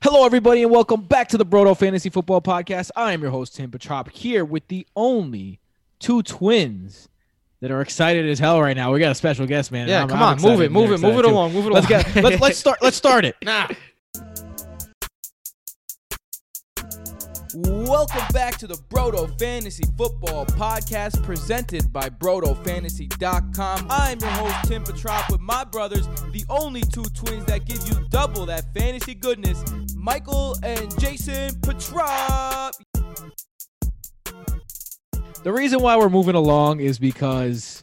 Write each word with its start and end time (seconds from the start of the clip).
Hello, 0.00 0.24
everybody, 0.24 0.62
and 0.62 0.70
welcome 0.70 1.02
back 1.02 1.28
to 1.28 1.36
the 1.38 1.44
Broto 1.44 1.76
Fantasy 1.76 2.08
Football 2.08 2.40
Podcast. 2.40 2.90
I 2.94 3.12
am 3.12 3.20
your 3.20 3.32
host, 3.32 3.56
Tim 3.56 3.70
Petrop, 3.70 4.10
here 4.10 4.44
with 4.44 4.66
the 4.68 4.86
only 4.94 5.58
two 5.98 6.22
twins 6.22 7.08
that 7.60 7.72
are 7.72 7.80
excited 7.80 8.24
as 8.28 8.38
hell 8.38 8.62
right 8.62 8.76
now. 8.76 8.92
We 8.92 9.00
got 9.00 9.10
a 9.10 9.16
special 9.16 9.44
guest, 9.46 9.72
man. 9.72 9.88
Yeah, 9.88 10.06
come 10.06 10.18
I'm 10.18 10.22
on, 10.22 10.34
excited 10.34 10.52
move 10.52 10.60
it, 10.62 10.70
move 10.70 10.88
they're 10.88 11.10
it, 11.10 11.12
move 11.14 11.18
it 11.18 11.24
along, 11.24 11.52
move 11.52 11.66
it 11.66 11.72
Let's 11.72 11.90
along. 11.90 12.02
get 12.04 12.22
let's 12.24 12.40
let's 12.40 12.58
start 12.58 12.78
let's 12.80 12.96
start 12.96 13.24
it. 13.24 13.34
Nah. 13.42 13.66
Welcome 17.64 18.22
back 18.32 18.56
to 18.58 18.68
the 18.68 18.76
Broto 18.88 19.36
Fantasy 19.36 19.82
Football 19.96 20.46
Podcast 20.46 21.20
presented 21.24 21.92
by 21.92 22.08
BrotoFantasy.com. 22.08 23.86
I'm 23.90 24.20
your 24.20 24.30
host, 24.30 24.68
Tim 24.68 24.84
Petrop, 24.84 25.28
with 25.32 25.40
my 25.40 25.64
brothers, 25.64 26.06
the 26.30 26.44
only 26.48 26.82
two 26.82 27.02
twins 27.14 27.46
that 27.46 27.64
give 27.64 27.80
you 27.88 27.96
double 28.10 28.46
that 28.46 28.72
fantasy 28.74 29.14
goodness, 29.14 29.64
Michael 29.96 30.56
and 30.62 30.96
Jason 31.00 31.60
Petrop. 31.62 32.74
The 35.42 35.52
reason 35.52 35.80
why 35.80 35.96
we're 35.96 36.10
moving 36.10 36.36
along 36.36 36.78
is 36.78 37.00
because 37.00 37.82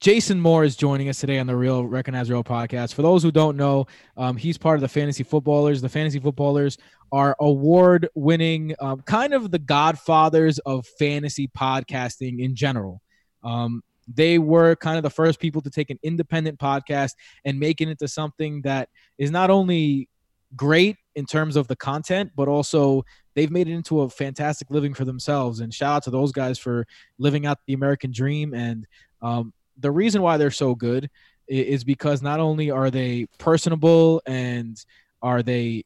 Jason 0.00 0.40
Moore 0.40 0.64
is 0.64 0.76
joining 0.76 1.10
us 1.10 1.20
today 1.20 1.38
on 1.38 1.46
the 1.46 1.54
Real 1.54 1.84
Recognize 1.84 2.30
Real 2.30 2.42
podcast. 2.42 2.94
For 2.94 3.02
those 3.02 3.22
who 3.22 3.30
don't 3.30 3.54
know, 3.54 3.86
um, 4.16 4.34
he's 4.34 4.56
part 4.56 4.76
of 4.76 4.80
the 4.80 4.88
Fantasy 4.88 5.22
Footballers. 5.22 5.82
The 5.82 5.90
Fantasy 5.90 6.18
Footballers 6.18 6.78
are 7.12 7.36
award 7.38 8.08
winning, 8.14 8.74
um, 8.80 9.02
kind 9.02 9.34
of 9.34 9.50
the 9.50 9.58
godfathers 9.58 10.58
of 10.60 10.86
fantasy 10.98 11.48
podcasting 11.48 12.42
in 12.42 12.54
general. 12.54 13.02
Um, 13.44 13.82
they 14.08 14.38
were 14.38 14.74
kind 14.74 14.96
of 14.96 15.02
the 15.02 15.10
first 15.10 15.38
people 15.38 15.60
to 15.60 15.68
take 15.68 15.90
an 15.90 15.98
independent 16.02 16.58
podcast 16.58 17.12
and 17.44 17.60
make 17.60 17.82
it 17.82 17.88
into 17.88 18.08
something 18.08 18.62
that 18.62 18.88
is 19.18 19.30
not 19.30 19.50
only 19.50 20.08
great 20.56 20.96
in 21.14 21.26
terms 21.26 21.56
of 21.56 21.68
the 21.68 21.76
content, 21.76 22.30
but 22.34 22.48
also 22.48 23.04
they've 23.34 23.50
made 23.50 23.68
it 23.68 23.74
into 23.74 24.00
a 24.00 24.08
fantastic 24.08 24.70
living 24.70 24.94
for 24.94 25.04
themselves. 25.04 25.60
And 25.60 25.74
shout 25.74 25.96
out 25.96 26.02
to 26.04 26.10
those 26.10 26.32
guys 26.32 26.58
for 26.58 26.86
living 27.18 27.44
out 27.44 27.58
the 27.66 27.74
American 27.74 28.10
dream. 28.12 28.54
And 28.54 28.86
um, 29.20 29.52
the 29.80 29.90
reason 29.90 30.22
why 30.22 30.36
they're 30.36 30.50
so 30.50 30.74
good 30.74 31.10
is 31.48 31.82
because 31.82 32.22
not 32.22 32.38
only 32.38 32.70
are 32.70 32.90
they 32.90 33.26
personable 33.38 34.22
and 34.26 34.82
are 35.20 35.42
they 35.42 35.84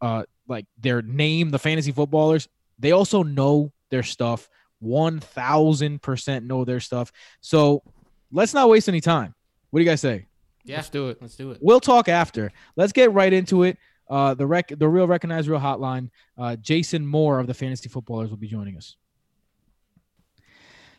uh, 0.00 0.22
like 0.46 0.66
their 0.78 1.02
name, 1.02 1.50
the 1.50 1.58
fantasy 1.58 1.92
footballers, 1.92 2.48
they 2.78 2.92
also 2.92 3.22
know 3.22 3.72
their 3.90 4.02
stuff. 4.02 4.48
1000% 4.82 6.44
know 6.44 6.64
their 6.64 6.80
stuff. 6.80 7.10
So 7.40 7.82
let's 8.30 8.54
not 8.54 8.68
waste 8.68 8.88
any 8.88 9.00
time. 9.00 9.34
What 9.70 9.80
do 9.80 9.84
you 9.84 9.90
guys 9.90 10.00
say? 10.00 10.26
Yeah. 10.64 10.76
Let's 10.76 10.90
do 10.90 11.08
it. 11.08 11.18
Let's 11.20 11.36
do 11.36 11.50
it. 11.52 11.58
We'll 11.60 11.80
talk 11.80 12.08
after. 12.08 12.52
Let's 12.76 12.92
get 12.92 13.12
right 13.12 13.32
into 13.32 13.64
it. 13.64 13.78
Uh, 14.08 14.34
the 14.34 14.46
rec, 14.46 14.68
the 14.68 14.88
real 14.88 15.06
recognize 15.06 15.48
real 15.48 15.60
hotline. 15.60 16.10
Uh, 16.38 16.56
Jason 16.56 17.06
Moore 17.06 17.40
of 17.40 17.46
the 17.46 17.54
Fantasy 17.54 17.88
Footballers 17.88 18.30
will 18.30 18.36
be 18.36 18.46
joining 18.48 18.76
us. 18.76 18.96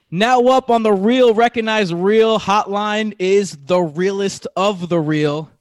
Now 0.09 0.39
up 0.43 0.69
on 0.69 0.83
the 0.83 0.93
real 0.93 1.33
recognize 1.33 1.93
real 1.93 2.39
hotline 2.39 3.13
is 3.19 3.57
the 3.65 3.81
realest 3.81 4.47
of 4.55 4.87
the 4.87 4.99
real. 4.99 5.51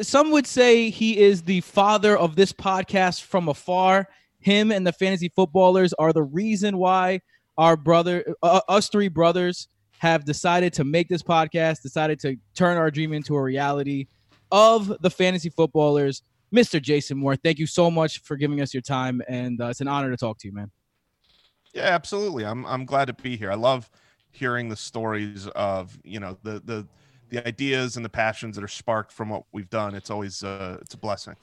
Some 0.00 0.30
would 0.30 0.46
say 0.46 0.88
he 0.88 1.18
is 1.18 1.42
the 1.42 1.60
father 1.60 2.16
of 2.16 2.36
this 2.36 2.54
podcast 2.54 3.22
from 3.22 3.48
afar. 3.48 4.08
Him 4.38 4.72
and 4.72 4.86
the 4.86 4.92
Fantasy 4.92 5.28
Footballers 5.28 5.92
are 5.92 6.14
the 6.14 6.22
reason 6.22 6.78
why 6.78 7.20
our 7.58 7.76
brother, 7.76 8.34
uh, 8.42 8.62
us 8.66 8.88
three 8.88 9.08
brothers, 9.08 9.68
have 9.98 10.24
decided 10.24 10.72
to 10.72 10.84
make 10.84 11.08
this 11.08 11.22
podcast, 11.22 11.82
decided 11.82 12.18
to 12.20 12.36
turn 12.54 12.78
our 12.78 12.90
dream 12.90 13.12
into 13.12 13.36
a 13.36 13.42
reality 13.42 14.06
of 14.50 14.96
the 15.02 15.10
fantasy 15.10 15.50
footballers. 15.50 16.22
Mr. 16.50 16.80
Jason 16.80 17.18
Moore, 17.18 17.36
thank 17.36 17.58
you 17.58 17.66
so 17.66 17.90
much 17.90 18.20
for 18.22 18.36
giving 18.36 18.62
us 18.62 18.72
your 18.72 18.80
time, 18.80 19.20
and 19.28 19.60
uh, 19.60 19.66
it's 19.66 19.82
an 19.82 19.88
honor 19.88 20.10
to 20.10 20.16
talk 20.16 20.38
to 20.38 20.48
you, 20.48 20.54
man. 20.54 20.70
Yeah, 21.72 21.82
absolutely. 21.84 22.44
I'm 22.44 22.66
I'm 22.66 22.84
glad 22.84 23.06
to 23.06 23.12
be 23.12 23.36
here. 23.36 23.50
I 23.50 23.56
love 23.56 23.90
hearing 24.30 24.68
the 24.68 24.76
stories 24.76 25.46
of 25.48 25.98
you 26.04 26.20
know 26.20 26.36
the 26.42 26.60
the 26.64 26.86
the 27.30 27.46
ideas 27.46 27.96
and 27.96 28.04
the 28.04 28.10
passions 28.10 28.56
that 28.56 28.64
are 28.64 28.68
sparked 28.68 29.12
from 29.12 29.28
what 29.28 29.44
we've 29.52 29.70
done. 29.70 29.94
It's 29.94 30.10
always 30.10 30.42
uh, 30.42 30.78
it's 30.80 30.94
a 30.94 30.98
blessing. 30.98 31.36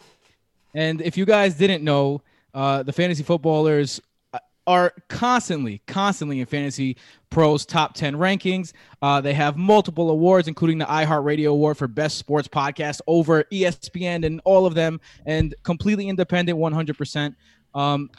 And 0.73 1.01
if 1.01 1.17
you 1.17 1.25
guys 1.25 1.55
didn't 1.55 1.83
know, 1.83 2.21
uh, 2.53 2.83
the 2.83 2.93
fantasy 2.93 3.23
footballers 3.23 4.01
uh, 4.33 4.39
are 4.67 4.93
constantly, 5.07 5.81
constantly 5.87 6.39
in 6.39 6.45
Fantasy 6.45 6.97
Pros 7.29 7.65
top 7.65 7.93
10 7.93 8.15
rankings. 8.15 8.73
Uh, 9.01 9.21
they 9.21 9.33
have 9.33 9.57
multiple 9.57 10.09
awards, 10.09 10.47
including 10.47 10.77
the 10.77 10.85
iHeartRadio 10.85 11.47
Award 11.47 11.77
for 11.77 11.87
Best 11.87 12.17
Sports 12.17 12.47
Podcast 12.47 12.99
over 13.07 13.43
ESPN 13.45 14.25
and 14.25 14.41
all 14.43 14.65
of 14.65 14.75
them, 14.75 14.99
and 15.25 15.55
completely 15.63 16.09
independent 16.09 16.59
100%. 16.59 17.35
Um, 17.73 18.09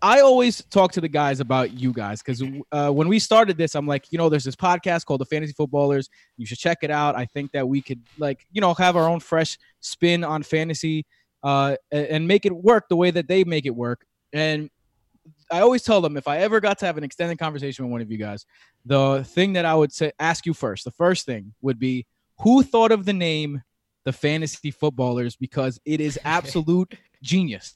I 0.00 0.20
always 0.20 0.62
talk 0.64 0.92
to 0.92 1.00
the 1.00 1.08
guys 1.08 1.40
about 1.40 1.72
you 1.72 1.92
guys 1.92 2.22
because 2.22 2.42
uh, 2.70 2.90
when 2.90 3.08
we 3.08 3.18
started 3.18 3.56
this, 3.58 3.74
I'm 3.74 3.86
like, 3.86 4.12
you 4.12 4.18
know, 4.18 4.28
there's 4.28 4.44
this 4.44 4.54
podcast 4.54 5.06
called 5.06 5.20
the 5.20 5.26
Fantasy 5.26 5.52
Footballers. 5.52 6.08
You 6.36 6.46
should 6.46 6.58
check 6.58 6.78
it 6.82 6.90
out. 6.90 7.16
I 7.16 7.24
think 7.24 7.50
that 7.52 7.68
we 7.68 7.82
could, 7.82 8.00
like, 8.16 8.46
you 8.52 8.60
know, 8.60 8.74
have 8.74 8.96
our 8.96 9.08
own 9.08 9.18
fresh 9.18 9.58
spin 9.80 10.22
on 10.22 10.42
fantasy 10.44 11.04
uh, 11.42 11.76
and 11.90 12.28
make 12.28 12.46
it 12.46 12.54
work 12.54 12.88
the 12.88 12.96
way 12.96 13.10
that 13.10 13.26
they 13.26 13.42
make 13.42 13.66
it 13.66 13.74
work. 13.74 14.06
And 14.32 14.70
I 15.50 15.60
always 15.60 15.82
tell 15.82 16.00
them 16.00 16.16
if 16.16 16.28
I 16.28 16.38
ever 16.38 16.60
got 16.60 16.78
to 16.78 16.86
have 16.86 16.96
an 16.96 17.04
extended 17.04 17.38
conversation 17.38 17.84
with 17.84 17.92
one 17.92 18.00
of 18.00 18.10
you 18.10 18.18
guys, 18.18 18.46
the 18.84 19.24
thing 19.24 19.54
that 19.54 19.64
I 19.64 19.74
would 19.74 19.92
say 19.92 20.12
ask 20.20 20.46
you 20.46 20.54
first, 20.54 20.84
the 20.84 20.90
first 20.92 21.26
thing 21.26 21.54
would 21.60 21.78
be 21.78 22.06
who 22.40 22.62
thought 22.62 22.92
of 22.92 23.04
the 23.04 23.12
name 23.12 23.62
the 24.04 24.12
fantasy 24.12 24.70
footballers 24.70 25.36
because 25.36 25.80
it 25.84 26.00
is 26.00 26.18
absolute 26.24 26.94
genius. 27.20 27.74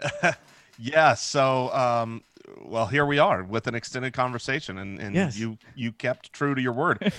yeah. 0.78 1.14
So 1.14 1.72
um, 1.74 2.22
well, 2.64 2.86
here 2.86 3.04
we 3.06 3.18
are 3.18 3.42
with 3.42 3.66
an 3.66 3.74
extended 3.74 4.12
conversation, 4.12 4.78
and 4.78 4.98
and 5.00 5.14
Yes. 5.14 5.38
you 5.38 5.58
you 5.74 5.92
kept 5.92 6.32
true 6.32 6.54
to 6.54 6.60
your 6.60 6.72
word. 6.72 7.12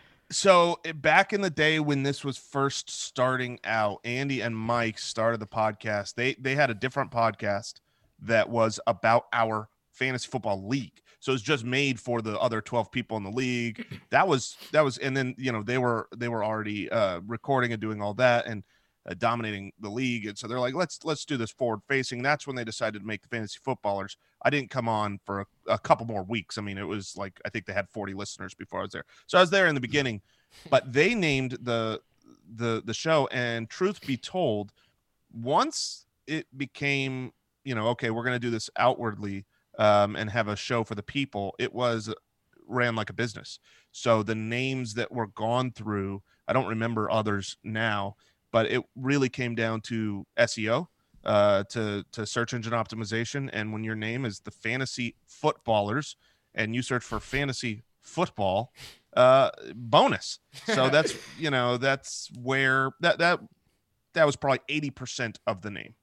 so 0.30 0.78
eh, 0.84 0.92
back 0.92 1.32
in 1.32 1.40
the 1.40 1.50
day 1.50 1.80
when 1.80 2.02
this 2.02 2.24
was 2.24 2.36
first 2.36 2.90
starting 2.90 3.58
out, 3.64 4.00
Andy 4.04 4.40
and 4.40 4.56
Mike 4.56 4.98
started 4.98 5.40
the 5.40 5.46
podcast. 5.46 6.14
They 6.14 6.34
they 6.34 6.54
had 6.54 6.70
a 6.70 6.74
different 6.74 7.10
podcast 7.10 7.74
that 8.22 8.48
was 8.48 8.80
about 8.86 9.26
our 9.32 9.68
fantasy 9.92 10.28
football 10.28 10.66
league. 10.66 11.00
So 11.20 11.32
it's 11.32 11.42
just 11.42 11.64
made 11.64 11.98
for 11.98 12.22
the 12.22 12.38
other 12.38 12.60
12 12.60 12.92
people 12.92 13.16
in 13.16 13.24
the 13.24 13.30
league. 13.30 13.84
That 14.10 14.28
was 14.28 14.56
that 14.72 14.84
was 14.84 14.98
and 14.98 15.16
then 15.16 15.34
you 15.38 15.50
know 15.50 15.62
they 15.62 15.78
were 15.78 16.08
they 16.16 16.28
were 16.28 16.44
already 16.44 16.88
uh 16.90 17.20
recording 17.26 17.72
and 17.72 17.80
doing 17.80 18.00
all 18.00 18.14
that 18.14 18.46
and 18.46 18.62
uh, 19.08 19.14
dominating 19.18 19.72
the 19.80 19.88
league 19.88 20.26
and 20.26 20.36
so 20.36 20.46
they're 20.46 20.60
like 20.60 20.74
let's 20.74 21.04
let's 21.04 21.24
do 21.24 21.36
this 21.36 21.50
forward 21.50 21.80
facing. 21.88 22.22
That's 22.22 22.46
when 22.46 22.56
they 22.56 22.64
decided 22.64 23.00
to 23.00 23.06
make 23.06 23.22
the 23.22 23.28
fantasy 23.28 23.58
footballers. 23.62 24.16
I 24.42 24.50
didn't 24.50 24.70
come 24.70 24.88
on 24.88 25.20
for 25.24 25.40
a, 25.40 25.46
a 25.68 25.78
couple 25.78 26.06
more 26.06 26.22
weeks. 26.24 26.58
I 26.58 26.62
mean 26.62 26.78
it 26.78 26.86
was 26.86 27.16
like 27.16 27.40
I 27.44 27.50
think 27.50 27.66
they 27.66 27.72
had 27.72 27.88
40 27.88 28.14
listeners 28.14 28.54
before 28.54 28.80
I 28.80 28.82
was 28.82 28.92
there. 28.92 29.04
So 29.26 29.38
I 29.38 29.40
was 29.40 29.50
there 29.50 29.66
in 29.66 29.74
the 29.74 29.80
beginning, 29.80 30.22
but 30.70 30.92
they 30.92 31.14
named 31.14 31.58
the 31.62 32.00
the 32.54 32.82
the 32.84 32.94
show 32.94 33.28
and 33.32 33.68
truth 33.68 34.06
be 34.06 34.16
told 34.16 34.72
once 35.32 36.06
it 36.26 36.46
became 36.56 37.32
you 37.64 37.74
know 37.74 37.88
okay 37.88 38.10
we're 38.10 38.22
going 38.22 38.34
to 38.34 38.40
do 38.40 38.50
this 38.50 38.70
outwardly 38.76 39.44
um, 39.78 40.16
and 40.16 40.30
have 40.30 40.48
a 40.48 40.56
show 40.56 40.84
for 40.84 40.94
the 40.94 41.02
people 41.02 41.54
it 41.58 41.74
was 41.74 42.12
ran 42.66 42.96
like 42.96 43.10
a 43.10 43.14
business 43.14 43.58
so 43.92 44.22
the 44.22 44.34
names 44.34 44.94
that 44.94 45.12
were 45.12 45.26
gone 45.28 45.70
through 45.70 46.22
i 46.48 46.52
don't 46.52 46.66
remember 46.66 47.10
others 47.10 47.56
now 47.62 48.16
but 48.56 48.72
it 48.72 48.82
really 48.96 49.28
came 49.28 49.54
down 49.54 49.82
to 49.82 50.24
seo 50.38 50.86
uh, 51.26 51.62
to 51.64 52.02
to 52.10 52.24
search 52.24 52.54
engine 52.54 52.72
optimization. 52.72 53.50
And 53.52 53.70
when 53.70 53.84
your 53.84 53.94
name 53.94 54.24
is 54.24 54.40
the 54.40 54.50
fantasy 54.50 55.14
footballers 55.26 56.16
and 56.54 56.74
you 56.74 56.80
search 56.80 57.04
for 57.04 57.20
fantasy 57.20 57.82
football 58.00 58.72
uh 59.14 59.50
bonus. 59.74 60.38
So 60.64 60.88
that's 60.94 61.14
you 61.38 61.50
know 61.50 61.76
that's 61.76 62.30
where 62.40 62.92
that 63.00 63.18
that 63.18 63.40
that 64.14 64.24
was 64.24 64.36
probably 64.36 64.60
80% 64.70 65.36
of 65.46 65.60
the 65.60 65.70
name. 65.70 65.94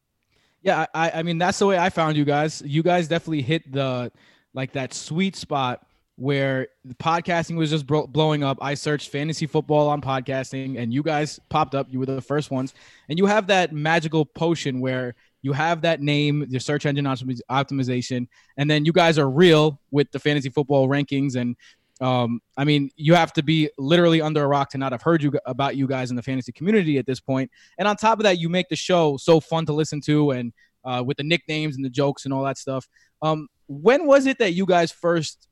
Yeah, 0.61 0.85
I, 0.93 1.09
I 1.09 1.23
mean 1.23 1.39
that's 1.39 1.57
the 1.57 1.65
way 1.65 1.79
I 1.79 1.89
found 1.89 2.17
you 2.17 2.23
guys. 2.23 2.61
You 2.63 2.83
guys 2.83 3.07
definitely 3.07 3.41
hit 3.41 3.71
the 3.71 4.11
like 4.53 4.73
that 4.73 4.93
sweet 4.93 5.35
spot 5.35 5.87
where 6.23 6.69
the 6.85 6.95
podcasting 6.95 7.57
was 7.57 7.69
just 7.69 7.85
bro- 7.85 8.07
blowing 8.07 8.45
up. 8.45 8.57
I 8.61 8.75
searched 8.75 9.09
fantasy 9.09 9.45
football 9.45 9.89
on 9.89 9.99
podcasting, 9.99 10.79
and 10.79 10.93
you 10.93 11.03
guys 11.03 11.37
popped 11.49 11.75
up. 11.75 11.87
You 11.91 11.99
were 11.99 12.05
the 12.05 12.21
first 12.21 12.49
ones, 12.49 12.73
and 13.09 13.19
you 13.19 13.25
have 13.25 13.47
that 13.47 13.73
magical 13.73 14.23
potion 14.25 14.79
where 14.79 15.15
you 15.41 15.51
have 15.51 15.81
that 15.81 16.01
name, 16.01 16.45
your 16.47 16.61
search 16.61 16.85
engine 16.85 17.03
optimi- 17.03 17.41
optimization, 17.51 18.29
and 18.55 18.71
then 18.71 18.85
you 18.85 18.93
guys 18.93 19.19
are 19.19 19.29
real 19.29 19.81
with 19.91 20.09
the 20.11 20.19
fantasy 20.19 20.49
football 20.49 20.87
rankings 20.87 21.35
and. 21.35 21.57
Um, 22.01 22.41
I 22.57 22.65
mean, 22.65 22.89
you 22.97 23.13
have 23.13 23.31
to 23.33 23.43
be 23.43 23.69
literally 23.77 24.19
under 24.19 24.43
a 24.43 24.47
rock 24.47 24.71
to 24.71 24.77
not 24.77 24.91
have 24.91 25.03
heard 25.03 25.23
you 25.23 25.31
about 25.45 25.77
you 25.77 25.87
guys 25.87 26.09
in 26.09 26.17
the 26.17 26.23
fantasy 26.23 26.51
community 26.51 26.97
at 26.97 27.05
this 27.05 27.21
point. 27.21 27.49
And 27.77 27.87
on 27.87 27.95
top 27.95 28.19
of 28.19 28.23
that, 28.23 28.39
you 28.39 28.49
make 28.49 28.67
the 28.67 28.75
show 28.75 29.15
so 29.15 29.39
fun 29.39 29.67
to 29.67 29.73
listen 29.73 30.01
to, 30.01 30.31
and 30.31 30.53
uh, 30.83 31.03
with 31.05 31.17
the 31.17 31.23
nicknames 31.23 31.75
and 31.75 31.85
the 31.85 31.91
jokes 31.91 32.25
and 32.25 32.33
all 32.33 32.43
that 32.43 32.57
stuff. 32.57 32.89
Um, 33.21 33.47
when 33.67 34.05
was 34.05 34.25
it 34.25 34.39
that 34.39 34.53
you 34.53 34.65
guys 34.65 34.91
first 34.91 35.47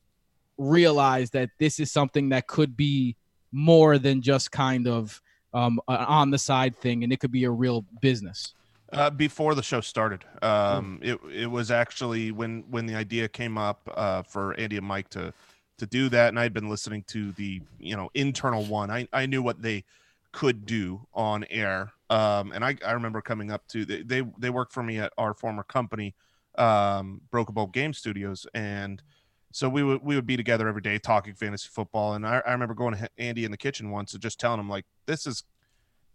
realized 0.62 1.34
that 1.34 1.50
this 1.60 1.80
is 1.80 1.92
something 1.92 2.30
that 2.30 2.48
could 2.48 2.78
be 2.78 3.16
more 3.52 3.98
than 3.98 4.22
just 4.22 4.52
kind 4.52 4.88
of 4.88 5.22
um, 5.54 5.80
an 5.88 5.98
on 5.98 6.32
the 6.32 6.38
side 6.38 6.78
thing, 6.78 7.04
and 7.04 7.12
it 7.12 7.20
could 7.20 7.32
be 7.32 7.44
a 7.44 7.52
real 7.52 7.86
business? 8.02 8.54
Uh, 8.94 9.10
before 9.10 9.56
the 9.56 9.64
show 9.64 9.82
started, 9.82 10.26
um, 10.42 11.00
it 11.02 11.20
it 11.34 11.48
was 11.50 11.72
actually 11.72 12.32
when 12.32 12.64
when 12.70 12.86
the 12.86 12.96
idea 12.96 13.28
came 13.28 13.58
up 13.58 13.82
uh, 13.96 14.22
for 14.24 14.54
Andy 14.56 14.78
and 14.78 14.86
Mike 14.86 15.10
to 15.10 15.34
to 15.78 15.86
do 15.86 16.10
that, 16.10 16.30
and 16.30 16.40
I 16.40 16.44
had 16.44 16.54
been 16.54 16.70
listening 16.70 17.04
to 17.08 17.32
the 17.34 17.62
you 17.80 17.96
know 17.96 18.10
internal 18.14 18.64
one. 18.64 18.92
I 18.92 19.08
I 19.14 19.26
knew 19.26 19.42
what 19.42 19.62
they 19.62 19.84
could 20.32 20.66
do 20.66 21.08
on 21.14 21.46
air, 21.50 21.94
um, 22.10 22.52
and 22.52 22.64
I 22.64 22.78
I 22.86 22.92
remember 22.92 23.22
coming 23.22 23.52
up 23.52 23.68
to 23.70 23.86
they 23.86 24.04
they, 24.04 24.24
they 24.38 24.50
worked 24.50 24.74
for 24.74 24.84
me 24.84 25.00
at 25.00 25.14
our 25.18 25.34
former 25.34 25.64
company, 25.64 26.14
um, 26.58 27.22
Broken 27.32 27.56
Bulb 27.56 27.74
Game 27.74 27.94
Studios, 27.94 28.46
and 28.54 29.02
so 29.52 29.70
we 29.70 29.84
would 29.84 30.02
we 30.04 30.16
would 30.16 30.26
be 30.26 30.38
together 30.38 30.68
every 30.68 30.82
day 30.82 30.98
talking 30.98 31.34
fantasy 31.34 31.70
football. 31.72 32.14
And 32.14 32.26
I, 32.26 32.42
I 32.46 32.52
remember 32.52 32.74
going 32.74 32.96
to 32.96 33.10
Andy 33.18 33.46
in 33.46 33.52
the 33.52 33.58
kitchen 33.58 33.92
once 33.92 34.14
and 34.14 34.22
just 34.22 34.40
telling 34.40 34.60
him 34.60 34.70
like, 34.70 34.86
this 35.06 35.28
is 35.28 35.44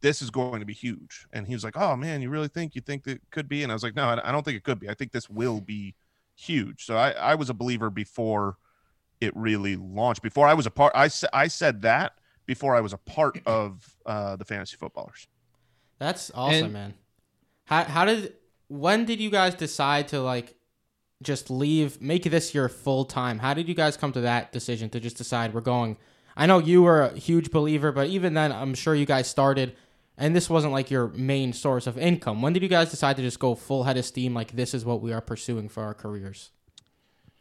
this 0.01 0.23
is 0.23 0.31
going 0.31 0.61
to 0.61 0.67
be 0.67 0.75
huge. 0.75 1.27
And 1.33 1.47
he 1.47 1.55
was 1.55 1.65
like, 1.65 1.77
oh 1.77 1.97
man, 1.97 2.23
you 2.23 2.31
really 2.31 2.49
think 2.49 2.75
you 2.75 2.81
think 2.81 3.05
that 3.05 3.21
could 3.31 3.49
be? 3.49 3.63
And 3.63 3.73
I 3.73 3.75
was 3.75 3.83
like, 3.83 3.97
no, 3.97 4.19
I 4.23 4.33
don't 4.33 4.45
think 4.45 4.57
it 4.57 4.65
could 4.65 4.81
be. 4.81 4.89
I 4.89 4.95
think 4.95 5.13
this 5.13 5.29
will 5.29 5.61
be 5.61 5.95
huge. 6.35 6.85
So 6.85 6.97
I, 6.97 7.11
I 7.13 7.35
was 7.35 7.51
a 7.51 7.55
believer 7.55 7.91
before 7.91 8.57
it 9.21 9.35
really 9.35 9.77
launched. 9.77 10.23
Before 10.23 10.47
I 10.47 10.55
was 10.55 10.67
a 10.67 10.71
part, 10.71 10.93
I, 10.95 11.09
I 11.33 11.49
said 11.49 11.83
that 11.83 12.13
before 12.45 12.77
I 12.77 12.81
was 12.81 12.93
a 12.93 12.99
part 12.99 13.41
of 13.47 13.97
uh, 14.05 14.37
the 14.37 14.45
fantasy 14.45 14.77
footballers. 14.77 15.27
That's 15.99 16.31
awesome, 16.35 16.65
and, 16.65 16.73
man. 16.73 16.95
How 17.65 17.85
how 17.85 18.05
did 18.05 18.35
when 18.69 19.07
did 19.07 19.21
you 19.21 19.31
guys 19.31 19.55
decide 19.55 20.09
to 20.09 20.21
like 20.21 20.55
just 21.23 21.51
leave, 21.51 22.01
make 22.01 22.25
this 22.25 22.55
your 22.55 22.69
full 22.69 23.05
time? 23.05 23.39
How 23.39 23.55
did 23.55 23.69
you 23.69 23.75
guys 23.75 23.97
come 23.97 24.13
to 24.13 24.21
that 24.23 24.53
decision 24.53 24.91
to 24.91 25.01
just 25.01 25.17
decide 25.17 25.55
we're 25.55 25.61
going? 25.61 25.97
I 26.37 26.47
know 26.47 26.59
you 26.59 26.83
were 26.83 27.03
a 27.03 27.19
huge 27.19 27.51
believer, 27.51 27.93
but 27.93 28.09
even 28.09 28.35
then, 28.35 28.53
I'm 28.53 28.75
sure 28.75 28.95
you 28.95 29.07
guys 29.07 29.27
started, 29.27 29.75
and 30.19 30.37
this 30.37 30.51
wasn't 30.51 30.73
like 30.73 30.91
your 30.91 31.09
main 31.09 31.53
source 31.53 31.87
of 31.87 31.97
income. 31.97 32.43
When 32.43 32.53
did 32.53 32.63
you 32.63 32.69
guys 32.69 32.91
decide 32.91 33.17
to 33.17 33.23
just 33.23 33.39
go 33.39 33.55
full 33.55 33.85
head 33.85 33.97
of 33.97 34.05
steam? 34.05 34.35
Like 34.35 34.53
this 34.53 34.75
is 34.75 34.85
what 34.85 35.01
we 35.01 35.13
are 35.13 35.23
pursuing 35.23 35.69
for 35.69 35.83
our 35.83 35.95
careers. 35.95 36.51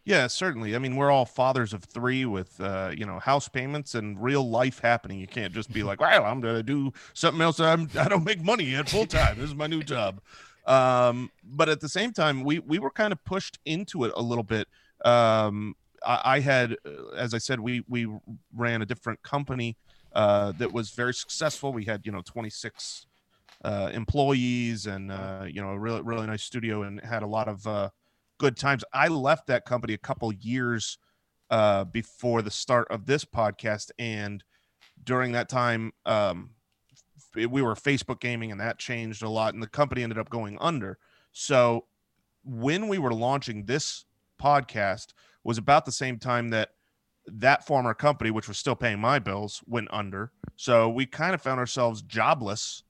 Yeah, 0.05 0.27
certainly. 0.27 0.75
I 0.75 0.79
mean, 0.79 0.95
we're 0.95 1.09
all 1.09 1.25
fathers 1.25 1.73
of 1.73 1.83
three 1.83 2.25
with, 2.25 2.61
uh, 2.61 2.91
you 2.95 3.07
know, 3.07 3.17
house 3.19 3.47
payments 3.49 3.95
and 3.95 4.21
real 4.21 4.47
life 4.47 4.79
happening. 4.79 5.19
You 5.19 5.25
can't 5.25 5.51
just 5.51 5.73
be 5.73 5.81
like, 5.81 5.99
well, 5.99 6.23
I'm 6.23 6.41
going 6.41 6.55
to 6.55 6.63
do 6.63 6.93
something 7.15 7.41
else. 7.41 7.59
I'm, 7.59 7.89
I 7.97 8.07
don't 8.07 8.23
make 8.23 8.39
money 8.39 8.65
yet 8.65 8.87
full 8.87 9.07
time. 9.07 9.39
This 9.39 9.49
is 9.49 9.55
my 9.55 9.65
new 9.65 9.81
job. 9.81 10.21
Um, 10.65 11.31
but 11.43 11.69
at 11.69 11.79
the 11.79 11.89
same 11.89 12.11
time, 12.11 12.43
we 12.43 12.59
we 12.59 12.79
were 12.79 12.89
kind 12.89 13.11
of 13.11 13.23
pushed 13.23 13.59
into 13.65 14.03
it 14.03 14.11
a 14.15 14.21
little 14.21 14.43
bit. 14.43 14.67
Um, 15.03 15.75
I, 16.05 16.21
I 16.25 16.39
had, 16.39 16.77
uh, 16.85 17.15
as 17.15 17.33
I 17.33 17.37
said, 17.37 17.59
we 17.59 17.83
we 17.87 18.07
ran 18.53 18.81
a 18.81 18.85
different 18.85 19.21
company 19.21 19.77
uh, 20.13 20.53
that 20.53 20.71
was 20.71 20.91
very 20.91 21.13
successful. 21.13 21.71
We 21.73 21.85
had 21.85 22.05
you 22.05 22.11
know 22.11 22.21
26 22.21 23.05
uh, 23.63 23.91
employees 23.93 24.85
and 24.87 25.11
uh, 25.11 25.45
you 25.47 25.61
know 25.61 25.69
a 25.69 25.79
really 25.79 26.01
really 26.01 26.25
nice 26.25 26.43
studio 26.43 26.83
and 26.83 26.99
had 27.01 27.23
a 27.23 27.27
lot 27.27 27.47
of 27.47 27.65
uh, 27.67 27.89
good 28.39 28.57
times. 28.57 28.83
I 28.93 29.07
left 29.07 29.47
that 29.47 29.65
company 29.65 29.93
a 29.93 29.99
couple 29.99 30.33
years 30.33 30.97
uh, 31.49 31.83
before 31.83 32.41
the 32.41 32.51
start 32.51 32.87
of 32.89 33.05
this 33.05 33.23
podcast, 33.23 33.91
and 33.99 34.43
during 35.03 35.33
that 35.33 35.47
time, 35.49 35.91
um, 36.05 36.54
we 37.35 37.61
were 37.61 37.75
Facebook 37.75 38.19
gaming 38.19 38.51
and 38.51 38.59
that 38.59 38.79
changed 38.79 39.23
a 39.23 39.29
lot 39.29 39.53
and 39.53 39.61
the 39.61 39.67
company 39.67 40.03
ended 40.03 40.17
up 40.17 40.29
going 40.29 40.57
under. 40.59 40.97
So 41.31 41.85
when 42.43 42.87
we 42.87 42.97
were 42.97 43.13
launching 43.13 43.65
this 43.65 44.05
podcast 44.41 45.13
was 45.43 45.57
about 45.57 45.85
the 45.85 45.91
same 45.91 46.19
time 46.19 46.49
that 46.49 46.69
that 47.27 47.65
former 47.65 47.93
company 47.93 48.31
which 48.31 48.47
was 48.47 48.57
still 48.57 48.75
paying 48.75 48.99
my 48.99 49.19
bills 49.19 49.61
went 49.65 49.87
under. 49.91 50.31
So 50.55 50.89
we 50.89 51.05
kind 51.05 51.33
of 51.33 51.41
found 51.41 51.59
ourselves 51.59 52.01
jobless, 52.01 52.83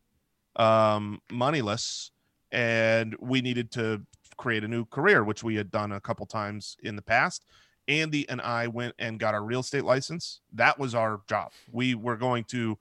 um 0.57 1.21
moneyless 1.31 2.11
and 2.51 3.15
we 3.19 3.41
needed 3.41 3.71
to 3.71 4.01
create 4.37 4.63
a 4.63 4.67
new 4.67 4.85
career 4.85 5.23
which 5.23 5.43
we 5.43 5.55
had 5.55 5.71
done 5.71 5.91
a 5.91 5.99
couple 5.99 6.25
times 6.25 6.77
in 6.83 6.95
the 6.95 7.01
past. 7.01 7.45
Andy 7.87 8.27
and 8.29 8.41
I 8.41 8.67
went 8.67 8.95
and 8.97 9.19
got 9.19 9.33
our 9.33 9.43
real 9.43 9.59
estate 9.59 9.85
license. 9.85 10.41
That 10.53 10.79
was 10.79 10.95
our 10.95 11.21
job. 11.29 11.51
We 11.71 11.95
were 11.95 12.17
going 12.17 12.43
to 12.45 12.77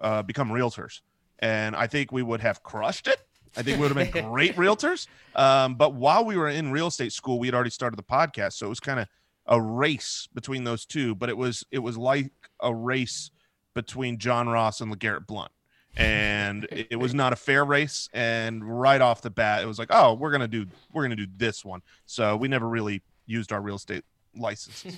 uh, 0.00 0.22
become 0.22 0.50
realtors. 0.50 1.00
And 1.38 1.76
I 1.76 1.86
think 1.86 2.12
we 2.12 2.22
would 2.22 2.40
have 2.40 2.62
crushed 2.62 3.06
it. 3.06 3.20
I 3.56 3.62
think 3.62 3.78
we 3.78 3.88
would 3.88 3.96
have 3.96 4.12
been 4.12 4.24
great 4.30 4.56
realtors. 4.56 5.06
Um, 5.34 5.74
but 5.74 5.94
while 5.94 6.24
we 6.24 6.36
were 6.36 6.48
in 6.48 6.72
real 6.72 6.88
estate 6.88 7.12
school, 7.12 7.38
we 7.38 7.46
had 7.46 7.54
already 7.54 7.70
started 7.70 7.96
the 7.96 8.04
podcast. 8.04 8.54
So 8.54 8.66
it 8.66 8.70
was 8.70 8.80
kind 8.80 9.00
of 9.00 9.08
a 9.46 9.60
race 9.60 10.28
between 10.34 10.64
those 10.64 10.84
two, 10.84 11.14
but 11.14 11.28
it 11.28 11.36
was 11.36 11.64
it 11.70 11.80
was 11.80 11.96
like 11.96 12.32
a 12.60 12.74
race 12.74 13.30
between 13.74 14.18
John 14.18 14.48
Ross 14.48 14.80
and 14.80 14.92
LeGarrette 14.92 15.26
Blount. 15.26 15.52
And 15.96 16.66
it 16.70 16.98
was 16.98 17.14
not 17.14 17.32
a 17.32 17.36
fair 17.36 17.64
race. 17.64 18.08
And 18.12 18.64
right 18.80 19.00
off 19.00 19.22
the 19.22 19.30
bat, 19.30 19.62
it 19.62 19.66
was 19.66 19.78
like, 19.78 19.88
oh, 19.90 20.14
we're 20.14 20.32
gonna 20.32 20.48
do 20.48 20.66
we're 20.92 21.02
gonna 21.02 21.16
do 21.16 21.26
this 21.36 21.64
one. 21.64 21.82
So 22.06 22.36
we 22.36 22.48
never 22.48 22.68
really 22.68 23.02
used 23.26 23.52
our 23.52 23.60
real 23.60 23.76
estate 23.76 24.04
licenses. 24.34 24.96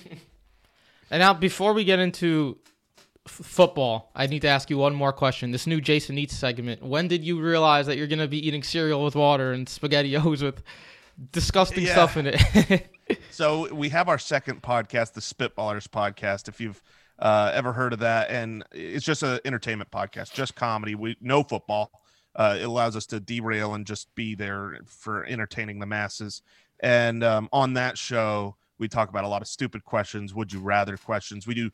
and 1.11 1.19
now 1.19 1.33
before 1.33 1.73
we 1.73 1.83
get 1.83 1.99
into 1.99 2.57
football, 3.27 4.11
I 4.15 4.27
need 4.27 4.41
to 4.41 4.47
ask 4.47 4.69
you 4.69 4.77
one 4.77 4.95
more 4.95 5.13
question. 5.13 5.51
This 5.51 5.67
new 5.67 5.81
Jason 5.81 6.17
Eats 6.17 6.35
segment. 6.35 6.83
When 6.83 7.07
did 7.07 7.23
you 7.23 7.39
realize 7.39 7.85
that 7.87 7.97
you're 7.97 8.07
going 8.07 8.19
to 8.19 8.27
be 8.27 8.45
eating 8.45 8.63
cereal 8.63 9.03
with 9.03 9.15
water 9.15 9.51
and 9.53 9.67
spaghettios 9.67 10.41
with 10.41 10.63
disgusting 11.31 11.85
yeah. 11.85 11.93
stuff 11.93 12.17
in 12.17 12.27
it? 12.27 12.89
so 13.31 13.73
we 13.73 13.89
have 13.89 14.09
our 14.09 14.17
second 14.17 14.61
podcast, 14.61 15.13
the 15.13 15.21
Spitballers 15.21 15.87
podcast. 15.87 16.47
If 16.47 16.59
you've 16.59 16.81
uh, 17.19 17.51
ever 17.53 17.73
heard 17.73 17.93
of 17.93 17.99
that, 17.99 18.29
and 18.29 18.63
it's 18.71 19.05
just 19.05 19.23
an 19.23 19.39
entertainment 19.45 19.91
podcast, 19.91 20.33
just 20.33 20.55
comedy. 20.55 20.95
We 20.95 21.17
no 21.21 21.43
football. 21.43 21.91
Uh, 22.35 22.57
it 22.59 22.65
allows 22.65 22.95
us 22.95 23.07
to 23.07 23.19
derail 23.19 23.73
and 23.73 23.85
just 23.85 24.13
be 24.13 24.35
there 24.35 24.79
for 24.85 25.25
entertaining 25.25 25.79
the 25.79 25.87
masses. 25.87 26.43
And 26.81 27.23
um, 27.23 27.49
on 27.51 27.73
that 27.73 27.97
show, 27.97 28.57
we 28.77 28.87
talk 28.87 29.09
about 29.09 29.23
a 29.23 29.27
lot 29.27 29.41
of 29.41 29.47
stupid 29.47 29.83
questions, 29.83 30.33
would 30.33 30.53
you 30.53 30.59
rather 30.59 30.97
questions. 30.97 31.47
We 31.47 31.55
do 31.55 31.71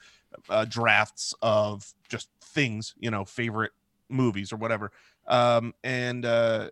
uh, 0.50 0.66
drafts 0.66 1.34
of 1.42 1.94
just 2.10 2.30
things, 2.42 2.94
you 3.00 3.12
know, 3.12 3.26
favorite 3.26 3.72
movies 4.10 4.52
or 4.54 4.58
whatever. 4.58 4.92
Um, 5.28 5.74
and 5.84 6.26
uh, 6.26 6.70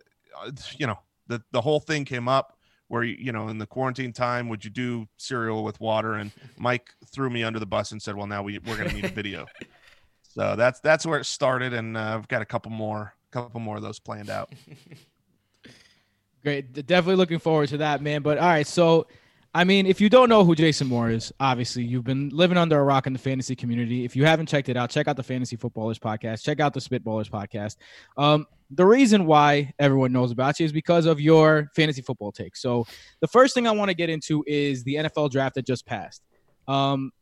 you 0.76 0.86
know, 0.86 0.98
the 1.26 1.42
the 1.52 1.60
whole 1.60 1.80
thing 1.80 2.04
came 2.04 2.28
up 2.28 2.56
where 2.88 3.02
you 3.02 3.32
know 3.32 3.48
in 3.48 3.56
the 3.58 3.66
quarantine 3.66 4.12
time, 4.12 4.48
would 4.48 4.64
you 4.64 4.70
do 4.70 5.08
cereal 5.16 5.64
with 5.64 5.80
water? 5.80 6.12
And 6.14 6.30
Mike 6.58 6.90
threw 7.06 7.30
me 7.30 7.42
under 7.42 7.58
the 7.58 7.66
bus 7.66 7.92
and 7.92 8.02
said, 8.02 8.16
"Well, 8.16 8.26
now 8.26 8.42
we 8.42 8.58
we're 8.58 8.76
gonna 8.76 8.92
need 8.92 9.06
a 9.06 9.08
video." 9.08 9.46
so 10.22 10.56
that's 10.56 10.80
that's 10.80 11.06
where 11.06 11.18
it 11.18 11.26
started, 11.26 11.72
and 11.72 11.96
uh, 11.96 12.18
I've 12.18 12.28
got 12.28 12.42
a 12.42 12.44
couple 12.44 12.70
more 12.70 13.14
a 13.30 13.32
couple 13.32 13.60
more 13.60 13.76
of 13.76 13.82
those 13.82 13.98
planned 13.98 14.30
out. 14.30 14.52
Great, 16.42 16.72
definitely 16.86 17.16
looking 17.16 17.38
forward 17.38 17.68
to 17.68 17.78
that, 17.78 18.02
man. 18.02 18.20
But 18.20 18.36
all 18.36 18.48
right, 18.48 18.66
so 18.66 19.06
I 19.54 19.64
mean, 19.64 19.86
if 19.86 20.00
you 20.00 20.08
don't 20.08 20.30
know 20.30 20.44
who 20.44 20.54
Jason 20.54 20.86
Moore 20.86 21.10
is, 21.10 21.30
obviously 21.38 21.84
you've 21.84 22.04
been 22.04 22.30
living 22.30 22.56
under 22.56 22.78
a 22.78 22.82
rock 22.82 23.06
in 23.06 23.12
the 23.12 23.18
fantasy 23.18 23.54
community. 23.54 24.02
If 24.02 24.16
you 24.16 24.24
haven't 24.24 24.46
checked 24.46 24.70
it 24.70 24.78
out, 24.78 24.88
check 24.88 25.08
out 25.08 25.16
the 25.16 25.22
Fantasy 25.22 25.56
Footballers 25.56 25.98
podcast. 25.98 26.42
Check 26.42 26.58
out 26.58 26.72
the 26.72 26.80
Spitballers 26.80 27.28
podcast. 27.28 27.76
Um, 28.16 28.46
the 28.70 28.86
reason 28.86 29.26
why 29.26 29.74
everyone 29.78 30.10
knows 30.10 30.30
about 30.30 30.58
you 30.58 30.64
is 30.64 30.72
because 30.72 31.04
of 31.04 31.20
your 31.20 31.70
fantasy 31.76 32.00
football 32.00 32.32
take. 32.32 32.56
So 32.56 32.86
the 33.20 33.28
first 33.28 33.52
thing 33.52 33.66
I 33.66 33.72
want 33.72 33.90
to 33.90 33.94
get 33.94 34.08
into 34.08 34.42
is 34.46 34.84
the 34.84 34.94
NFL 34.94 35.30
draft 35.30 35.56
that 35.56 35.66
just 35.66 35.84
passed. 35.84 36.22
Um, 36.66 37.12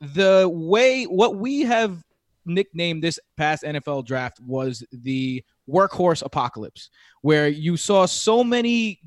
the 0.00 0.48
way 0.50 1.04
what 1.04 1.36
we 1.36 1.62
have 1.62 2.02
nicknamed 2.46 3.02
this 3.02 3.18
past 3.36 3.64
NFL 3.64 4.06
draft 4.06 4.40
was 4.40 4.82
the 4.92 5.44
workhorse 5.68 6.22
apocalypse, 6.24 6.88
where 7.20 7.48
you 7.48 7.76
saw 7.76 8.06
so 8.06 8.42
many 8.42 9.00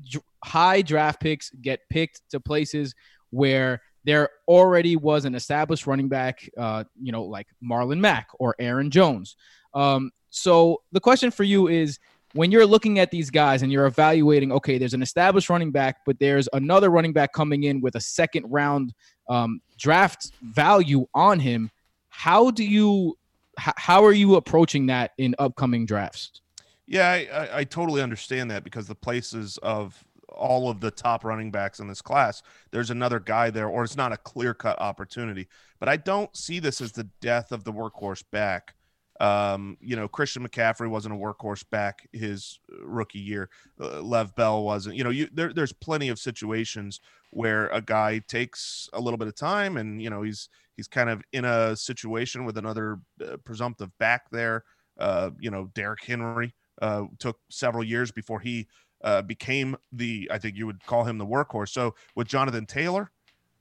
high 0.44 0.82
draft 0.82 1.20
picks 1.20 1.50
get 1.62 1.80
picked 1.90 2.22
to 2.30 2.40
places 2.40 2.94
where 3.30 3.82
there 4.04 4.30
already 4.46 4.96
was 4.96 5.24
an 5.24 5.34
established 5.34 5.86
running 5.86 6.08
back, 6.08 6.48
uh, 6.56 6.84
you 7.00 7.12
know, 7.12 7.24
like 7.24 7.46
Marlon 7.62 7.98
Mack 7.98 8.28
or 8.38 8.54
Aaron 8.58 8.90
Jones. 8.90 9.36
Um, 9.74 10.10
so 10.30 10.82
the 10.92 11.00
question 11.00 11.30
for 11.30 11.44
you 11.44 11.68
is 11.68 11.98
when 12.32 12.50
you're 12.50 12.66
looking 12.66 12.98
at 12.98 13.10
these 13.10 13.30
guys 13.30 13.62
and 13.62 13.72
you're 13.72 13.86
evaluating, 13.86 14.52
okay, 14.52 14.78
there's 14.78 14.94
an 14.94 15.02
established 15.02 15.50
running 15.50 15.72
back, 15.72 15.96
but 16.06 16.18
there's 16.18 16.48
another 16.52 16.90
running 16.90 17.12
back 17.12 17.32
coming 17.32 17.64
in 17.64 17.80
with 17.80 17.96
a 17.96 18.00
second 18.00 18.46
round 18.48 18.94
um, 19.28 19.60
draft 19.76 20.32
value 20.42 21.06
on 21.14 21.40
him. 21.40 21.70
How 22.08 22.50
do 22.50 22.64
you, 22.64 23.16
how 23.56 24.04
are 24.04 24.12
you 24.12 24.36
approaching 24.36 24.86
that 24.86 25.12
in 25.18 25.34
upcoming 25.38 25.84
drafts? 25.84 26.40
Yeah, 26.86 27.10
I, 27.10 27.28
I, 27.32 27.58
I 27.58 27.64
totally 27.64 28.00
understand 28.00 28.50
that 28.50 28.64
because 28.64 28.86
the 28.86 28.94
places 28.94 29.58
of 29.58 30.02
all 30.28 30.70
of 30.70 30.80
the 30.80 30.90
top 30.90 31.24
running 31.24 31.50
backs 31.50 31.80
in 31.80 31.88
this 31.88 32.02
class, 32.02 32.42
there's 32.70 32.90
another 32.90 33.20
guy 33.20 33.50
there, 33.50 33.68
or 33.68 33.84
it's 33.84 33.96
not 33.96 34.12
a 34.12 34.16
clear 34.16 34.54
cut 34.54 34.80
opportunity. 34.80 35.48
But 35.80 35.88
I 35.88 35.96
don't 35.96 36.34
see 36.36 36.58
this 36.58 36.80
as 36.80 36.92
the 36.92 37.08
death 37.20 37.52
of 37.52 37.64
the 37.64 37.72
workhorse 37.72 38.24
back. 38.30 38.74
Um, 39.20 39.76
you 39.80 39.96
know, 39.96 40.06
Christian 40.06 40.46
McCaffrey 40.46 40.88
wasn't 40.88 41.14
a 41.14 41.18
workhorse 41.18 41.68
back 41.68 42.08
his 42.12 42.60
rookie 42.82 43.18
year. 43.18 43.50
Uh, 43.80 44.00
Lev 44.00 44.34
Bell 44.36 44.62
wasn't. 44.62 44.96
You 44.96 45.04
know, 45.04 45.10
you, 45.10 45.28
there, 45.32 45.52
there's 45.52 45.72
plenty 45.72 46.08
of 46.08 46.18
situations 46.18 47.00
where 47.30 47.68
a 47.68 47.80
guy 47.80 48.20
takes 48.28 48.88
a 48.92 49.00
little 49.00 49.18
bit 49.18 49.28
of 49.28 49.34
time, 49.34 49.76
and 49.76 50.00
you 50.00 50.08
know 50.08 50.22
he's 50.22 50.48
he's 50.76 50.88
kind 50.88 51.10
of 51.10 51.22
in 51.32 51.44
a 51.44 51.74
situation 51.74 52.44
with 52.44 52.56
another 52.58 53.00
uh, 53.24 53.36
presumptive 53.44 53.90
back 53.98 54.30
there. 54.30 54.64
Uh, 54.98 55.30
you 55.40 55.50
know, 55.50 55.70
Derrick 55.74 56.04
Henry 56.04 56.54
uh, 56.80 57.04
took 57.18 57.38
several 57.50 57.84
years 57.84 58.12
before 58.12 58.40
he 58.40 58.68
uh, 59.02 59.22
became 59.22 59.76
the, 59.92 60.28
I 60.32 60.38
think 60.38 60.56
you 60.56 60.66
would 60.66 60.84
call 60.84 61.04
him 61.04 61.18
the 61.18 61.26
workhorse. 61.26 61.70
So 61.70 61.94
with 62.14 62.28
Jonathan 62.28 62.66
Taylor, 62.66 63.10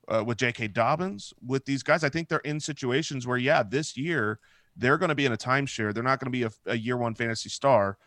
uh, 0.08 0.24
with 0.25 0.38
J.K. 0.38 0.70
Dobbins, 0.70 1.34
with 1.46 1.65
these 1.65 1.84
guys, 1.84 2.03
I 2.03 2.10
think 2.10 2.29
they're 2.29 2.39
in 2.39 2.60
situations 2.60 3.27
where, 3.27 3.38
yeah, 3.38 3.63
this 3.63 3.98
year 3.98 4.39
they're 4.75 4.98
going 4.98 5.10
to 5.10 5.15
be 5.15 5.25
in 5.25 5.34
a 5.34 5.38
timeshare. 5.38 5.94
They're 5.94 6.03
not 6.03 6.20
going 6.20 6.32
to 6.32 6.38
be 6.38 6.44
a, 6.44 6.51
a 6.65 6.77
year 6.77 6.98
one 6.98 7.15
fantasy 7.15 7.50
star, 7.50 7.98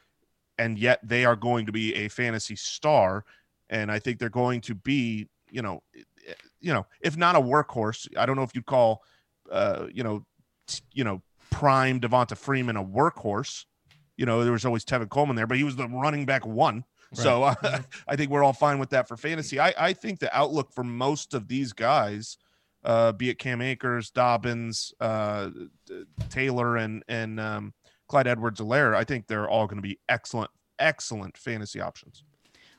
and 0.59 0.79
yet 0.79 1.01
they 1.03 1.25
are 1.25 1.37
going 1.37 1.67
to 1.67 1.73
be 1.73 1.95
a 1.95 2.09
fantasy 2.09 2.57
star. 2.57 3.25
And 3.69 3.93
I 3.93 3.99
think 3.99 4.19
they're 4.19 4.29
going 4.29 4.61
to 4.63 4.75
be, 4.75 5.29
you 5.51 5.63
know, 5.63 5.83
you 6.61 6.73
know, 6.73 6.87
if 7.01 7.17
not 7.17 7.37
a 7.37 7.41
workhorse, 7.41 8.09
I 8.17 8.27
don't 8.27 8.37
know 8.37 8.43
if 8.43 8.55
you'd 8.55 8.67
call, 8.67 9.03
uh, 9.51 9.87
you 9.93 10.03
know, 10.03 10.25
t- 10.67 10.83
you 10.93 11.05
know, 11.05 11.23
prime 11.51 12.01
Devonta 12.01 12.37
Freeman 12.37 12.77
a 12.77 12.85
workhorse. 12.85 13.65
You 14.17 14.27
know, 14.27 14.43
there 14.43 14.53
was 14.53 14.65
always 14.65 14.85
Tevin 14.85 15.09
Coleman 15.09 15.37
there, 15.37 15.47
but 15.47 15.57
he 15.57 15.65
was 15.65 15.77
the 15.77 15.89
running 15.89 16.27
back 16.27 16.47
one. 16.47 16.85
Right. 17.17 17.23
So 17.23 17.43
uh, 17.43 17.55
mm-hmm. 17.55 17.83
I 18.09 18.17
think 18.17 18.31
we're 18.31 18.45
all 18.45 18.52
fine 18.52 18.79
with 18.79 18.90
that 18.90 19.09
for 19.09 19.17
fantasy. 19.17 19.59
I, 19.59 19.75
I 19.79 19.93
think 19.93 20.19
the 20.21 20.37
outlook 20.37 20.73
for 20.73 20.85
most 20.85 21.35
of 21.35 21.49
these 21.49 21.73
guys, 21.73 22.38
uh, 22.85 23.12
be 23.12 23.31
it 23.31 23.38
Cam 23.38 23.61
Akers, 23.61 24.11
Dobbins, 24.11 24.95
uh, 25.00 25.50
Taylor, 26.29 26.76
and 26.76 27.02
and 27.09 27.40
um, 27.40 27.75
Clyde 28.09 28.26
Edwards-Helaire, 28.26 28.95
I 28.95 29.05
think 29.05 29.26
they're 29.26 29.49
all 29.49 29.67
going 29.67 29.79
to 29.79 29.87
be 29.87 29.99
excellent, 30.09 30.50
excellent 30.79 31.37
fantasy 31.37 31.81
options. 31.81 32.25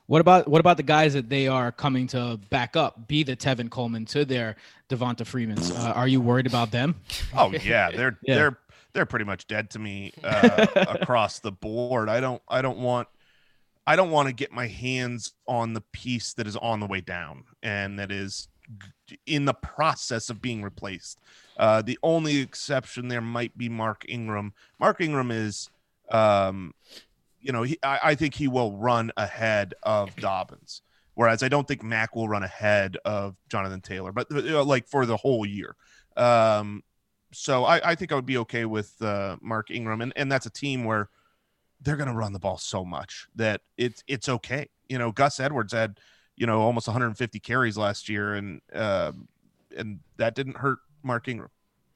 What 0.06 0.20
about 0.20 0.48
what 0.48 0.60
about 0.60 0.76
the 0.76 0.82
guys 0.82 1.14
that 1.14 1.28
they 1.28 1.46
are 1.48 1.70
coming 1.70 2.06
to 2.08 2.38
back 2.50 2.76
up, 2.76 3.06
be 3.06 3.22
the 3.22 3.36
Tevin 3.36 3.70
Coleman 3.70 4.04
to 4.06 4.24
their 4.24 4.56
Devonta 4.88 5.24
Freeman's? 5.24 5.70
Uh, 5.70 5.92
are 5.94 6.08
you 6.08 6.20
worried 6.20 6.46
about 6.46 6.70
them? 6.70 6.96
Oh 7.34 7.50
yeah, 7.50 7.90
they're 7.90 8.18
yeah. 8.26 8.34
they're 8.34 8.58
they're 8.92 9.06
pretty 9.06 9.24
much 9.24 9.46
dead 9.46 9.70
to 9.70 9.78
me 9.78 10.12
uh, 10.22 10.66
across 10.76 11.38
the 11.38 11.52
board. 11.52 12.08
I 12.10 12.20
don't 12.20 12.42
I 12.46 12.60
don't 12.60 12.78
want 12.78 13.08
I 13.86 13.96
don't 13.96 14.10
want 14.10 14.28
to 14.28 14.34
get 14.34 14.52
my 14.52 14.66
hands 14.66 15.32
on 15.46 15.74
the 15.74 15.80
piece 15.92 16.34
that 16.34 16.46
is 16.46 16.56
on 16.56 16.80
the 16.80 16.86
way 16.86 17.00
down 17.00 17.44
and 17.62 17.98
that 17.98 18.12
is 18.12 18.48
in 19.26 19.44
the 19.44 19.54
process 19.54 20.30
of 20.30 20.40
being 20.40 20.62
replaced. 20.62 21.18
Uh, 21.56 21.82
the 21.82 21.98
only 22.02 22.38
exception 22.38 23.08
there 23.08 23.20
might 23.20 23.56
be 23.58 23.68
Mark 23.68 24.04
Ingram. 24.08 24.52
Mark 24.78 25.00
Ingram 25.00 25.30
is, 25.30 25.68
um, 26.10 26.72
you 27.40 27.52
know, 27.52 27.62
he, 27.62 27.78
I, 27.82 28.00
I, 28.02 28.14
think 28.14 28.34
he 28.34 28.48
will 28.48 28.76
run 28.76 29.10
ahead 29.16 29.74
of 29.82 30.14
Dobbins, 30.16 30.82
whereas 31.14 31.42
I 31.42 31.48
don't 31.48 31.66
think 31.66 31.82
Mack 31.82 32.14
will 32.14 32.28
run 32.28 32.42
ahead 32.42 32.96
of 33.04 33.36
Jonathan 33.48 33.80
Taylor, 33.80 34.12
but 34.12 34.28
you 34.30 34.42
know, 34.42 34.62
like 34.62 34.86
for 34.86 35.06
the 35.06 35.16
whole 35.16 35.44
year. 35.44 35.74
Um, 36.16 36.82
so 37.32 37.64
I, 37.64 37.90
I, 37.90 37.94
think 37.94 38.12
I 38.12 38.14
would 38.14 38.26
be 38.26 38.38
okay 38.38 38.64
with 38.64 39.00
uh, 39.02 39.36
Mark 39.40 39.70
Ingram, 39.70 40.02
and, 40.02 40.12
and 40.16 40.30
that's 40.30 40.46
a 40.46 40.50
team 40.50 40.84
where 40.84 41.08
they're 41.82 41.96
going 41.96 42.08
to 42.08 42.14
run 42.14 42.32
the 42.32 42.38
ball 42.38 42.58
so 42.58 42.84
much 42.84 43.26
that 43.34 43.62
it's 43.76 44.02
it's 44.06 44.28
okay. 44.28 44.68
You 44.88 44.98
know, 44.98 45.12
Gus 45.12 45.40
Edwards 45.40 45.72
had 45.72 45.98
you 46.36 46.46
know 46.46 46.60
almost 46.60 46.86
150 46.86 47.40
carries 47.40 47.76
last 47.76 48.08
year, 48.08 48.34
and 48.34 48.60
uh, 48.74 49.12
and 49.76 50.00
that 50.16 50.34
didn't 50.34 50.58
hurt 50.58 50.78
Mark 51.02 51.28
Ingram. 51.28 51.50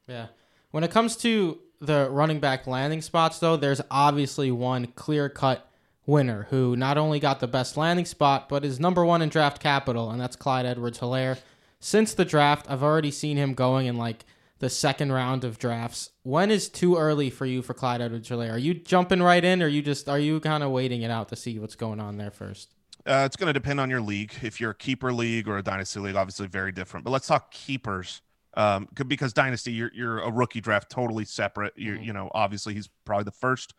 Yeah, 0.07 0.27
when 0.71 0.85
it 0.85 0.91
comes 0.91 1.17
to 1.19 1.61
the 1.81 2.09
running 2.11 2.41
back 2.41 2.67
landing 2.67 3.03
spots, 3.03 3.39
though, 3.39 3.57
there's 3.57 3.81
obviously 3.91 4.51
one 4.51 4.87
clear 4.89 5.29
cut 5.29 5.71
winner 6.07 6.47
who 6.51 6.77
not 6.77 6.97
only 6.97 7.19
got 7.19 7.41
the 7.41 7.49
best 7.49 7.77
landing 7.77 8.07
spot, 8.07 8.49
but 8.49 8.65
is 8.65 8.79
number 8.79 9.05
one 9.05 9.23
in 9.23 9.29
draft 9.29 9.61
capital, 9.61 10.11
and 10.11 10.21
that's 10.21 10.37
Clyde 10.37 10.67
Edwards 10.67 10.99
Helaire. 10.99 11.39
Since 11.81 12.15
the 12.15 12.25
draft, 12.25 12.67
I've 12.69 12.83
already 12.83 13.11
seen 13.11 13.37
him 13.37 13.55
going 13.55 13.87
in 13.87 13.97
like 13.97 14.25
the 14.59 14.71
second 14.71 15.13
round 15.13 15.45
of 15.45 15.59
drafts. 15.59 16.11
When 16.23 16.51
is 16.51 16.69
too 16.69 16.97
early 16.97 17.31
for 17.31 17.47
you 17.47 17.63
for 17.63 17.75
Clyde 17.75 18.01
edwards 18.01 18.29
helaire 18.29 18.53
Are 18.53 18.59
you 18.59 18.75
jumping 18.75 19.23
right 19.23 19.45
in, 19.45 19.63
or 19.63 19.69
you 19.69 19.83
just 19.83 20.09
are 20.09 20.19
you 20.19 20.41
kind 20.41 20.63
of 20.63 20.71
waiting 20.71 21.03
it 21.03 21.11
out 21.11 21.29
to 21.29 21.37
see 21.37 21.59
what's 21.59 21.75
going 21.75 22.01
on 22.01 22.17
there 22.17 22.31
first? 22.31 22.75
Uh, 23.07 23.23
it's 23.25 23.37
going 23.37 23.47
to 23.47 23.53
depend 23.53 23.79
on 23.79 23.89
your 23.89 24.01
league. 24.01 24.33
If 24.43 24.61
you're 24.61 24.73
a 24.73 24.75
keeper 24.75 25.13
league 25.13 25.47
or 25.47 25.59
a 25.59 25.63
dynasty 25.63 26.01
league, 26.01 26.17
obviously 26.17 26.49
very 26.49 26.73
different. 26.73 27.05
But 27.05 27.11
let's 27.11 27.27
talk 27.27 27.53
keepers. 27.53 28.23
Um, 28.55 28.89
because 29.07 29.35
dynasty, 29.35 29.73
you're 29.73 29.91
you're 29.95 30.19
a 30.21 30.31
rookie 30.31 30.63
draft, 30.63 30.91
totally 30.91 31.27
separate. 31.27 31.75
You 31.77 31.93
mm-hmm. 31.93 32.05
you 32.05 32.13
know, 32.15 32.31
obviously 32.35 32.75
he's 32.75 32.89
probably 33.05 33.25
the 33.25 33.33
first 33.33 33.75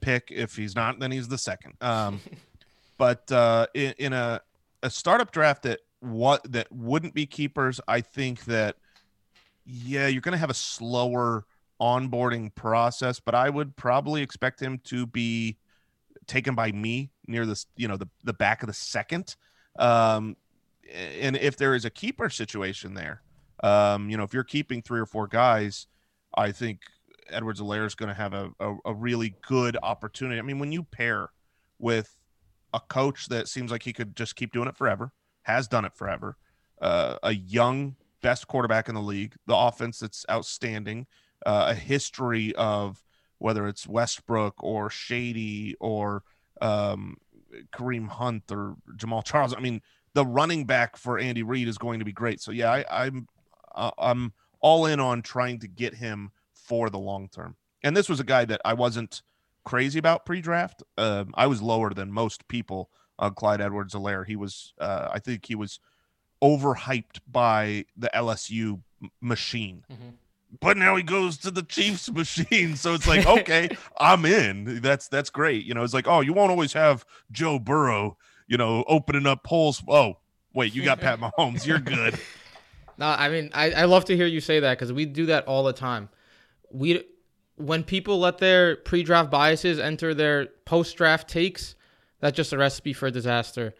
pick. 0.00 0.28
If 0.30 0.56
he's 0.56 0.76
not, 0.76 1.00
then 1.00 1.10
he's 1.10 1.28
the 1.28 1.36
second. 1.36 1.74
Um, 1.80 2.20
but 2.98 3.30
uh, 3.32 3.66
in, 3.74 3.94
in 3.98 4.12
a 4.12 4.40
a 4.82 4.90
startup 4.90 5.32
draft 5.32 5.64
that 5.64 5.80
what 5.98 6.50
that 6.52 6.70
wouldn't 6.70 7.12
be 7.12 7.26
keepers, 7.26 7.80
I 7.88 8.00
think 8.00 8.44
that 8.44 8.76
yeah, 9.64 10.06
you're 10.06 10.20
going 10.20 10.32
to 10.32 10.38
have 10.38 10.50
a 10.50 10.54
slower 10.54 11.46
onboarding 11.80 12.54
process, 12.54 13.20
but 13.20 13.34
I 13.34 13.48
would 13.48 13.76
probably 13.76 14.22
expect 14.22 14.60
him 14.60 14.78
to 14.84 15.06
be 15.06 15.56
taken 16.26 16.54
by 16.54 16.72
me 16.72 17.10
near 17.26 17.46
this, 17.46 17.66
you 17.76 17.88
know, 17.88 17.96
the 17.96 18.08
the 18.24 18.32
back 18.32 18.62
of 18.62 18.66
the 18.66 18.74
second. 18.74 19.36
Um, 19.78 20.36
and 20.92 21.36
if 21.36 21.56
there 21.56 21.74
is 21.74 21.84
a 21.84 21.90
keeper 21.90 22.28
situation 22.28 22.94
there, 22.94 23.22
um, 23.62 24.10
you 24.10 24.16
know, 24.16 24.24
if 24.24 24.34
you're 24.34 24.44
keeping 24.44 24.82
three 24.82 25.00
or 25.00 25.06
four 25.06 25.26
guys, 25.26 25.86
I 26.34 26.52
think 26.52 26.80
Edwards 27.28 27.60
Helaire 27.60 27.86
is 27.86 27.94
going 27.94 28.08
to 28.08 28.14
have 28.14 28.34
a, 28.34 28.50
a, 28.60 28.76
a 28.86 28.94
really 28.94 29.34
good 29.46 29.76
opportunity. 29.82 30.38
I 30.38 30.42
mean, 30.42 30.58
when 30.58 30.72
you 30.72 30.82
pair 30.82 31.30
with 31.78 32.16
a 32.72 32.80
coach 32.80 33.28
that 33.28 33.48
seems 33.48 33.70
like 33.70 33.82
he 33.82 33.92
could 33.92 34.16
just 34.16 34.36
keep 34.36 34.52
doing 34.52 34.68
it 34.68 34.76
forever, 34.76 35.12
has 35.42 35.68
done 35.68 35.84
it 35.84 35.94
forever, 35.94 36.36
uh, 36.80 37.16
a 37.22 37.32
young 37.32 37.96
best 38.22 38.46
quarterback 38.48 38.88
in 38.88 38.94
the 38.94 39.00
league, 39.00 39.34
the 39.46 39.56
offense 39.56 39.98
that's 39.98 40.24
outstanding, 40.30 41.06
uh, 41.46 41.66
a 41.68 41.74
history 41.74 42.54
of 42.56 43.02
whether 43.38 43.66
it's 43.66 43.86
Westbrook 43.86 44.62
or 44.62 44.90
Shady 44.90 45.74
or 45.80 46.22
um, 46.60 47.16
Kareem 47.72 48.08
Hunt 48.08 48.44
or 48.50 48.76
Jamaal 48.96 49.24
Charles. 49.24 49.54
I 49.54 49.60
mean, 49.60 49.80
the 50.14 50.26
running 50.26 50.66
back 50.66 50.96
for 50.96 51.18
Andy 51.18 51.42
Reid 51.42 51.68
is 51.68 51.78
going 51.78 51.98
to 52.00 52.04
be 52.04 52.12
great. 52.12 52.40
So 52.40 52.52
yeah, 52.52 52.70
I, 52.70 53.04
I'm 53.04 53.26
uh, 53.74 53.90
I'm 53.98 54.32
all 54.60 54.86
in 54.86 55.00
on 55.00 55.22
trying 55.22 55.58
to 55.60 55.68
get 55.68 55.94
him 55.94 56.30
for 56.52 56.90
the 56.90 56.98
long 56.98 57.28
term. 57.28 57.56
And 57.82 57.96
this 57.96 58.08
was 58.08 58.20
a 58.20 58.24
guy 58.24 58.44
that 58.44 58.60
I 58.64 58.74
wasn't 58.74 59.22
crazy 59.64 59.98
about 59.98 60.26
pre-draft. 60.26 60.82
Um, 60.98 61.32
I 61.34 61.46
was 61.46 61.62
lower 61.62 61.94
than 61.94 62.12
most 62.12 62.46
people 62.48 62.90
on 63.18 63.34
Clyde 63.34 63.60
Edwards-Helaire. 63.60 64.26
He 64.26 64.36
was, 64.36 64.74
uh, 64.80 65.08
I 65.12 65.18
think 65.18 65.46
he 65.46 65.54
was 65.54 65.80
overhyped 66.42 67.20
by 67.30 67.84
the 67.96 68.10
LSU 68.14 68.80
machine. 69.20 69.84
Mm-hmm. 69.90 70.08
But 70.60 70.76
now 70.76 70.96
he 70.96 71.02
goes 71.02 71.36
to 71.38 71.50
the 71.50 71.62
Chiefs 71.62 72.10
machine. 72.12 72.76
So 72.76 72.94
it's 72.94 73.06
like, 73.06 73.26
okay, 73.40 73.76
I'm 73.98 74.24
in. 74.24 74.80
That's 74.80 75.08
that's 75.08 75.30
great. 75.30 75.64
You 75.64 75.74
know, 75.74 75.84
it's 75.84 75.94
like, 75.94 76.08
oh, 76.08 76.20
you 76.20 76.32
won't 76.32 76.50
always 76.50 76.72
have 76.72 77.04
Joe 77.30 77.58
Burrow, 77.58 78.16
you 78.48 78.56
know, 78.56 78.84
opening 78.88 79.26
up 79.26 79.44
polls. 79.44 79.82
Oh, 79.86 80.18
wait, 80.52 80.74
you 80.74 80.82
got 80.82 81.00
Pat 81.00 81.20
Mahomes. 81.20 81.66
You're 81.66 81.78
good. 81.78 82.18
No, 82.98 83.06
I 83.06 83.28
mean, 83.28 83.50
I, 83.54 83.70
I 83.70 83.84
love 83.84 84.04
to 84.06 84.16
hear 84.16 84.26
you 84.26 84.40
say 84.40 84.60
that 84.60 84.78
because 84.78 84.92
we 84.92 85.06
do 85.06 85.26
that 85.26 85.46
all 85.46 85.64
the 85.64 85.72
time. 85.72 86.08
We 86.70 87.04
when 87.56 87.84
people 87.84 88.18
let 88.18 88.38
their 88.38 88.76
pre-draft 88.76 89.30
biases 89.30 89.78
enter 89.78 90.14
their 90.14 90.46
post-draft 90.64 91.28
takes, 91.28 91.74
that's 92.20 92.34
just 92.34 92.54
a 92.54 92.58
recipe 92.58 92.94
for 92.94 93.10
disaster. 93.10 93.74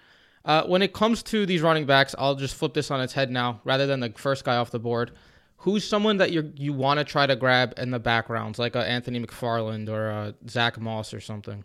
Uh, 0.44 0.64
when 0.64 0.82
it 0.82 0.92
comes 0.92 1.22
to 1.22 1.44
these 1.44 1.60
running 1.60 1.84
backs, 1.84 2.14
I'll 2.18 2.34
just 2.34 2.54
flip 2.54 2.74
this 2.74 2.90
on 2.90 3.00
its 3.00 3.12
head 3.12 3.30
now, 3.30 3.60
rather 3.64 3.86
than 3.86 4.00
the 4.00 4.10
first 4.16 4.44
guy 4.44 4.56
off 4.56 4.70
the 4.70 4.78
board. 4.78 5.12
Who's 5.58 5.86
someone 5.86 6.16
that 6.16 6.32
you 6.32 6.52
you 6.56 6.72
want 6.72 6.98
to 6.98 7.04
try 7.04 7.26
to 7.26 7.36
grab 7.36 7.74
in 7.76 7.90
the 7.90 7.98
backgrounds, 7.98 8.58
like 8.58 8.74
a 8.74 8.86
Anthony 8.86 9.20
McFarland 9.20 9.90
or 9.90 10.08
a 10.08 10.34
Zach 10.48 10.80
Moss 10.80 11.12
or 11.12 11.20
something? 11.20 11.64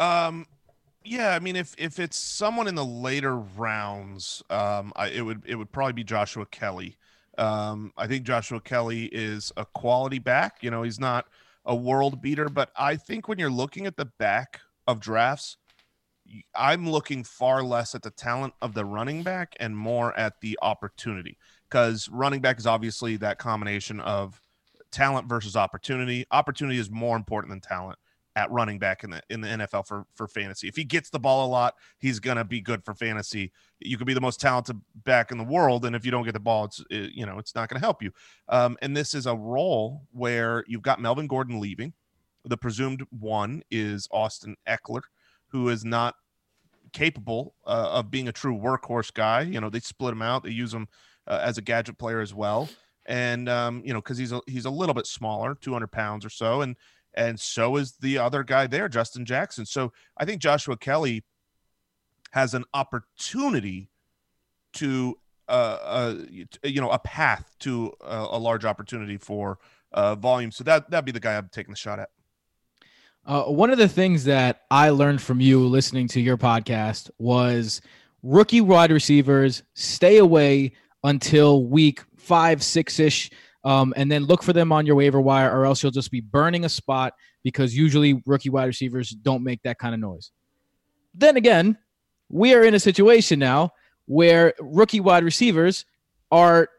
Um, 0.00 0.46
yeah, 1.04 1.30
I 1.30 1.38
mean, 1.38 1.54
if 1.54 1.76
if 1.78 2.00
it's 2.00 2.16
someone 2.16 2.66
in 2.66 2.74
the 2.74 2.84
later 2.84 3.36
rounds, 3.36 4.42
um, 4.50 4.92
I, 4.96 5.08
it 5.08 5.22
would 5.22 5.42
it 5.46 5.54
would 5.54 5.70
probably 5.70 5.92
be 5.92 6.02
Joshua 6.04 6.46
Kelley. 6.46 6.96
Um, 7.38 7.92
I 7.96 8.08
think 8.08 8.24
Joshua 8.24 8.60
Kelley 8.60 9.04
is 9.06 9.52
a 9.56 9.64
quality 9.64 10.18
back. 10.18 10.58
You 10.62 10.72
know, 10.72 10.82
he's 10.82 10.98
not 10.98 11.26
a 11.64 11.76
world 11.76 12.20
beater, 12.20 12.48
but 12.48 12.70
I 12.76 12.96
think 12.96 13.28
when 13.28 13.38
you're 13.38 13.48
looking 13.48 13.86
at 13.86 13.96
the 13.96 14.06
back 14.06 14.60
of 14.88 14.98
drafts, 14.98 15.56
I'm 16.54 16.88
looking 16.88 17.24
far 17.24 17.62
less 17.62 17.94
at 17.94 18.02
the 18.02 18.10
talent 18.10 18.54
of 18.60 18.74
the 18.74 18.84
running 18.84 19.22
back 19.22 19.56
and 19.60 19.76
more 19.76 20.16
at 20.18 20.40
the 20.40 20.58
opportunity 20.62 21.38
because 21.68 22.08
running 22.10 22.40
back 22.40 22.58
is 22.58 22.66
obviously 22.66 23.16
that 23.18 23.38
combination 23.38 24.00
of 24.00 24.40
talent 24.90 25.28
versus 25.28 25.56
opportunity. 25.56 26.26
Opportunity 26.30 26.78
is 26.78 26.90
more 26.90 27.16
important 27.16 27.50
than 27.50 27.60
talent 27.60 27.98
at 28.36 28.50
running 28.52 28.78
back 28.78 29.02
in 29.02 29.10
the 29.10 29.20
in 29.30 29.40
the 29.40 29.48
NFL 29.48 29.86
for 29.86 30.06
for 30.14 30.28
fantasy. 30.28 30.68
If 30.68 30.76
he 30.76 30.84
gets 30.84 31.10
the 31.10 31.18
ball 31.18 31.46
a 31.46 31.50
lot, 31.50 31.74
he's 31.98 32.20
gonna 32.20 32.44
be 32.44 32.60
good 32.60 32.84
for 32.84 32.94
fantasy. 32.94 33.52
You 33.80 33.98
could 33.98 34.06
be 34.06 34.14
the 34.14 34.20
most 34.20 34.40
talented 34.40 34.80
back 35.04 35.32
in 35.32 35.38
the 35.38 35.44
world, 35.44 35.84
and 35.84 35.96
if 35.96 36.04
you 36.04 36.10
don't 36.10 36.24
get 36.24 36.34
the 36.34 36.40
ball, 36.40 36.66
it's 36.66 36.82
it, 36.90 37.12
you 37.12 37.26
know 37.26 37.38
it's 37.38 37.54
not 37.54 37.68
gonna 37.68 37.80
help 37.80 38.02
you. 38.02 38.12
Um, 38.48 38.76
and 38.80 38.96
this 38.96 39.14
is 39.14 39.26
a 39.26 39.34
role 39.34 40.02
where 40.12 40.64
you've 40.68 40.82
got 40.82 41.00
Melvin 41.00 41.26
Gordon 41.26 41.60
leaving. 41.60 41.92
The 42.44 42.56
presumed 42.56 43.04
one 43.10 43.62
is 43.70 44.08
Austin 44.12 44.56
Ekeler 44.68 45.02
who 45.48 45.68
is 45.68 45.84
not 45.84 46.14
capable 46.92 47.54
uh, 47.66 47.90
of 47.92 48.10
being 48.10 48.28
a 48.28 48.32
true 48.32 48.56
workhorse 48.56 49.12
guy. 49.12 49.42
You 49.42 49.60
know, 49.60 49.70
they 49.70 49.80
split 49.80 50.12
him 50.12 50.22
out. 50.22 50.44
They 50.44 50.50
use 50.50 50.72
him 50.72 50.88
uh, 51.26 51.40
as 51.42 51.58
a 51.58 51.62
gadget 51.62 51.98
player 51.98 52.20
as 52.20 52.34
well. 52.34 52.68
And 53.06 53.48
um, 53.48 53.82
you 53.84 53.92
know, 53.92 54.00
because 54.00 54.18
he's 54.18 54.32
a 54.32 54.40
he's 54.46 54.66
a 54.66 54.70
little 54.70 54.94
bit 54.94 55.06
smaller, 55.06 55.54
200 55.54 55.86
pounds 55.88 56.24
or 56.24 56.30
so, 56.30 56.60
and 56.60 56.76
and 57.14 57.40
so 57.40 57.76
is 57.76 57.92
the 58.00 58.18
other 58.18 58.44
guy 58.44 58.66
there, 58.66 58.88
Justin 58.88 59.24
Jackson. 59.24 59.64
So 59.64 59.92
I 60.16 60.24
think 60.24 60.42
Joshua 60.42 60.76
Kelley 60.76 61.24
has 62.32 62.52
an 62.52 62.64
opportunity 62.74 63.88
to 64.74 65.18
uh, 65.48 65.78
uh, 65.82 66.14
you 66.62 66.80
know 66.80 66.90
a 66.90 66.98
path 66.98 67.56
to 67.60 67.92
a, 68.02 68.26
a 68.32 68.38
large 68.38 68.66
opportunity 68.66 69.16
for 69.16 69.58
uh, 69.92 70.14
volume. 70.14 70.50
So 70.50 70.64
that 70.64 70.90
that'd 70.90 71.06
be 71.06 71.12
the 71.12 71.20
guy 71.20 71.36
I'm 71.36 71.48
taking 71.50 71.72
the 71.72 71.78
shot 71.78 71.98
at. 71.98 72.10
Uh, 73.28 73.44
one 73.44 73.68
of 73.68 73.76
the 73.76 73.86
things 73.86 74.24
that 74.24 74.62
I 74.70 74.88
learned 74.88 75.20
from 75.20 75.38
you 75.38 75.66
listening 75.66 76.08
to 76.08 76.20
your 76.20 76.38
podcast 76.38 77.10
was 77.18 77.82
rookie 78.22 78.62
wide 78.62 78.90
receivers 78.90 79.62
stay 79.74 80.16
away 80.16 80.72
until 81.04 81.66
week 81.66 82.02
five, 82.16 82.62
six 82.62 82.98
ish, 82.98 83.30
um, 83.64 83.92
and 83.98 84.10
then 84.10 84.24
look 84.24 84.42
for 84.42 84.54
them 84.54 84.72
on 84.72 84.86
your 84.86 84.96
waiver 84.96 85.20
wire, 85.20 85.54
or 85.54 85.66
else 85.66 85.82
you'll 85.82 85.92
just 85.92 86.10
be 86.10 86.22
burning 86.22 86.64
a 86.64 86.70
spot 86.70 87.12
because 87.44 87.76
usually 87.76 88.22
rookie 88.24 88.48
wide 88.48 88.64
receivers 88.64 89.10
don't 89.10 89.44
make 89.44 89.60
that 89.62 89.78
kind 89.78 89.92
of 89.92 90.00
noise. 90.00 90.30
Then 91.12 91.36
again, 91.36 91.76
we 92.30 92.54
are 92.54 92.64
in 92.64 92.72
a 92.72 92.80
situation 92.80 93.38
now 93.38 93.72
where 94.06 94.54
rookie 94.58 95.00
wide 95.00 95.22
receivers 95.22 95.84
are 96.30 96.70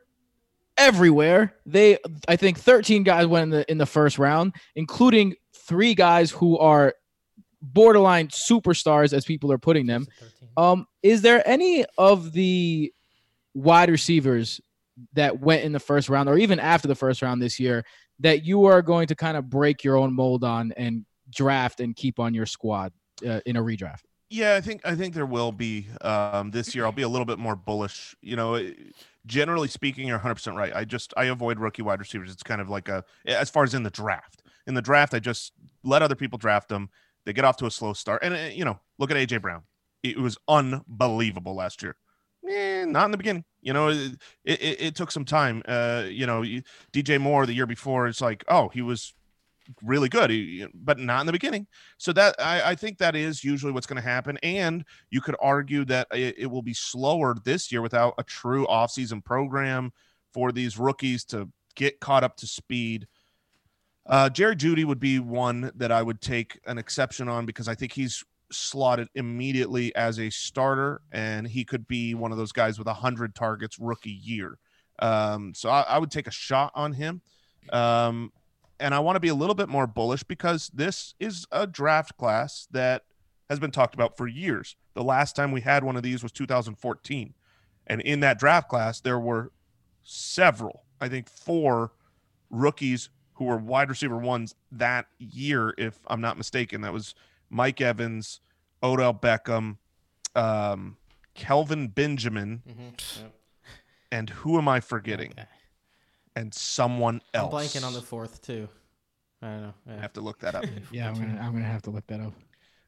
everywhere. 0.80 1.54
They, 1.68 2.00
I 2.28 2.38
think, 2.38 2.58
13 2.58 3.04
guys 3.04 3.28
went 3.28 3.44
in 3.44 3.50
the 3.52 3.72
in 3.72 3.78
the 3.78 3.86
first 3.86 4.18
round, 4.18 4.56
including 4.76 5.36
three 5.70 5.94
guys 5.94 6.32
who 6.32 6.58
are 6.58 6.96
borderline 7.62 8.28
superstars, 8.30 9.14
as 9.14 9.24
people 9.24 9.52
are 9.52 9.58
putting 9.58 9.86
them. 9.86 10.08
Um, 10.58 10.88
is 11.04 11.22
there 11.22 11.48
any 11.48 11.86
of 11.98 12.34
the 12.34 12.92
wide 13.54 13.90
receivers 13.90 14.60
that 15.14 15.40
went 15.40 15.64
in 15.64 15.72
the 15.72 15.80
first 15.80 16.10
round, 16.10 16.28
or 16.28 16.38
even 16.38 16.60
after 16.60 16.88
the 16.88 16.96
first 16.96 17.22
round 17.22 17.42
this 17.42 17.60
year, 17.60 17.86
that 18.20 18.44
you 18.44 18.66
are 18.66 18.82
going 18.82 19.08
to 19.08 19.16
kind 19.16 19.38
of 19.38 19.50
break 19.50 19.84
your 19.84 19.96
own 19.96 20.14
mold 20.14 20.44
on 20.44 20.74
and 20.76 21.06
draft 21.30 21.80
and 21.80 21.96
keep 21.96 22.20
on 22.20 22.34
your 22.34 22.46
squad 22.46 22.92
uh, 23.26 23.40
in 23.46 23.56
a 23.56 23.62
redraft? 23.62 24.02
Yeah, 24.30 24.56
I 24.56 24.62
think 24.62 24.82
I 24.86 24.96
think 24.96 25.16
there 25.16 25.26
will 25.26 25.52
be 25.52 25.88
um, 26.02 26.52
this 26.52 26.76
year. 26.76 26.86
I'll 26.86 26.92
be 26.92 27.02
a 27.02 27.10
little 27.10 27.26
bit 27.26 27.40
more 27.40 27.56
bullish. 27.56 28.16
You 28.22 28.36
know, 28.36 28.64
generally 29.26 29.68
speaking, 29.68 30.08
you're 30.08 30.18
100 30.18 30.36
percent 30.36 30.56
right. 30.56 30.76
I 30.76 30.86
just 30.86 31.14
I 31.18 31.26
avoid 31.26 31.60
rookie 31.60 31.82
wide 31.82 32.00
receivers. 32.00 32.32
It's 32.32 32.44
kind 32.44 32.62
of 32.62 32.70
like 32.70 32.90
a 32.90 33.04
as 33.26 33.50
far 33.50 33.64
as 33.64 33.74
in 33.74 33.82
the 33.82 33.90
draft. 33.90 34.39
In 34.70 34.76
the 34.76 34.82
draft, 34.82 35.14
I 35.14 35.20
just 35.20 35.52
let 35.84 36.02
other 36.02 36.16
people 36.16 36.38
draft 36.38 36.70
them. 36.70 36.90
They 37.26 37.34
get 37.34 37.44
off 37.44 37.58
to 37.58 37.66
a 37.66 37.72
slow 37.72 37.94
start, 37.94 38.24
and 38.24 38.34
uh, 38.34 38.54
you 38.54 38.64
know, 38.64 38.80
look 39.00 39.12
at 39.12 39.18
AJ 39.18 39.42
Brown. 39.42 39.64
It 40.04 40.18
was 40.18 40.38
unbelievable 40.48 41.56
last 41.56 41.84
year. 41.84 41.98
Eh, 42.48 42.86
not 42.86 43.06
in 43.06 43.12
the 43.12 43.18
beginning. 43.18 43.44
You 43.62 43.74
know, 43.74 43.90
it, 43.90 44.14
it, 44.46 44.82
it 44.82 44.96
took 44.96 45.12
some 45.12 45.26
time. 45.26 45.62
Uh, 45.68 46.06
you 46.08 46.26
know, 46.26 46.44
DJ 46.94 47.20
Moore 47.20 47.46
the 47.46 47.54
year 47.54 47.66
before, 47.66 48.08
it's 48.08 48.22
like, 48.22 48.46
oh, 48.48 48.70
he 48.70 48.82
was 48.82 49.14
really 49.84 50.10
good, 50.10 50.32
but 50.74 50.98
not 50.98 51.22
in 51.22 51.26
the 51.26 51.32
beginning. 51.32 51.68
So 51.98 52.14
that 52.14 52.36
I, 52.40 52.72
I 52.72 52.76
think 52.76 52.98
that 53.00 53.16
is 53.16 53.44
usually 53.44 53.72
what's 53.72 53.88
going 53.88 54.02
to 54.02 54.08
happen. 54.08 54.38
And 54.44 54.86
you 55.10 55.22
could 55.22 55.36
argue 55.42 55.84
that 55.86 56.08
it, 56.12 56.36
it, 56.38 56.46
will 56.48 56.62
be 56.62 56.74
slower 56.74 57.36
this 57.44 57.72
year 57.72 57.82
without 57.82 58.14
a 58.18 58.24
true 58.24 58.66
offseason 58.68 59.24
program 59.24 59.92
for 60.34 60.52
these 60.52 60.78
rookies 60.78 61.24
to 61.26 61.50
get 61.76 62.00
caught 62.00 62.24
up 62.24 62.38
to 62.38 62.48
speed. 62.48 63.08
Uh, 64.06 64.30
Jerry 64.30 64.56
Jeudy 64.56 64.86
would 64.86 65.00
be 65.00 65.20
one 65.20 65.72
that 65.76 65.92
I 65.92 66.02
would 66.02 66.22
take 66.22 66.60
an 66.66 66.78
exception 66.78 67.28
on 67.30 67.46
because 67.46 67.68
I 67.68 67.76
think 67.76 67.94
he's 67.94 68.24
slotted 68.52 69.08
immediately 69.16 69.96
as 69.96 70.20
a 70.20 70.30
starter, 70.30 71.02
and 71.12 71.48
he 71.48 71.64
could 71.64 71.88
be 71.88 72.16
one 72.16 72.32
of 72.32 72.38
those 72.38 72.52
guys 72.52 72.80
with 72.80 72.88
a 72.88 72.94
hundred 72.94 73.36
targets 73.36 73.78
rookie 73.80 74.10
year. 74.10 74.58
Um, 75.00 75.54
so 75.56 75.70
I, 75.70 75.82
I, 75.82 75.98
would 75.98 76.12
take 76.12 76.28
a 76.28 76.32
shot 76.32 76.72
on 76.76 76.92
him. 76.94 77.22
Um, 77.72 78.34
and 78.80 78.94
I 78.94 79.00
want 79.00 79.16
to 79.16 79.22
be 79.22 79.30
a 79.30 79.36
little 79.36 79.56
bit 79.56 79.70
more 79.70 79.88
bullish 79.88 80.24
because 80.24 80.70
this 80.74 81.14
is 81.20 81.46
a 81.52 81.66
draft 81.68 82.18
class 82.18 82.68
that 82.72 83.04
has 83.50 83.60
been 83.60 83.72
talked 83.72 83.94
about 83.94 84.18
for 84.18 84.28
years. 84.28 84.76
The 84.94 85.04
last 85.04 85.36
time 85.36 85.52
we 85.52 85.62
had 85.62 85.84
one 85.84 85.96
of 85.96 86.04
these 86.04 86.24
was 86.24 86.32
2014. 86.32 87.34
And 87.88 88.02
in 88.02 88.20
that 88.22 88.40
draft 88.40 88.70
class, 88.70 89.02
there 89.02 89.20
were 89.20 89.52
several, 90.04 90.84
I 91.02 91.10
think 91.10 91.30
four 91.30 91.92
rookies 92.50 93.10
who 93.40 93.46
were 93.46 93.58
wide 93.58 93.90
receiver 93.90 94.18
ones 94.18 94.54
that 94.72 95.08
year, 95.18 95.74
if 95.78 96.00
I'm 96.06 96.22
not 96.22 96.38
mistaken. 96.38 96.82
That 96.82 96.94
was 96.94 97.16
Mike 97.50 97.82
Evans, 97.82 98.40
Odell 98.84 99.16
Beckham, 99.16 99.78
um, 100.36 100.98
Kelvin 101.34 101.88
Benjamin, 101.88 102.62
mm-hmm. 102.70 103.24
yep. 103.24 103.34
and 104.12 104.30
who 104.30 104.60
am 104.60 104.68
I 104.68 104.80
forgetting? 104.80 105.32
Okay 105.32 105.48
and 106.40 106.54
someone 106.54 107.22
else. 107.34 107.54
I'm 107.54 107.60
blanking 107.60 107.86
on 107.86 107.94
the 107.94 108.02
fourth 108.02 108.42
too. 108.42 108.70
I 109.42 109.48
don't 109.48 109.62
know. 109.62 109.74
Yeah. 109.88 109.98
I 109.98 110.02
have 110.02 110.14
to 110.14 110.22
look 110.22 110.40
that 110.40 110.56
up. 110.56 110.66
yeah, 110.92 111.10
I'm 111.10 111.16
gonna 111.16 111.40
I'm 111.42 111.52
gonna 111.52 111.66
have 111.66 111.84
to 111.84 111.90
look 111.90 112.08
that 112.08 112.22
up. 112.22 112.34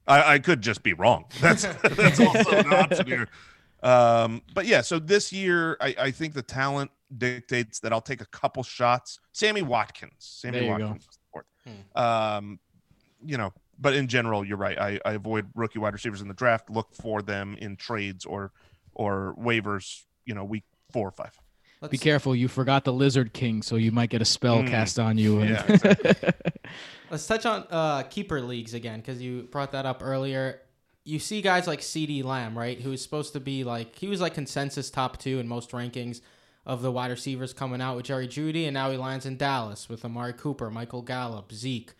I, 0.08 0.36
I 0.36 0.40
could 0.40 0.62
just 0.62 0.84
be 0.84 0.94
wrong. 0.94 1.26
That's 1.42 1.64
that's 1.64 2.20
also 2.20 2.52
an 2.52 2.74
option 2.74 3.08
here. 3.08 3.28
Um, 3.84 4.42
but 4.54 4.66
yeah, 4.66 4.82
so 4.82 5.00
this 5.00 5.32
year 5.32 5.78
I, 5.80 5.96
I 5.98 6.12
think 6.12 6.34
the 6.34 6.42
talent 6.42 6.92
dictates 7.17 7.80
that 7.82 7.91
I'll 7.91 8.02
take 8.02 8.21
a 8.21 8.26
couple 8.26 8.63
shots. 8.63 9.19
Sammy 9.32 9.62
Watkins. 9.62 10.13
Sammy 10.19 10.67
Watkins. 10.67 11.08
Hmm. 11.63 12.02
Um, 12.02 12.60
you 13.24 13.38
know, 13.38 13.54
but 13.80 13.93
in 13.93 14.08
general, 14.08 14.45
you're 14.45 14.58
right. 14.58 14.78
I, 14.78 15.00
I 15.06 15.13
avoid 15.13 15.47
rookie 15.56 15.80
wide 15.80 15.93
receivers 15.93 16.21
in 16.21 16.28
the 16.28 16.34
draft. 16.34 16.69
Look 16.69 16.93
for 16.93 17.21
them 17.21 17.56
in 17.60 17.76
trades 17.76 18.26
or 18.26 18.52
or 18.93 19.36
waivers. 19.39 20.04
You 20.26 20.36
know, 20.36 20.43
week 20.43 20.63
four 20.91 21.08
or 21.08 21.12
five. 21.12 21.38
Let's 21.82 21.91
Be 21.91 21.97
careful, 21.97 22.36
you 22.36 22.47
forgot 22.47 22.84
the 22.84 22.93
Lizard 22.93 23.34
King, 23.34 23.63
so 23.63 23.76
you 23.76 23.91
might 23.91 24.12
get 24.12 24.21
a 24.21 24.26
spell 24.26 24.58
mm. 24.58 24.69
cast 24.69 25.00
on 25.00 25.17
you. 25.17 25.41
Yeah, 25.41 25.65
exactly. 25.67 26.30
Let's 27.10 27.26
touch 27.26 27.43
on 27.47 27.65
uh, 27.71 28.04
keeper 28.04 28.39
leagues 28.39 28.76
again 28.76 29.00
because 29.00 29.19
you 29.19 29.47
brought 29.52 29.71
that 29.71 29.88
up 29.88 30.02
earlier. 30.04 30.62
You 31.06 31.17
see 31.17 31.41
guys 31.41 31.65
like 31.65 31.80
CeeDee 31.80 32.24
Lamb, 32.24 32.56
right? 32.56 32.80
Who's 32.80 33.02
supposed 33.02 33.34
to 33.34 33.39
be 33.39 33.63
like 33.63 33.95
he 33.95 34.08
was 34.08 34.21
like 34.21 34.36
consensus 34.36 34.91
top 34.91 35.17
two 35.17 35.39
in 35.39 35.47
most 35.47 35.71
rankings 35.71 36.21
of 36.65 36.82
the 36.82 36.91
wide 36.91 37.12
receivers 37.12 37.54
coming 37.54 37.82
out 37.82 37.95
with 37.95 38.06
Jerry 38.06 38.28
Jeudy, 38.28 38.65
and 38.65 38.74
now 38.74 38.91
he 38.91 38.97
lands 38.97 39.26
in 39.26 39.38
Dallas 39.38 39.89
with 39.89 40.06
Amari 40.06 40.34
Cooper, 40.34 40.69
Michael 40.69 41.02
Gallup, 41.02 41.52
Zeke. 41.52 41.93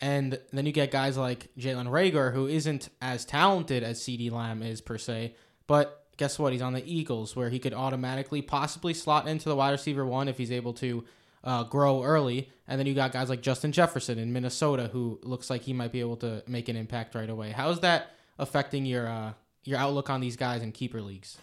And 0.00 0.38
then 0.52 0.66
you 0.66 0.72
get 0.72 0.90
guys 0.90 1.16
like 1.16 1.48
Jalen 1.58 1.88
Reagor, 1.88 2.32
who 2.32 2.46
isn't 2.46 2.88
as 3.00 3.24
talented 3.24 3.82
as 3.82 4.00
CeeDee 4.00 4.30
Lamb 4.30 4.62
is 4.62 4.80
per 4.80 4.98
se, 4.98 5.34
but 5.66 6.06
guess 6.16 6.38
what? 6.38 6.52
He's 6.52 6.62
on 6.62 6.74
the 6.74 6.84
Eagles, 6.84 7.34
where 7.34 7.48
he 7.48 7.58
could 7.58 7.72
automatically 7.72 8.42
possibly 8.42 8.92
slot 8.92 9.26
into 9.26 9.48
the 9.48 9.56
wide 9.56 9.70
receiver 9.70 10.04
one 10.04 10.28
if 10.28 10.36
he's 10.36 10.52
able 10.52 10.74
to 10.74 11.04
uh, 11.44 11.62
grow 11.64 12.02
early. 12.02 12.50
And 12.66 12.78
then 12.78 12.86
you 12.86 12.94
got 12.94 13.12
guys 13.12 13.30
like 13.30 13.40
Justin 13.40 13.72
Jefferson 13.72 14.18
in 14.18 14.32
Minnesota, 14.32 14.90
who 14.92 15.18
looks 15.22 15.48
like 15.48 15.62
he 15.62 15.72
might 15.72 15.92
be 15.92 16.00
able 16.00 16.16
to 16.18 16.42
make 16.46 16.68
an 16.68 16.76
impact 16.76 17.14
right 17.14 17.30
away. 17.30 17.52
How 17.52 17.70
is 17.70 17.80
that 17.80 18.10
affecting 18.38 18.84
your 18.84 19.08
uh, 19.08 19.32
your 19.64 19.78
outlook 19.78 20.10
on 20.10 20.20
these 20.20 20.36
guys 20.36 20.62
in 20.62 20.72
keeper 20.72 21.00
leagues? 21.00 21.38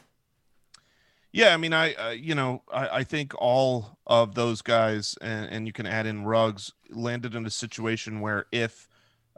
Yeah, 1.36 1.54
I 1.54 1.58
mean, 1.58 1.74
I 1.74 1.93
uh, 1.95 2.10
you 2.12 2.34
know, 2.34 2.63
I, 2.71 3.00
I 3.00 3.04
think 3.04 3.34
all 3.38 4.00
of 4.08 4.36
those 4.36 4.62
guys, 4.62 5.17
and, 5.19 5.50
and 5.52 5.67
you 5.67 5.74
can 5.74 5.86
add 5.86 6.06
in 6.06 6.24
Ruggs, 6.24 6.71
landed 6.89 7.36
in 7.36 7.45
a 7.45 7.50
situation 7.50 8.21
where 8.21 8.45
if 8.54 8.88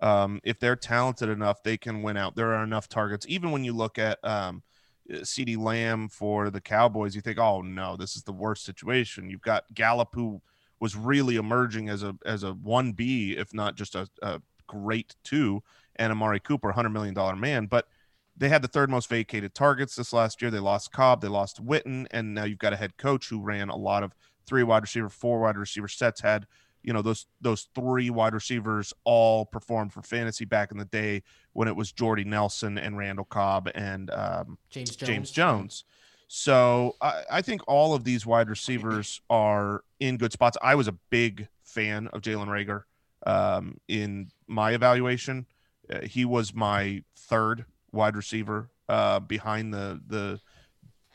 um, 0.04 0.40
if 0.44 0.60
they're 0.60 0.76
talented 0.76 1.28
enough, 1.28 1.64
they 1.64 1.76
can 1.76 2.04
win 2.04 2.16
out. 2.16 2.36
There 2.36 2.54
are 2.54 2.64
enough 2.64 2.88
targets. 2.88 3.26
Even 3.28 3.50
when 3.50 3.64
you 3.64 3.74
look 3.74 3.98
at 3.98 4.24
um, 4.24 4.62
CeeDee 5.10 5.58
Lamb 5.58 6.08
for 6.08 6.52
the 6.52 6.62
Cowboys, 6.62 7.16
you 7.16 7.22
think, 7.22 7.40
oh 7.40 7.64
no, 7.64 7.98
this 7.98 8.16
is 8.16 8.22
the 8.22 8.32
worst 8.32 8.64
situation. 8.64 9.32
You've 9.32 9.42
got 9.42 9.64
Gallup 9.74 10.14
who 10.14 10.40
was 10.80 10.96
really 10.96 11.38
emerging 11.38 11.90
as 11.90 12.04
a 12.04 12.16
as 12.28 12.44
a 12.44 12.54
one 12.54 12.92
B, 12.92 13.36
if 13.36 13.56
not 13.56 13.76
just 13.76 13.96
a, 13.96 14.08
a 14.22 14.40
great 14.68 15.16
two, 15.24 15.64
and 15.96 16.12
Amari 16.12 16.42
Cooper, 16.42 16.72
hundred 16.74 16.92
million 16.92 17.16
dollar 17.16 17.36
man. 17.36 17.66
But 17.66 17.88
they 18.38 18.50
had 18.50 18.62
the 18.62 18.68
third 18.68 18.90
most 18.90 19.10
vacated 19.10 19.56
targets 19.56 19.96
this 19.96 20.14
last 20.14 20.42
year. 20.42 20.52
They 20.52 20.60
lost 20.60 20.92
Cobb, 20.92 21.22
they 21.22 21.28
lost 21.28 21.66
Witten, 21.66 22.06
and 22.12 22.34
now 22.34 22.44
you've 22.44 22.60
got 22.60 22.74
a 22.74 22.78
head 22.78 22.98
coach 22.98 23.30
who 23.30 23.42
ran 23.42 23.70
a 23.70 23.76
lot 23.76 24.04
of 24.04 24.14
three 24.46 24.64
wide 24.64 24.84
receiver, 24.84 25.10
four 25.10 25.40
wide 25.40 25.58
receiver 25.58 25.88
sets. 25.88 26.22
Had 26.22 26.46
you 26.84 26.94
know 26.94 27.02
those 27.02 27.26
those 27.42 27.68
three 27.76 28.10
wide 28.10 28.34
receivers 28.34 28.94
all 29.04 29.46
performed 29.46 29.92
for 29.92 30.02
fantasy 30.02 30.46
back 30.46 30.72
in 30.72 30.78
the 30.78 30.86
day 30.86 31.24
when 31.54 31.68
it 31.68 31.76
was 31.76 31.92
Jordy 31.92 32.24
Nelson 32.24 32.78
and 32.78 32.98
Randall 32.98 33.26
Cobb 33.26 33.70
and 33.74 34.12
um, 34.12 34.58
James 34.70 34.96
Jones. 34.96 35.10
James 35.10 35.32
Jones. 35.32 35.84
So 36.30 36.96
I, 37.02 37.24
I, 37.32 37.42
think 37.42 37.62
all 37.68 37.94
of 37.94 38.04
these 38.04 38.26
wide 38.26 38.50
receivers 38.50 39.22
are 39.30 39.82
in 40.02 40.18
good 40.18 40.34
spots. 40.34 40.58
I 40.62 40.76
was 40.76 40.90
a 40.90 40.92
big 41.10 41.48
fan 41.64 42.08
of 42.08 42.22
Jalen 42.22 42.48
Reagor 42.48 42.84
um, 43.26 43.80
in 43.88 44.32
my 44.46 44.74
evaluation. 44.74 45.46
Uh, 45.90 46.02
he 46.02 46.26
was 46.26 46.54
my 46.54 47.02
third 47.16 47.64
wide 47.92 48.16
receiver 48.16 48.70
uh, 48.90 49.20
behind 49.20 49.74
the 49.74 50.02
the 50.08 50.40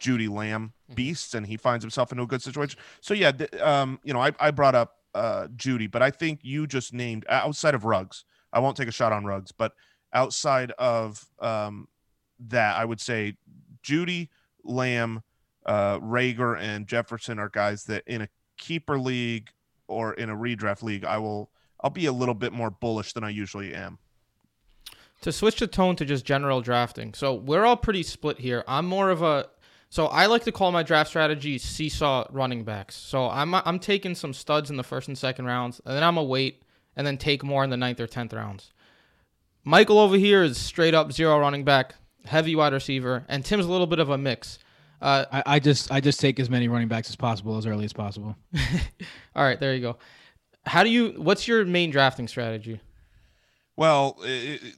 Jeudy 0.01 0.29
Lamb 0.29 0.73
mm-hmm. 0.85 0.95
beasts, 0.95 1.35
and 1.35 1.47
he 1.47 1.57
finds 1.57 1.83
himself 1.83 2.13
into 2.13 2.25
a 2.25 2.27
good 2.27 2.43
situation. 2.43 2.79
So 3.01 3.15
yeah, 3.15 3.33
th- 3.33 3.55
um, 3.61 4.01
you 4.05 4.13
know, 4.13 4.21
I, 4.21 4.33
I 4.41 4.51
brought 4.51 4.75
up 4.75 4.97
uh, 5.15 5.49
Jeudy, 5.57 5.91
but 5.91 6.03
I 6.03 6.11
think 6.11 6.41
you 6.43 6.67
just 6.67 6.93
named 6.93 7.25
outside 7.29 7.75
of 7.75 7.85
Ruggs. 7.85 8.25
I 8.53 8.61
won't 8.61 8.77
take 8.77 8.89
a 8.89 8.93
shot 8.93 9.13
on 9.13 9.25
Ruggs, 9.25 9.53
but 9.53 9.73
outside 10.13 10.73
of 10.73 11.25
um, 11.41 11.89
that, 12.49 12.77
I 12.77 12.85
would 12.85 13.01
say 13.01 13.37
Jeudy 13.83 14.29
Lamb, 14.65 15.23
uh, 15.65 15.99
Reagor, 15.99 16.59
and 16.59 16.87
Jefferson 16.87 17.39
are 17.39 17.49
guys 17.49 17.85
that 17.85 18.03
in 18.07 18.23
a 18.23 18.29
keeper 18.59 18.99
league 18.99 19.51
or 19.89 20.15
in 20.15 20.31
a 20.31 20.37
redraft 20.37 20.83
league, 20.83 21.05
I 21.05 21.19
will 21.19 21.51
I'll 21.83 21.91
be 21.91 22.07
a 22.07 22.13
little 22.13 22.35
bit 22.35 22.53
more 22.53 22.71
bullish 22.71 23.13
than 23.13 23.25
I 23.25 23.31
usually 23.31 23.75
am. 23.75 23.99
To 25.23 25.33
switch 25.33 25.59
the 25.61 25.67
tone 25.67 25.97
to 25.97 26.05
just 26.05 26.25
general 26.25 26.61
drafting. 26.61 27.15
So 27.15 27.35
we're 27.35 27.65
all 27.65 27.77
pretty 27.77 28.03
split 28.03 28.39
here. 28.39 28.65
I'm 28.67 28.87
more 28.87 29.11
of 29.11 29.23
a 29.23 29.49
so 29.93 30.07
I 30.07 30.25
like 30.25 30.45
to 30.45 30.53
call 30.53 30.73
my 30.73 30.83
draft 30.83 31.11
strategy 31.11 31.59
seesaw 31.59 32.27
running 32.31 32.65
backs. 32.65 32.97
So 32.97 33.29
I'm 33.29 33.55
I'm 33.55 33.79
taking 33.79 34.15
some 34.15 34.33
studs 34.33 34.71
in 34.71 34.79
the 34.79 34.83
first 34.83 35.07
and 35.09 35.19
second 35.19 35.45
rounds, 35.45 35.83
and 35.85 35.95
then 35.95 36.03
I'm 36.03 36.15
gonna 36.15 36.27
wait 36.27 36.63
and 36.97 37.07
then 37.07 37.19
take 37.19 37.45
more 37.45 37.63
in 37.63 37.69
the 37.69 37.77
ninth 37.77 38.01
or 38.01 38.07
tenth 38.07 38.33
rounds. 38.33 38.73
Michael 39.65 39.99
over 39.99 40.17
here 40.17 40.43
is 40.43 40.57
straight 40.57 40.95
up 40.95 41.13
zero 41.13 41.39
running 41.39 41.63
back, 41.63 41.95
heavy 42.25 42.57
wide 42.57 42.73
receiver, 42.73 43.27
and 43.29 43.45
Tim's 43.45 43.67
a 43.67 43.71
little 43.71 43.87
bit 43.87 43.99
of 43.99 44.09
a 44.09 44.17
mix. 44.17 44.59
Uh, 45.03 45.27
I, 45.31 45.43
I 45.45 45.59
just 45.59 45.93
I 45.93 46.01
just 46.01 46.21
take 46.21 46.41
as 46.41 46.49
many 46.49 46.69
running 46.69 46.89
backs 46.89 47.11
as 47.11 47.17
possible 47.17 47.59
as 47.59 47.67
early 47.67 47.85
as 47.85 47.93
possible. 47.93 48.35
all 49.37 49.45
right, 49.45 49.61
there 49.61 49.75
you 49.75 49.83
go. 49.83 49.99
How 50.65 50.85
do 50.85 50.89
you? 50.89 51.11
What's 51.19 51.47
your 51.47 51.67
main 51.67 51.91
drafting 51.91 52.29
strategy? 52.29 52.81
Well, 53.77 54.17
it, 54.23 54.75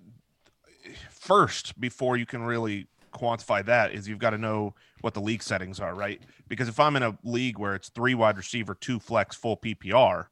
first, 1.24 1.78
before 1.80 2.16
you 2.16 2.26
can 2.26 2.42
really 2.42 2.86
quantify 3.12 3.64
that, 3.64 3.92
is 3.92 4.08
you've 4.08 4.18
got 4.18 4.30
to 4.30 4.38
know 4.38 4.74
what 5.00 5.14
the 5.14 5.20
league 5.20 5.42
settings 5.42 5.80
are, 5.80 5.94
right? 5.94 6.20
Because 6.48 6.68
if 6.68 6.78
I'm 6.78 6.96
in 6.96 7.02
a 7.02 7.16
league 7.24 7.58
where 7.58 7.74
it's 7.74 7.88
three 7.88 8.14
wide 8.14 8.36
receiver, 8.36 8.74
two 8.74 8.98
flex, 8.98 9.34
full 9.34 9.56
PPR, 9.56 10.26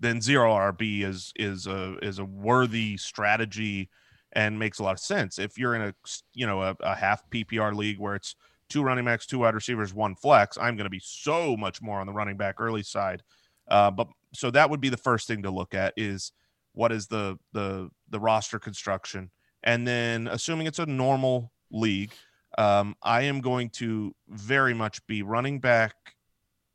then 0.00 0.20
zero 0.20 0.52
RB 0.52 1.04
is 1.04 1.32
is 1.36 1.66
a 1.66 1.96
is 2.02 2.18
a 2.18 2.24
worthy 2.24 2.96
strategy 2.96 3.88
and 4.32 4.58
makes 4.58 4.80
a 4.80 4.82
lot 4.82 4.92
of 4.92 4.98
sense. 4.98 5.38
If 5.38 5.58
you're 5.58 5.76
in 5.76 5.82
a 5.82 5.94
you 6.34 6.46
know 6.46 6.62
a, 6.62 6.76
a 6.80 6.94
half 6.94 7.28
PPR 7.30 7.74
league 7.74 8.00
where 8.00 8.16
it's 8.16 8.34
two 8.68 8.82
running 8.82 9.04
backs, 9.04 9.26
two 9.26 9.40
wide 9.40 9.54
receivers, 9.54 9.94
one 9.94 10.16
flex, 10.16 10.58
I'm 10.58 10.76
going 10.76 10.86
to 10.86 10.90
be 10.90 11.02
so 11.02 11.56
much 11.56 11.80
more 11.80 12.00
on 12.00 12.06
the 12.06 12.12
running 12.12 12.36
back 12.36 12.56
early 12.58 12.82
side. 12.82 13.22
Uh, 13.68 13.90
but 13.90 14.08
so 14.34 14.50
that 14.50 14.70
would 14.70 14.80
be 14.80 14.88
the 14.88 14.96
first 14.96 15.28
thing 15.28 15.42
to 15.42 15.50
look 15.50 15.72
at 15.74 15.94
is 15.96 16.32
what 16.72 16.90
is 16.90 17.06
the 17.06 17.38
the 17.52 17.90
the 18.10 18.18
roster 18.18 18.58
construction, 18.58 19.30
and 19.62 19.86
then 19.86 20.28
assuming 20.28 20.66
it's 20.66 20.78
a 20.78 20.86
normal 20.86 21.52
league, 21.70 22.12
um, 22.58 22.96
I 23.02 23.22
am 23.22 23.40
going 23.40 23.70
to 23.70 24.14
very 24.28 24.74
much 24.74 25.06
be 25.06 25.22
running 25.22 25.60
back 25.60 25.94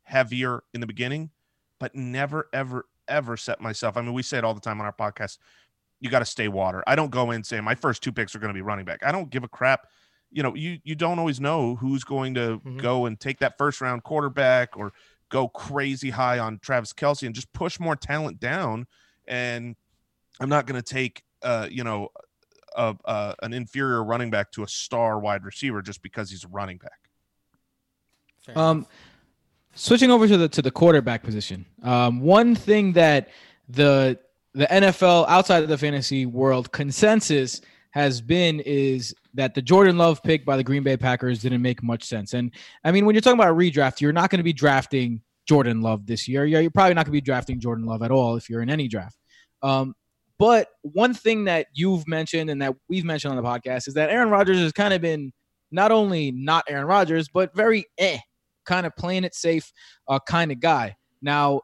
heavier 0.02 0.62
in 0.74 0.80
the 0.80 0.86
beginning, 0.86 1.30
but 1.78 1.94
never 1.94 2.48
ever 2.52 2.86
ever 3.08 3.36
set 3.36 3.60
myself. 3.60 3.96
I 3.96 4.02
mean, 4.02 4.12
we 4.12 4.22
say 4.22 4.38
it 4.38 4.44
all 4.44 4.54
the 4.54 4.60
time 4.60 4.80
on 4.80 4.86
our 4.86 4.92
podcast. 4.92 5.38
You 6.00 6.10
got 6.10 6.20
to 6.20 6.24
stay 6.24 6.48
water. 6.48 6.82
I 6.86 6.94
don't 6.94 7.10
go 7.10 7.30
in 7.30 7.42
saying 7.42 7.64
my 7.64 7.74
first 7.74 8.02
two 8.02 8.12
picks 8.12 8.34
are 8.34 8.38
going 8.38 8.52
to 8.52 8.54
be 8.54 8.62
running 8.62 8.84
back. 8.84 9.00
I 9.04 9.10
don't 9.10 9.30
give 9.30 9.44
a 9.44 9.48
crap 9.48 9.86
you 10.30 10.42
know, 10.42 10.54
you 10.54 10.78
you 10.84 10.94
don't 10.94 11.18
always 11.18 11.40
know 11.40 11.76
who's 11.76 12.04
going 12.04 12.34
to 12.34 12.58
mm-hmm. 12.58 12.78
go 12.78 13.06
and 13.06 13.18
take 13.18 13.38
that 13.38 13.56
first 13.56 13.80
round 13.80 14.02
quarterback 14.04 14.76
or 14.76 14.92
go 15.28 15.48
crazy 15.48 16.10
high 16.10 16.38
on 16.38 16.58
Travis 16.58 16.92
Kelce 16.92 17.24
and 17.24 17.34
just 17.34 17.52
push 17.52 17.80
more 17.80 17.96
talent 17.96 18.40
down. 18.40 18.86
And 19.26 19.76
I'm 20.40 20.48
not 20.48 20.66
going 20.66 20.80
to 20.80 20.94
take, 20.94 21.22
uh, 21.42 21.68
you 21.70 21.84
know, 21.84 22.08
a, 22.78 22.96
a, 23.04 23.34
an 23.42 23.52
inferior 23.52 24.02
running 24.02 24.30
back 24.30 24.50
to 24.52 24.62
a 24.62 24.68
star 24.68 25.18
wide 25.18 25.44
receiver 25.44 25.82
just 25.82 26.02
because 26.02 26.30
he's 26.30 26.44
a 26.44 26.48
running 26.48 26.78
back. 26.78 27.10
Fair 28.46 28.58
um, 28.58 28.78
enough. 28.78 28.88
switching 29.74 30.10
over 30.10 30.26
to 30.26 30.36
the 30.36 30.48
to 30.48 30.62
the 30.62 30.70
quarterback 30.70 31.22
position. 31.22 31.66
Um, 31.82 32.20
one 32.20 32.54
thing 32.54 32.92
that 32.94 33.28
the 33.68 34.18
the 34.54 34.66
NFL 34.66 35.26
outside 35.28 35.62
of 35.62 35.68
the 35.68 35.76
fantasy 35.76 36.24
world 36.24 36.72
consensus 36.72 37.60
has 37.90 38.20
been 38.20 38.60
is 38.60 39.14
that 39.34 39.54
the 39.54 39.62
Jordan 39.62 39.98
Love 39.98 40.22
pick 40.22 40.44
by 40.44 40.56
the 40.56 40.64
Green 40.64 40.82
Bay 40.82 40.96
Packers 40.96 41.40
didn't 41.40 41.62
make 41.62 41.82
much 41.82 42.04
sense. 42.04 42.32
And 42.34 42.52
I 42.84 42.92
mean, 42.92 43.06
when 43.06 43.14
you're 43.14 43.22
talking 43.22 43.38
about 43.38 43.50
a 43.50 43.54
redraft, 43.54 44.00
you're 44.00 44.12
not 44.12 44.30
going 44.30 44.38
to 44.38 44.44
be 44.44 44.52
drafting 44.52 45.20
Jordan 45.46 45.80
Love 45.80 46.06
this 46.06 46.28
year. 46.28 46.44
Yeah 46.44 46.60
you're 46.60 46.70
probably 46.70 46.94
not 46.94 47.06
going 47.06 47.12
to 47.12 47.20
be 47.20 47.20
drafting 47.20 47.60
Jordan 47.60 47.86
Love 47.86 48.02
at 48.02 48.10
all 48.10 48.36
if 48.36 48.48
you're 48.48 48.62
in 48.62 48.70
any 48.70 48.88
draft. 48.88 49.16
Um, 49.62 49.94
but 50.38 50.68
one 50.82 51.14
thing 51.14 51.44
that 51.44 51.66
you've 51.72 52.06
mentioned 52.06 52.50
and 52.50 52.62
that 52.62 52.74
we've 52.88 53.04
mentioned 53.04 53.36
on 53.36 53.42
the 53.42 53.48
podcast 53.48 53.88
is 53.88 53.94
that 53.94 54.10
Aaron 54.10 54.30
Rodgers 54.30 54.58
has 54.58 54.72
kind 54.72 54.94
of 54.94 55.00
been 55.00 55.32
not 55.70 55.92
only 55.92 56.30
not 56.32 56.64
Aaron 56.68 56.86
Rodgers, 56.86 57.28
but 57.28 57.54
very 57.54 57.84
eh, 57.98 58.18
kind 58.64 58.86
of 58.86 58.94
playing 58.96 59.24
it 59.24 59.34
safe 59.34 59.72
uh, 60.08 60.18
kind 60.20 60.52
of 60.52 60.60
guy. 60.60 60.96
Now, 61.20 61.62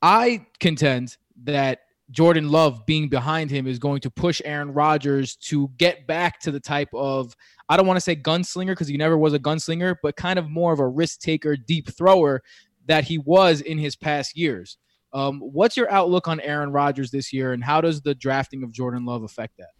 I 0.00 0.46
contend 0.60 1.16
that 1.44 1.80
Jordan 2.10 2.50
Love 2.50 2.86
being 2.86 3.08
behind 3.08 3.50
him 3.50 3.66
is 3.66 3.78
going 3.78 4.00
to 4.02 4.10
push 4.10 4.40
Aaron 4.44 4.72
Rodgers 4.72 5.34
to 5.36 5.68
get 5.76 6.06
back 6.06 6.38
to 6.40 6.52
the 6.52 6.60
type 6.60 6.88
of 6.94 7.34
I 7.68 7.76
don't 7.76 7.86
want 7.86 7.96
to 7.96 8.02
say 8.02 8.14
gunslinger 8.14 8.68
because 8.68 8.86
he 8.86 8.96
never 8.96 9.18
was 9.18 9.34
a 9.34 9.40
gunslinger, 9.40 9.96
but 10.02 10.14
kind 10.14 10.38
of 10.38 10.48
more 10.48 10.72
of 10.72 10.78
a 10.78 10.86
risk 10.86 11.20
taker, 11.20 11.56
deep 11.56 11.90
thrower 11.90 12.42
that 12.86 13.04
he 13.04 13.18
was 13.18 13.60
in 13.60 13.78
his 13.78 13.96
past 13.96 14.36
years. 14.36 14.78
Um, 15.12 15.40
what's 15.40 15.76
your 15.76 15.90
outlook 15.90 16.28
on 16.28 16.40
Aaron 16.40 16.72
Rodgers 16.72 17.10
this 17.10 17.32
year, 17.32 17.52
and 17.52 17.62
how 17.62 17.80
does 17.80 18.02
the 18.02 18.14
drafting 18.14 18.62
of 18.62 18.72
Jordan 18.72 19.04
Love 19.04 19.22
affect 19.22 19.56
that? 19.58 19.70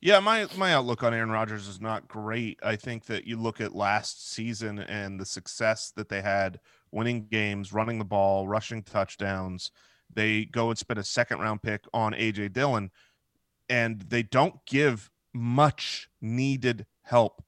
Yeah, 0.00 0.20
my 0.20 0.46
my 0.56 0.74
outlook 0.74 1.02
on 1.02 1.14
Aaron 1.14 1.30
Rodgers 1.30 1.66
is 1.66 1.80
not 1.80 2.08
great. 2.08 2.58
I 2.62 2.76
think 2.76 3.06
that 3.06 3.26
you 3.26 3.36
look 3.36 3.60
at 3.60 3.74
last 3.74 4.32
season 4.32 4.78
and 4.78 5.18
the 5.18 5.24
success 5.24 5.92
that 5.96 6.08
they 6.08 6.20
had 6.20 6.60
winning 6.92 7.26
games, 7.26 7.72
running 7.72 7.98
the 7.98 8.04
ball, 8.04 8.46
rushing 8.46 8.82
touchdowns 8.82 9.70
they 10.14 10.44
go 10.44 10.70
and 10.70 10.78
spend 10.78 10.98
a 10.98 11.04
second 11.04 11.40
round 11.40 11.62
pick 11.62 11.84
on 11.92 12.12
AJ 12.12 12.52
Dillon, 12.52 12.90
and 13.68 14.00
they 14.02 14.22
don't 14.22 14.64
give 14.66 15.10
much 15.32 16.08
needed 16.20 16.86
help 17.02 17.44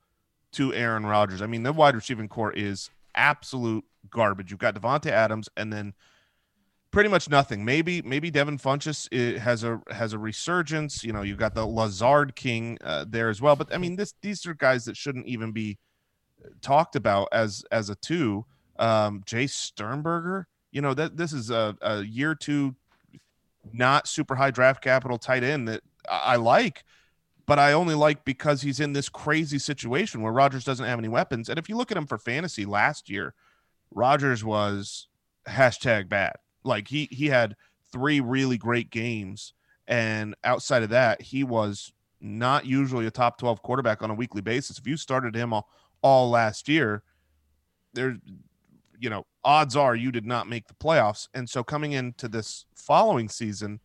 to 0.53 0.75
Aaron 0.75 1.07
Rodgers. 1.07 1.43
I 1.43 1.47
mean, 1.47 1.63
the 1.63 1.73
wide 1.73 1.95
receiving 1.95 2.29
core 2.29 2.53
is 2.53 2.91
absolute 3.15 3.85
garbage. 4.11 4.51
You've 4.51 4.61
got 4.61 4.75
Davante 4.75 5.11
Adams, 5.11 5.49
and 5.57 5.73
then 5.73 5.95
pretty 6.97 7.11
much 7.11 7.29
nothing. 7.29 7.63
Maybe 7.63 8.01
maybe 8.01 8.31
Devin 8.31 8.57
Funchess 8.57 9.07
eh, 9.13 9.39
has 9.39 9.65
a 9.65 9.83
has 9.91 10.15
a 10.15 10.19
resurgence. 10.19 11.05
You 11.05 11.13
know, 11.13 11.21
you've 11.21 11.37
got 11.37 11.55
the 11.55 11.67
Lazard 11.67 12.35
King 12.35 12.79
uh, 12.83 13.05
there 13.07 13.29
as 13.29 13.43
well. 13.43 13.55
But 13.55 13.75
I 13.75 13.77
mean, 13.77 13.97
this 13.97 14.15
these 14.23 14.47
are 14.47 14.55
guys 14.55 14.87
that 14.87 14.97
shouldn't 14.97 15.27
even 15.27 15.53
be 15.53 15.77
talked 16.63 16.97
about 16.97 17.29
as 17.33 17.63
as 17.71 17.91
a 17.91 17.97
two. 17.97 18.47
Um, 18.79 19.23
Jace 19.27 19.51
Sternberger, 19.51 20.49
you 20.71 20.81
know 20.81 20.95
that 20.95 21.19
this 21.19 21.35
is 21.35 21.51
a, 21.51 21.77
a 21.83 22.01
year 22.03 22.35
two 22.35 22.75
not 23.75 24.09
super 24.09 24.35
high 24.35 24.51
draft 24.51 24.83
capital 24.83 25.19
tight 25.19 25.45
end 25.45 25.69
that 25.69 25.83
I 26.09 26.37
like, 26.37 26.83
but 27.45 27.59
I 27.59 27.75
only 27.75 27.95
like 27.95 28.25
because 28.25 28.63
he's 28.63 28.81
in 28.81 28.95
this 28.95 29.11
crazy 29.11 29.59
situation 29.59 30.23
where 30.23 30.33
Rodgers 30.33 30.65
doesn't 30.65 30.87
have 30.87 30.99
any 30.99 31.09
weapons. 31.09 31.51
And 31.51 31.59
if 31.59 31.69
you 31.69 31.77
look 31.77 31.91
at 31.91 31.99
him 31.99 32.07
for 32.07 32.17
fantasy 32.17 32.65
last 32.65 33.11
year, 33.11 33.35
Rodgers 33.91 34.43
was 34.43 35.09
hashtag 35.47 36.09
bad. 36.09 36.37
Like 36.67 36.89
he 36.89 37.09
he 37.11 37.27
had 37.27 37.57
three 37.93 38.21
really 38.21 38.59
great 38.59 38.91
games, 38.91 39.55
and 39.87 40.35
outside 40.45 40.83
of 40.83 40.91
that, 40.91 41.23
he 41.23 41.45
was 41.45 41.93
not 42.21 42.67
usually 42.67 43.07
a 43.07 43.11
top 43.11 43.39
twelve 43.39 43.63
quarterback 43.63 44.03
on 44.03 44.11
a 44.11 44.15
weekly 44.15 44.43
basis. 44.43 44.79
If 44.79 44.87
you 44.87 44.97
started 44.97 45.35
him 45.35 45.53
all, 45.53 45.69
all 46.03 46.31
last 46.31 46.69
year, 46.69 47.03
there 47.95 48.17
you 48.99 49.11
know, 49.11 49.27
odds 49.45 49.77
are 49.77 49.95
you 49.95 50.11
did 50.11 50.27
not 50.27 50.49
make 50.49 50.67
the 50.69 50.75
playoffs. 50.75 51.29
And 51.35 51.49
so 51.49 51.63
coming 51.63 51.93
into 51.93 52.29
this 52.29 52.65
following 52.75 53.29
season, 53.29 53.81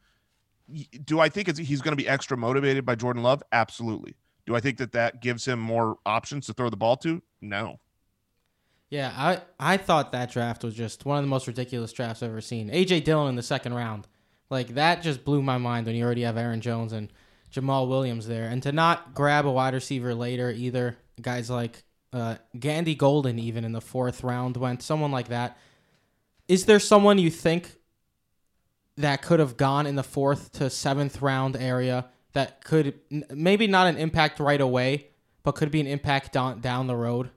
do 1.03 1.19
I 1.19 1.29
think 1.29 1.57
he's 1.57 1.81
going 1.81 1.91
to 1.91 2.01
be 2.01 2.07
extra 2.07 2.37
motivated 2.37 2.85
by 2.85 2.95
Jordan 2.95 3.23
Love? 3.23 3.43
Absolutely. 3.51 4.15
Do 4.45 4.55
I 4.55 4.59
think 4.59 4.77
that 4.77 4.93
that 4.93 5.21
gives 5.21 5.45
him 5.45 5.59
more 5.59 5.97
options 6.05 6.45
to 6.47 6.53
throw 6.53 6.69
the 6.69 6.77
ball 6.77 6.97
to? 6.97 7.21
No. 7.41 7.79
Yeah, 8.91 9.13
I 9.15 9.41
I 9.58 9.77
thought 9.77 10.12
that 10.12 10.32
draft 10.32 10.63
was 10.65 10.75
just 10.75 11.06
one 11.06 11.17
of 11.17 11.23
the 11.23 11.30
most 11.30 11.47
ridiculous 11.47 11.93
drafts 11.93 12.21
I've 12.21 12.30
ever 12.30 12.41
seen. 12.41 12.69
AJ 12.69 13.06
Dillon 13.06 13.30
in 13.30 13.36
the 13.36 13.41
second 13.41 13.73
round, 13.73 14.06
like 14.49 14.75
that 14.75 15.01
just 15.01 15.23
blew 15.23 15.41
my 15.41 15.58
mind 15.58 15.88
when 15.88 15.95
you 15.95 16.04
already 16.04 16.23
have 16.23 16.38
Aaron 16.38 16.60
Jones 16.60 16.91
and 16.91 17.12
Jamaal 17.54 17.88
Williams 17.88 18.27
there, 18.27 18.49
and 18.49 18.62
to 18.63 18.73
not 18.73 19.13
grab 19.13 19.45
a 19.45 19.51
wide 19.51 19.73
receiver 19.73 20.13
later 20.13 20.51
either. 20.51 20.97
Guys 21.21 21.49
like 21.49 21.84
uh, 22.12 22.36
Gandy 22.60 22.93
Golden 22.93 23.39
even 23.39 23.63
in 23.63 23.71
the 23.71 23.82
fourth 23.82 24.23
round 24.23 24.58
went 24.58 24.84
someone 24.84 25.12
like 25.12 25.30
that. 25.30 25.58
Is 26.49 26.65
there 26.65 26.80
someone 26.80 27.17
you 27.17 27.32
think 27.32 27.77
that 28.97 29.21
could 29.21 29.39
have 29.39 29.56
gone 29.56 29.88
in 29.88 29.95
the 29.95 30.04
fourth 30.04 30.51
to 30.54 30.69
seventh 30.69 31.21
round 31.21 31.56
area 31.56 32.08
that 32.34 32.65
could 32.65 32.99
maybe 33.10 33.67
not 33.67 33.88
an 33.88 33.95
impact 33.95 34.41
right 34.41 34.60
away, 34.60 35.08
but 35.43 35.54
could 35.54 35.71
be 35.71 35.80
an 35.80 35.88
impact 35.88 36.34
down 36.34 36.60
down 36.60 36.88
the 36.88 36.95
road? 36.97 37.30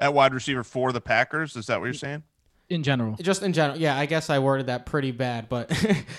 At 0.00 0.14
wide 0.14 0.34
receiver 0.34 0.64
for 0.64 0.92
the 0.92 1.00
Packers, 1.00 1.56
is 1.56 1.66
that 1.66 1.78
what 1.78 1.86
you're 1.86 1.94
saying? 1.94 2.22
In 2.68 2.82
general, 2.82 3.16
just 3.20 3.42
in 3.42 3.52
general, 3.52 3.78
yeah. 3.78 3.98
I 3.98 4.06
guess 4.06 4.30
I 4.30 4.38
worded 4.38 4.66
that 4.66 4.86
pretty 4.86 5.10
bad, 5.10 5.48
but 5.48 5.72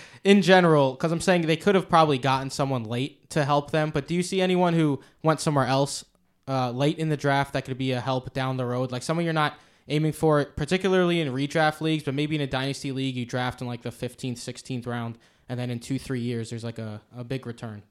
in 0.24 0.41
general, 0.41 0.91
because 0.91 1.12
I'm 1.12 1.22
saying 1.22 1.44
they 1.48 1.56
could 1.56 1.76
have 1.76 1.88
probably 1.88 2.17
gotten 2.17 2.50
someone 2.50 2.84
late 2.84 3.30
to 3.32 3.46
help 3.46 3.72
them. 3.72 3.89
But 3.89 4.08
do 4.08 4.13
you 4.13 4.22
see 4.22 4.41
anyone 4.41 4.74
who 4.74 5.00
went 5.24 5.39
somewhere 5.39 5.65
else 5.65 6.04
uh, 6.48 6.72
late 6.72 6.98
in 6.98 7.10
the 7.10 7.15
draft 7.15 7.54
that 7.54 7.63
could 7.63 7.78
be 7.78 7.94
a 7.94 8.02
help 8.02 8.34
down 8.34 8.58
the 8.58 8.65
road, 8.65 8.91
like 8.91 9.02
someone 9.02 9.24
you're 9.24 9.34
not 9.34 9.54
aiming 9.88 10.12
for, 10.12 10.44
particularly 10.44 11.22
in 11.22 11.32
redraft 11.32 11.82
leagues, 11.82 12.04
but 12.04 12.13
maybe 12.13 12.36
in 12.36 12.41
a 12.41 12.48
dynasty 12.48 12.91
league, 12.91 13.15
you 13.15 13.26
draft 13.26 13.62
in 13.62 13.67
like 13.67 13.82
the 13.82 13.89
15th, 13.89 14.38
16th 14.38 14.86
round, 14.86 15.17
and 15.48 15.60
then 15.60 15.70
in 15.70 15.80
two, 15.80 15.98
three 15.98 16.20
years, 16.20 16.50
there's 16.50 16.63
like 16.63 16.80
a, 16.80 17.02
a 17.15 17.24
big 17.24 17.46
return. 17.46 17.84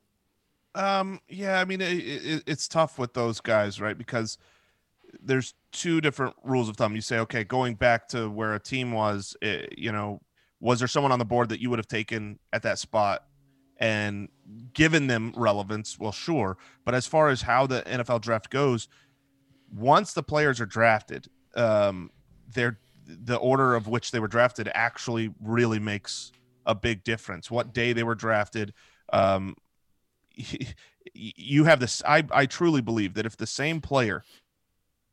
Um, 0.74 1.20
yeah, 1.28 1.60
I 1.60 1.64
mean, 1.64 1.80
it, 1.80 1.92
it, 1.92 2.42
it's 2.46 2.68
tough 2.68 2.98
with 2.98 3.14
those 3.14 3.40
guys, 3.40 3.80
right? 3.80 3.96
Because 3.96 4.38
there's 5.22 5.54
two 5.72 6.00
different 6.00 6.34
rules 6.44 6.68
of 6.68 6.76
thumb. 6.76 6.94
You 6.94 7.00
say, 7.00 7.18
okay, 7.20 7.44
going 7.44 7.74
back 7.74 8.08
to 8.08 8.28
where 8.28 8.54
a 8.54 8.60
team 8.60 8.92
was, 8.92 9.36
it, 9.42 9.64
eh, 9.64 9.74
you 9.76 9.92
know, 9.92 10.20
was 10.60 10.78
there 10.78 10.88
someone 10.88 11.12
on 11.12 11.18
the 11.18 11.24
board 11.24 11.48
that 11.48 11.60
you 11.60 11.70
would 11.70 11.78
have 11.78 11.88
taken 11.88 12.38
at 12.52 12.62
that 12.62 12.78
spot 12.78 13.24
and 13.78 14.28
given 14.74 15.06
them 15.06 15.32
relevance? 15.36 15.98
Well, 15.98 16.12
sure. 16.12 16.58
But 16.84 16.94
as 16.94 17.06
far 17.06 17.28
as 17.28 17.42
how 17.42 17.66
the 17.66 17.82
NFL 17.82 18.20
draft 18.20 18.50
goes, 18.50 18.88
once 19.74 20.12
the 20.12 20.22
players 20.22 20.60
are 20.60 20.66
drafted, 20.66 21.28
um, 21.54 22.10
they're 22.52 22.78
the 23.06 23.36
order 23.36 23.74
of 23.74 23.88
which 23.88 24.12
they 24.12 24.20
were 24.20 24.28
drafted 24.28 24.70
actually 24.72 25.34
really 25.42 25.78
makes 25.78 26.30
a 26.66 26.74
big 26.74 27.02
difference. 27.02 27.50
What 27.50 27.72
day 27.72 27.92
they 27.92 28.02
were 28.02 28.14
drafted, 28.14 28.72
um, 29.12 29.56
you 31.14 31.64
have 31.64 31.80
this. 31.80 32.02
I 32.06 32.24
I 32.30 32.46
truly 32.46 32.80
believe 32.80 33.14
that 33.14 33.26
if 33.26 33.36
the 33.36 33.46
same 33.46 33.80
player, 33.80 34.22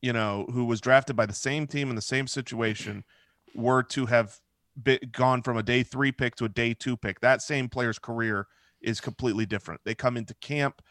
you 0.02 0.14
know, 0.14 0.46
who 0.52 0.66
was 0.66 0.82
drafted 0.82 1.16
by 1.16 1.26
the 1.26 1.34
same 1.34 1.68
team 1.68 1.90
in 1.90 1.96
the 1.96 2.02
same 2.02 2.28
situation, 2.28 3.04
were 3.56 3.84
to 3.84 4.06
have 4.06 4.40
gone 5.12 5.42
from 5.42 5.58
a 5.58 5.64
day 5.64 5.84
three 5.84 6.12
pick 6.12 6.36
to 6.36 6.46
a 6.46 6.50
day 6.50 6.74
two 6.74 6.96
pick, 6.96 7.20
that 7.22 7.42
same 7.42 7.68
player's 7.68 8.00
career 8.00 8.48
is 8.82 9.02
completely 9.02 9.46
different. 9.46 9.82
They 9.84 9.96
come 9.96 10.18
into 10.18 10.34
camp 10.36 10.82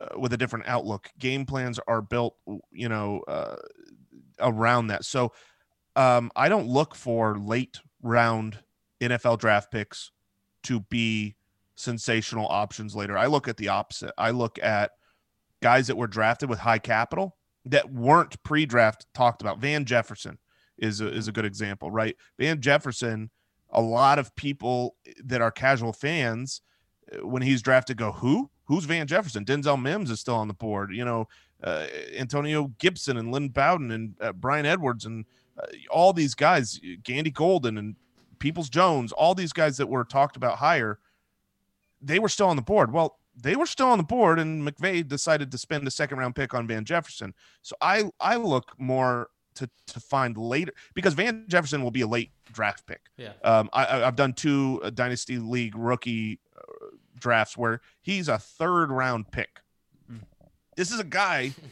uh, 0.00 0.18
with 0.18 0.32
a 0.32 0.36
different 0.36 0.66
outlook. 0.66 1.10
Game 1.18 1.44
plans 1.44 1.78
are 1.86 2.00
built, 2.00 2.36
you 2.72 2.88
know, 2.88 3.20
uh, 3.28 3.56
around 4.40 4.88
that. 4.88 5.04
So 5.04 5.32
um, 5.94 6.30
I 6.34 6.48
don't 6.48 6.66
look 6.66 6.94
for 6.94 7.38
late 7.38 7.80
round 8.02 8.58
NFL 9.00 9.38
draft 9.38 9.70
picks 9.70 10.10
to 10.64 10.80
be 10.80 11.36
sensational 11.76 12.46
options 12.48 12.96
later. 12.96 13.18
I 13.18 13.26
look 13.26 13.48
at 13.48 13.56
the 13.56 13.68
opposite. 13.68 14.12
I 14.16 14.30
look 14.30 14.58
at 14.62 14.92
guys 15.62 15.86
that 15.88 15.96
were 15.96 16.06
drafted 16.06 16.48
with 16.48 16.58
high 16.58 16.78
capital 16.78 17.36
that 17.64 17.92
weren't 17.92 18.42
pre-draft 18.42 19.06
talked 19.14 19.40
about. 19.40 19.58
Van 19.58 19.84
Jefferson 19.84 20.38
is 20.78 21.00
a, 21.00 21.08
is 21.08 21.28
a 21.28 21.32
good 21.32 21.44
example, 21.44 21.90
right? 21.90 22.16
Van 22.38 22.60
Jefferson, 22.60 23.30
a 23.70 23.80
lot 23.80 24.18
of 24.18 24.34
people 24.36 24.96
that 25.24 25.40
are 25.40 25.50
casual 25.50 25.92
fans 25.92 26.62
uh, 27.12 27.26
when 27.26 27.42
he's 27.42 27.62
drafted 27.62 27.96
go, 27.96 28.12
"Who? 28.12 28.50
Who's 28.66 28.84
Van 28.84 29.06
Jefferson?" 29.06 29.44
Denzel 29.44 29.80
Mims 29.80 30.10
is 30.10 30.20
still 30.20 30.36
on 30.36 30.48
the 30.48 30.54
board. 30.54 30.90
You 30.92 31.04
know, 31.04 31.28
uh, 31.62 31.86
Antonio 32.16 32.72
Gibson 32.78 33.16
and 33.16 33.32
Lynn 33.32 33.48
Bowden 33.48 33.90
and 33.90 34.14
uh, 34.20 34.32
Bryan 34.32 34.66
Edwards 34.66 35.06
and 35.06 35.24
uh, 35.58 35.66
all 35.90 36.12
these 36.12 36.34
guys, 36.34 36.80
Gandy 37.02 37.30
Golden 37.30 37.78
and 37.78 37.96
Peoples 38.38 38.68
Jones, 38.68 39.12
all 39.12 39.34
these 39.34 39.52
guys 39.52 39.76
that 39.76 39.88
were 39.88 40.04
talked 40.04 40.36
about 40.36 40.58
higher, 40.58 40.98
they 42.02 42.18
were 42.18 42.28
still 42.28 42.48
on 42.48 42.56
the 42.56 42.62
board. 42.62 42.92
Well, 42.92 43.18
they 43.36 43.56
were 43.56 43.66
still 43.66 43.88
on 43.88 43.98
the 43.98 44.04
board, 44.04 44.38
and 44.38 44.66
McVay 44.66 45.06
decided 45.06 45.50
to 45.52 45.58
spend 45.58 45.86
a 45.86 45.90
second 45.90 46.18
round 46.18 46.34
pick 46.34 46.54
on 46.54 46.66
Van 46.66 46.84
Jefferson. 46.84 47.34
So 47.62 47.76
I 47.80 48.10
I 48.20 48.36
look 48.36 48.72
more 48.78 49.28
to 49.56 49.68
to 49.88 50.00
find 50.00 50.36
later 50.36 50.72
because 50.94 51.14
Van 51.14 51.44
Jefferson 51.48 51.82
will 51.82 51.90
be 51.90 52.02
a 52.02 52.06
late 52.06 52.30
draft 52.52 52.86
pick. 52.86 53.00
Yeah. 53.16 53.32
Um, 53.42 53.70
I, 53.72 54.04
I've 54.04 54.16
done 54.16 54.32
two 54.32 54.80
uh, 54.84 54.90
dynasty 54.90 55.38
league 55.38 55.76
rookie 55.76 56.40
uh, 56.56 56.86
drafts 57.18 57.56
where 57.56 57.80
he's 58.02 58.28
a 58.28 58.38
third 58.38 58.90
round 58.90 59.30
pick. 59.30 59.60
Mm. 60.10 60.20
This 60.76 60.90
is 60.90 61.00
a 61.00 61.04
guy. 61.04 61.52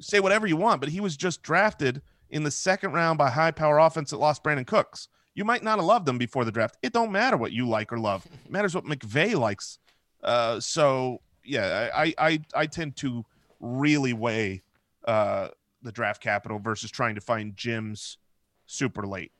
say 0.00 0.20
whatever 0.20 0.46
you 0.46 0.56
want, 0.56 0.80
but 0.80 0.88
he 0.88 1.00
was 1.00 1.16
just 1.16 1.42
drafted 1.42 2.02
in 2.30 2.42
the 2.42 2.50
second 2.50 2.92
round 2.92 3.18
by 3.18 3.30
high 3.30 3.50
power 3.50 3.78
offense 3.78 4.10
that 4.10 4.16
lost 4.18 4.42
Brandin 4.42 4.66
Cooks. 4.66 5.08
You 5.34 5.44
might 5.44 5.62
not 5.62 5.78
have 5.78 5.86
loved 5.86 6.06
them 6.06 6.18
before 6.18 6.44
the 6.44 6.52
draft. 6.52 6.76
It 6.82 6.92
don't 6.92 7.12
matter 7.12 7.36
what 7.36 7.52
you 7.52 7.68
like 7.68 7.92
or 7.92 7.98
love. 7.98 8.26
It 8.44 8.50
matters 8.50 8.74
what 8.74 8.84
McVay 8.84 9.38
likes. 9.38 9.78
Uh, 10.22 10.60
so 10.60 11.20
yeah, 11.44 11.90
I, 11.94 12.14
I 12.18 12.40
I 12.54 12.66
tend 12.66 12.96
to 12.96 13.24
really 13.60 14.12
weigh 14.12 14.62
uh, 15.04 15.48
the 15.82 15.92
draft 15.92 16.22
capital 16.22 16.58
versus 16.58 16.90
trying 16.90 17.14
to 17.14 17.20
find 17.20 17.54
gyms 17.56 18.16
super 18.66 19.06
late. 19.06 19.32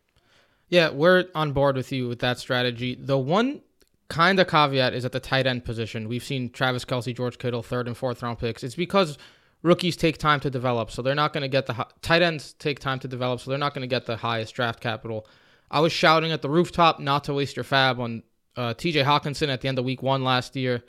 Yeah, 0.69 0.91
we're 0.91 1.27
on 1.35 1.53
board 1.53 1.77
with 1.77 1.91
you 1.91 2.09
with 2.09 2.21
that 2.21 2.39
strategy. 2.39 2.95
The 2.95 3.19
one 3.19 3.63
kind 4.09 4.39
of 4.39 4.47
caveat 4.47 4.95
is 4.95 5.05
at 5.05 5.13
the 5.13 5.21
tight 5.21 5.47
end 5.47 5.65
position. 5.65 6.09
We've 6.09 6.23
seen 6.23 6.51
Travis 6.51 6.85
Kelce, 6.85 7.15
George 7.15 7.39
Kittle, 7.39 7.63
third 7.63 7.87
and 7.87 7.97
fourth 7.97 8.23
round 8.23 8.39
picks. 8.39 8.63
It's 8.63 8.75
because 8.75 9.19
rookies 9.63 9.97
take 9.97 10.19
time 10.19 10.41
to 10.41 10.51
develop, 10.51 10.91
so 10.91 11.03
they're 11.03 11.15
not 11.15 11.33
going 11.33 11.43
to 11.43 11.49
get 11.49 11.67
the 11.67 11.87
tight 12.03 12.23
ends 12.23 12.53
take 12.55 12.79
time 12.81 12.99
to 13.01 13.09
develop, 13.09 13.41
so 13.41 13.51
they're 13.51 13.59
not 13.59 13.75
going 13.75 13.83
to 13.83 13.89
get 13.89 14.07
the 14.07 14.17
highest 14.17 14.55
draft 14.55 14.81
capital. 14.81 15.27
I 15.71 15.81
was 15.81 15.93
shouting 15.93 16.33
at 16.33 16.43
the 16.43 16.51
rooftop 16.51 16.99
not 16.99 17.25
to 17.25 17.35
waste 17.35 17.57
your 17.57 17.65
FAAB 17.65 17.99
on 17.99 18.23
uh, 18.57 18.75
T.J. 18.75 19.03
Hockenson 19.03 19.49
at 19.49 19.61
the 19.61 19.69
end 19.69 19.79
of 19.79 19.85
Week 19.85 20.03
One 20.03 20.25
last 20.25 20.57
year. 20.57 20.83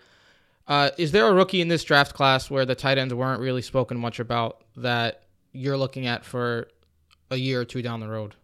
Uh, 0.67 0.89
is 0.97 1.12
there 1.12 1.28
a 1.28 1.34
rookie 1.34 1.62
in 1.62 1.67
this 1.67 1.84
draft 1.84 2.13
class 2.13 2.50
where 2.50 2.65
the 2.65 2.76
tight 2.76 2.97
ends 2.97 3.13
weren't 3.13 3.41
really 3.41 3.62
spoken 3.62 3.97
much 3.97 4.19
about 4.19 4.63
that 4.78 5.24
you're 5.52 5.78
looking 5.78 6.08
at 6.08 6.24
for 6.24 6.67
a 7.30 7.36
year 7.36 7.62
or 7.62 7.65
two 7.65 7.82
down 7.82 8.00
the 8.00 8.08
road? 8.08 8.36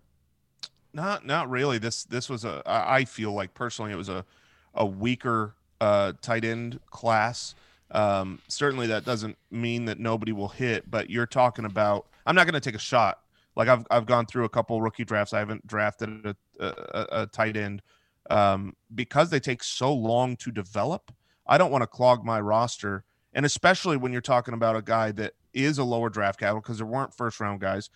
Not, 0.93 1.25
not 1.25 1.49
really. 1.49 1.77
This, 1.77 2.03
this 2.05 2.29
was 2.29 2.43
a. 2.43 2.61
I 2.65 3.05
feel 3.05 3.31
like 3.33 3.53
personally, 3.53 3.91
it 3.91 3.97
was 3.97 4.09
a, 4.09 4.25
a 4.73 4.85
weaker 4.85 5.55
uh, 5.79 6.13
tight 6.21 6.43
end 6.43 6.79
class. 6.89 7.55
Um, 7.91 8.39
certainly, 8.47 8.87
that 8.87 9.05
doesn't 9.05 9.37
mean 9.51 9.85
that 9.85 9.99
nobody 9.99 10.31
will 10.31 10.49
hit, 10.49 10.89
but 10.89 11.09
you're 11.09 11.27
talking 11.27 11.65
about. 11.65 12.07
I'm 12.25 12.35
not 12.35 12.45
going 12.45 12.55
to 12.55 12.59
take 12.59 12.75
a 12.75 12.79
shot. 12.79 13.19
Like 13.55 13.69
I've 13.69 13.85
I've 13.89 14.05
gone 14.05 14.25
through 14.25 14.45
a 14.45 14.49
couple 14.49 14.81
rookie 14.81 15.05
drafts. 15.05 15.33
I 15.33 15.39
haven't 15.39 15.65
drafted 15.65 16.25
a, 16.25 16.35
a, 16.59 17.07
a 17.23 17.27
tight 17.27 17.57
end 17.57 17.81
um, 18.29 18.73
because 18.93 19.29
they 19.29 19.39
take 19.39 19.63
so 19.63 19.93
long 19.93 20.35
to 20.37 20.51
develop. 20.51 21.11
I 21.45 21.57
don't 21.57 21.71
want 21.71 21.83
to 21.83 21.87
clog 21.87 22.25
my 22.25 22.39
roster, 22.39 23.03
and 23.33 23.45
especially 23.45 23.97
when 23.97 24.11
you're 24.11 24.21
talking 24.21 24.53
about 24.53 24.75
a 24.75 24.81
guy 24.81 25.11
that 25.13 25.33
is 25.53 25.77
a 25.77 25.83
lower 25.83 26.09
draft 26.09 26.39
capital 26.39 26.61
because 26.61 26.77
there 26.77 26.87
weren't 26.87 27.13
first 27.13 27.39
round 27.39 27.61
guys. 27.61 27.89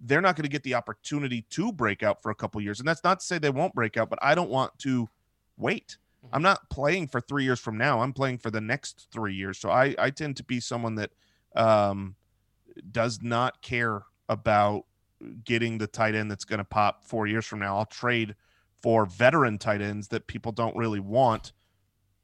They're 0.00 0.20
not 0.20 0.36
going 0.36 0.44
to 0.44 0.50
get 0.50 0.62
the 0.64 0.74
opportunity 0.74 1.46
to 1.50 1.72
break 1.72 2.02
out 2.02 2.22
for 2.22 2.30
a 2.30 2.34
couple 2.34 2.60
years, 2.60 2.80
and 2.80 2.88
that's 2.88 3.04
not 3.04 3.20
to 3.20 3.26
say 3.26 3.38
they 3.38 3.50
won't 3.50 3.74
break 3.74 3.96
out. 3.96 4.10
But 4.10 4.18
I 4.22 4.34
don't 4.34 4.50
want 4.50 4.78
to 4.80 5.08
wait. 5.56 5.98
I'm 6.32 6.42
not 6.42 6.68
playing 6.70 7.08
for 7.08 7.20
three 7.20 7.44
years 7.44 7.60
from 7.60 7.76
now. 7.76 8.00
I'm 8.00 8.12
playing 8.12 8.38
for 8.38 8.50
the 8.50 8.60
next 8.60 9.08
three 9.12 9.34
years. 9.34 9.58
So 9.58 9.70
I, 9.70 9.94
I 9.98 10.10
tend 10.10 10.36
to 10.38 10.44
be 10.44 10.58
someone 10.58 10.94
that 10.94 11.10
um, 11.54 12.16
does 12.90 13.20
not 13.22 13.60
care 13.62 14.02
about 14.28 14.84
getting 15.44 15.78
the 15.78 15.86
tight 15.86 16.14
end 16.14 16.30
that's 16.30 16.44
going 16.44 16.58
to 16.58 16.64
pop 16.64 17.04
four 17.04 17.26
years 17.26 17.44
from 17.44 17.60
now. 17.60 17.76
I'll 17.76 17.86
trade 17.86 18.34
for 18.84 19.06
veteran 19.06 19.56
tight 19.56 19.80
ends 19.80 20.08
that 20.08 20.26
people 20.26 20.52
don't 20.52 20.76
really 20.76 21.00
want. 21.00 21.54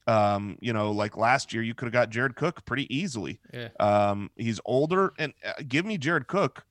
Um, 0.07 0.59
you 0.61 0.75
know, 0.75 0.91
like 0.91 1.17
last 1.17 1.55
year, 1.55 1.63
you 1.63 1.75
could 1.75 1.87
have 1.87 1.93
got 1.95 2.11
Jared 2.11 2.37
Cook 2.37 2.67
pretty 2.67 2.95
easily. 2.95 3.41
Yeah. 3.51 3.69
Um, 3.81 4.31
he's 4.37 4.61
older, 4.67 5.15
and 5.19 5.33
uh, 5.43 5.55
give 5.67 5.87
me 5.87 5.97
Jared 5.97 6.27
Cook 6.27 6.67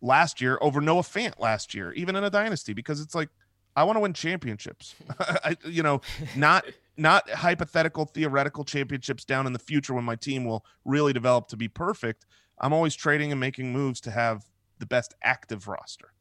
last 0.00 0.40
year 0.40 0.58
over 0.60 0.80
Noah 0.80 1.02
Fant 1.02 1.38
last 1.38 1.72
year, 1.72 1.92
even 1.92 2.16
in 2.16 2.24
a 2.24 2.30
dynasty, 2.30 2.72
because 2.72 3.00
it's 3.00 3.14
like 3.14 3.28
I 3.76 3.84
want 3.84 3.94
to 3.94 4.00
win 4.00 4.12
championships. 4.12 4.96
I, 5.20 5.56
you 5.64 5.84
know, 5.84 6.00
not 6.34 6.64
not 6.96 7.30
hypothetical 7.30 8.06
theoretical 8.06 8.64
championships 8.64 9.24
down 9.24 9.46
in 9.46 9.52
the 9.52 9.60
future 9.60 9.94
when 9.94 10.04
my 10.04 10.16
team 10.16 10.44
will 10.44 10.64
really 10.84 11.12
develop 11.12 11.46
to 11.50 11.56
be 11.56 11.68
perfect. 11.68 12.26
I'm 12.60 12.72
always 12.72 12.96
trading 12.96 13.30
and 13.30 13.40
making 13.40 13.72
moves 13.72 14.00
to 14.00 14.10
have 14.10 14.46
the 14.80 14.86
best 14.86 15.14
active 15.22 15.68
roster. 15.68 16.12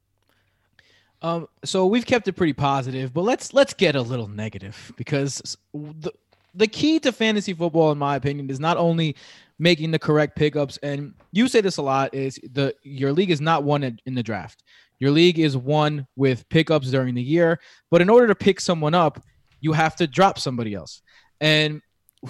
Um, 1.21 1.47
so 1.63 1.87
we've 1.87 2.05
kept 2.05 2.27
it 2.27 2.33
pretty 2.33 2.53
positive, 2.53 3.13
but 3.13 3.21
let's 3.23 3.53
let's 3.53 3.73
get 3.73 3.95
a 3.95 4.01
little 4.01 4.27
negative 4.27 4.93
because 4.97 5.57
the 5.73 6.11
the 6.53 6.67
key 6.67 6.99
to 6.99 7.11
fantasy 7.11 7.53
football, 7.53 7.91
in 7.91 7.97
my 7.97 8.15
opinion, 8.15 8.49
is 8.49 8.59
not 8.59 8.77
only 8.77 9.15
making 9.59 9.91
the 9.91 9.99
correct 9.99 10.35
pickups, 10.35 10.77
and 10.77 11.13
you 11.31 11.47
say 11.47 11.61
this 11.61 11.77
a 11.77 11.81
lot, 11.81 12.13
is 12.13 12.39
the 12.51 12.73
your 12.83 13.13
league 13.13 13.31
is 13.31 13.41
not 13.41 13.63
won 13.63 13.83
in, 13.83 14.15
the 14.15 14.23
draft. 14.23 14.63
Your 14.99 15.11
league 15.11 15.39
is 15.39 15.55
won 15.55 16.07
with 16.15 16.47
pickups 16.49 16.89
during 16.89 17.15
the 17.15 17.21
year, 17.21 17.59
but 17.91 18.01
in 18.01 18.09
order 18.09 18.27
to 18.27 18.35
pick 18.35 18.59
someone 18.59 18.95
up, 18.95 19.23
you 19.61 19.73
have 19.73 19.95
to 19.97 20.07
drop 20.07 20.39
somebody 20.39 20.73
else. 20.73 21.01
And 21.39 21.81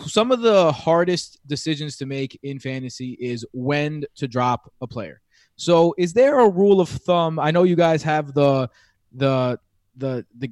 some 0.06 0.32
of 0.32 0.42
the 0.42 0.72
hardest 0.72 1.40
decisions 1.48 1.96
to 1.98 2.06
make 2.06 2.38
in 2.44 2.60
fantasy 2.60 3.18
is 3.20 3.46
when 3.54 4.04
to 4.16 4.28
drop 4.28 4.72
a 4.82 4.88
player. 4.88 5.22
So, 5.58 5.94
is 5.98 6.14
there 6.14 6.40
a 6.40 6.50
rule 6.50 6.80
of 6.80 6.90
thumb? 6.90 7.40
I 7.40 7.52
know 7.52 7.64
you 7.64 7.76
guys 7.76 8.04
have 8.04 8.34
the 8.34 8.70
the 9.12 9.60
the 9.96 10.26
the 10.38 10.52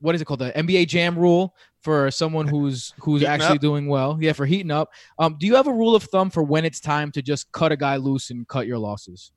what 0.00 0.14
is 0.14 0.20
it 0.20 0.24
called 0.24 0.40
the 0.40 0.52
NBA 0.52 0.88
Jam 0.88 1.18
rule 1.18 1.54
for 1.80 2.10
someone 2.10 2.48
who's 2.48 2.92
who's 3.00 3.20
heating 3.20 3.32
actually 3.32 3.56
up. 3.56 3.60
doing 3.60 3.86
well. 3.86 4.18
Yeah, 4.20 4.32
for 4.32 4.46
heating 4.46 4.70
up. 4.70 4.90
Um, 5.18 5.36
do 5.38 5.46
you 5.46 5.54
have 5.54 5.66
a 5.66 5.72
rule 5.72 5.94
of 5.94 6.02
thumb 6.04 6.30
for 6.30 6.42
when 6.42 6.64
it's 6.64 6.80
time 6.80 7.12
to 7.12 7.22
just 7.22 7.52
cut 7.52 7.72
a 7.72 7.76
guy 7.76 7.96
loose 7.96 8.30
and 8.30 8.46
cut 8.48 8.66
your 8.66 8.78
losses? 8.78 9.32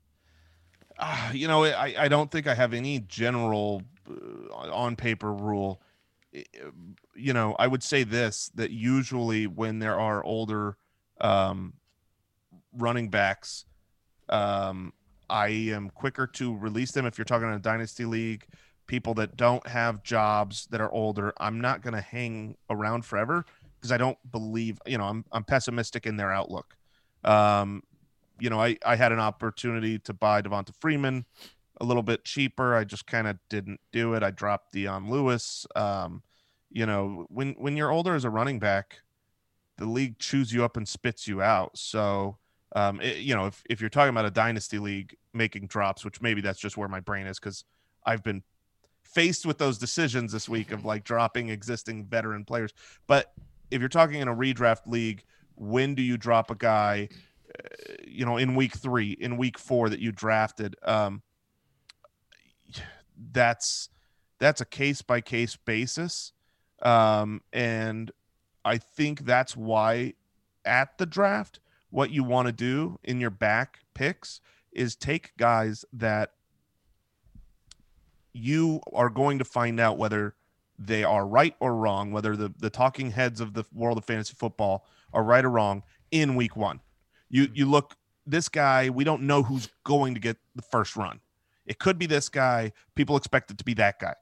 uh, 0.98 1.30
you 1.32 1.48
know, 1.48 1.64
I, 1.64 1.94
I 1.98 2.08
don't 2.08 2.30
think 2.30 2.46
I 2.46 2.54
have 2.54 2.72
any 2.72 3.00
general 3.00 3.82
uh, 4.08 4.70
on 4.70 4.96
paper 4.96 5.32
rule. 5.32 5.82
You 7.14 7.32
know, 7.32 7.56
I 7.58 7.66
would 7.66 7.82
say 7.82 8.04
this 8.04 8.50
that 8.54 8.70
usually 8.70 9.46
when 9.46 9.80
there 9.80 9.98
are 9.98 10.24
older 10.24 10.76
um, 11.20 11.74
running 12.72 13.10
backs, 13.10 13.64
um, 14.28 14.92
I 15.32 15.48
am 15.48 15.88
quicker 15.90 16.26
to 16.26 16.56
release 16.56 16.92
them. 16.92 17.06
If 17.06 17.16
you're 17.16 17.24
talking 17.24 17.48
in 17.48 17.54
a 17.54 17.58
dynasty 17.58 18.04
league, 18.04 18.46
people 18.86 19.14
that 19.14 19.36
don't 19.36 19.66
have 19.66 20.02
jobs 20.02 20.66
that 20.70 20.80
are 20.80 20.92
older, 20.92 21.32
I'm 21.38 21.60
not 21.60 21.80
going 21.80 21.94
to 21.94 22.02
hang 22.02 22.56
around 22.68 23.06
forever 23.06 23.46
because 23.80 23.90
I 23.90 23.96
don't 23.96 24.18
believe, 24.30 24.78
you 24.86 24.98
know, 24.98 25.04
I'm, 25.04 25.24
I'm 25.32 25.42
pessimistic 25.42 26.06
in 26.06 26.18
their 26.18 26.30
outlook. 26.30 26.76
Um, 27.24 27.82
you 28.38 28.50
know, 28.50 28.60
I, 28.60 28.76
I 28.84 28.96
had 28.96 29.10
an 29.10 29.20
opportunity 29.20 29.98
to 30.00 30.12
buy 30.12 30.42
Devonta 30.42 30.74
Freeman 30.78 31.24
a 31.80 31.84
little 31.84 32.02
bit 32.02 32.24
cheaper. 32.24 32.74
I 32.74 32.84
just 32.84 33.06
kind 33.06 33.26
of 33.26 33.38
didn't 33.48 33.80
do 33.90 34.12
it. 34.12 34.22
I 34.22 34.30
dropped 34.30 34.72
Dion 34.72 35.08
Lewis. 35.08 35.66
Um, 35.74 36.22
you 36.70 36.84
know, 36.84 37.26
when 37.28 37.54
when 37.54 37.76
you're 37.76 37.90
older 37.90 38.14
as 38.14 38.24
a 38.24 38.30
running 38.30 38.58
back, 38.58 39.00
the 39.78 39.86
league 39.86 40.18
chews 40.18 40.52
you 40.52 40.64
up 40.64 40.76
and 40.76 40.86
spits 40.86 41.26
you 41.26 41.40
out. 41.40 41.78
So, 41.78 42.36
um, 42.74 43.00
it, 43.00 43.18
you 43.18 43.34
know, 43.34 43.46
if 43.46 43.62
if 43.68 43.80
you're 43.80 43.90
talking 43.90 44.10
about 44.10 44.24
a 44.24 44.30
dynasty 44.30 44.78
league 44.78 45.16
making 45.32 45.66
drops, 45.66 46.04
which 46.04 46.20
maybe 46.20 46.40
that's 46.40 46.58
just 46.58 46.76
where 46.76 46.88
my 46.88 47.00
brain 47.00 47.26
is 47.26 47.38
because 47.38 47.64
I've 48.04 48.22
been 48.22 48.42
faced 49.02 49.44
with 49.44 49.58
those 49.58 49.78
decisions 49.78 50.32
this 50.32 50.48
week 50.48 50.72
of 50.72 50.84
like 50.84 51.04
dropping 51.04 51.50
existing 51.50 52.06
veteran 52.06 52.44
players. 52.44 52.72
But 53.06 53.32
if 53.70 53.80
you're 53.80 53.88
talking 53.88 54.20
in 54.20 54.28
a 54.28 54.34
redraft 54.34 54.86
league, 54.86 55.22
when 55.56 55.94
do 55.94 56.02
you 56.02 56.16
drop 56.16 56.50
a 56.50 56.54
guy? 56.54 57.08
Uh, 57.48 57.94
you 58.06 58.24
know, 58.24 58.38
in 58.38 58.54
week 58.54 58.74
three, 58.74 59.12
in 59.12 59.36
week 59.36 59.58
four 59.58 59.90
that 59.90 60.00
you 60.00 60.12
drafted. 60.12 60.74
Um, 60.82 61.22
that's 63.32 63.90
that's 64.38 64.60
a 64.60 64.64
case 64.64 65.02
by 65.02 65.20
case 65.20 65.56
basis, 65.56 66.32
um, 66.80 67.42
and 67.52 68.10
I 68.64 68.78
think 68.78 69.24
that's 69.26 69.56
why 69.56 70.14
at 70.64 70.96
the 70.98 71.06
draft, 71.06 71.60
what 71.92 72.10
you 72.10 72.24
want 72.24 72.46
to 72.46 72.52
do 72.52 72.98
in 73.04 73.20
your 73.20 73.30
back 73.30 73.80
picks 73.94 74.40
is 74.72 74.96
take 74.96 75.36
guys 75.36 75.84
that 75.92 76.32
you 78.32 78.80
are 78.94 79.10
going 79.10 79.38
to 79.38 79.44
find 79.44 79.78
out 79.78 79.98
whether 79.98 80.34
they 80.78 81.04
are 81.04 81.26
right 81.26 81.54
or 81.60 81.76
wrong, 81.76 82.10
whether 82.10 82.34
the, 82.34 82.52
the 82.58 82.70
talking 82.70 83.10
heads 83.10 83.42
of 83.42 83.52
the 83.52 83.64
world 83.74 83.98
of 83.98 84.06
fantasy 84.06 84.34
football 84.34 84.86
are 85.12 85.22
right 85.22 85.44
or 85.44 85.50
wrong 85.50 85.82
in 86.10 86.34
week 86.34 86.56
one. 86.56 86.80
You 87.28 87.44
mm-hmm. 87.44 87.54
you 87.54 87.66
look 87.70 87.94
this 88.26 88.48
guy, 88.48 88.88
we 88.88 89.04
don't 89.04 89.22
know 89.22 89.42
who's 89.42 89.68
going 89.84 90.14
to 90.14 90.20
get 90.20 90.38
the 90.54 90.62
first 90.62 90.96
run. 90.96 91.20
It 91.66 91.78
could 91.78 91.98
be 91.98 92.06
this 92.06 92.30
guy. 92.30 92.72
People 92.94 93.16
expect 93.16 93.50
it 93.50 93.58
to 93.58 93.64
be 93.64 93.74
that 93.74 93.98
guy. 93.98 94.14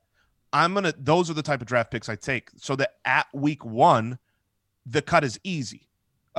I'm 0.53 0.75
gonna 0.75 0.93
those 0.99 1.31
are 1.31 1.35
the 1.35 1.43
type 1.43 1.61
of 1.61 1.69
draft 1.69 1.93
picks 1.93 2.09
I 2.09 2.17
take 2.17 2.51
so 2.57 2.75
that 2.77 2.95
at 3.05 3.29
week 3.33 3.65
one, 3.65 4.19
the 4.85 5.03
cut 5.03 5.23
is 5.23 5.39
easy. 5.45 5.90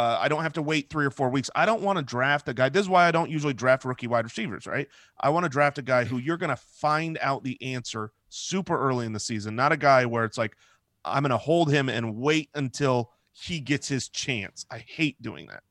Uh, 0.01 0.17
I 0.19 0.29
don't 0.29 0.41
have 0.41 0.53
to 0.53 0.63
wait 0.63 0.89
three 0.89 1.05
or 1.05 1.11
four 1.11 1.29
weeks. 1.29 1.51
I 1.53 1.67
don't 1.67 1.83
want 1.83 1.99
to 1.99 2.03
draft 2.03 2.49
a 2.49 2.55
guy. 2.55 2.69
This 2.69 2.81
is 2.81 2.89
why 2.89 3.07
I 3.07 3.11
don't 3.11 3.29
usually 3.29 3.53
draft 3.53 3.85
rookie 3.85 4.07
wide 4.07 4.25
receivers, 4.25 4.65
right? 4.65 4.87
I 5.19 5.29
want 5.29 5.43
to 5.43 5.49
draft 5.49 5.77
a 5.77 5.83
guy 5.83 6.05
who 6.05 6.17
you're 6.17 6.37
going 6.37 6.49
to 6.49 6.55
find 6.55 7.19
out 7.21 7.43
the 7.43 7.61
answer 7.61 8.11
super 8.27 8.75
early 8.75 9.05
in 9.05 9.13
the 9.13 9.19
season, 9.19 9.55
not 9.55 9.71
a 9.71 9.77
guy 9.77 10.07
where 10.07 10.25
it's 10.25 10.39
like, 10.39 10.57
I'm 11.05 11.21
going 11.21 11.29
to 11.29 11.37
hold 11.37 11.71
him 11.71 11.87
and 11.87 12.15
wait 12.15 12.49
until 12.55 13.11
he 13.31 13.59
gets 13.59 13.87
his 13.87 14.09
chance. 14.09 14.65
I 14.71 14.79
hate 14.79 15.21
doing 15.21 15.45
that. 15.47 15.61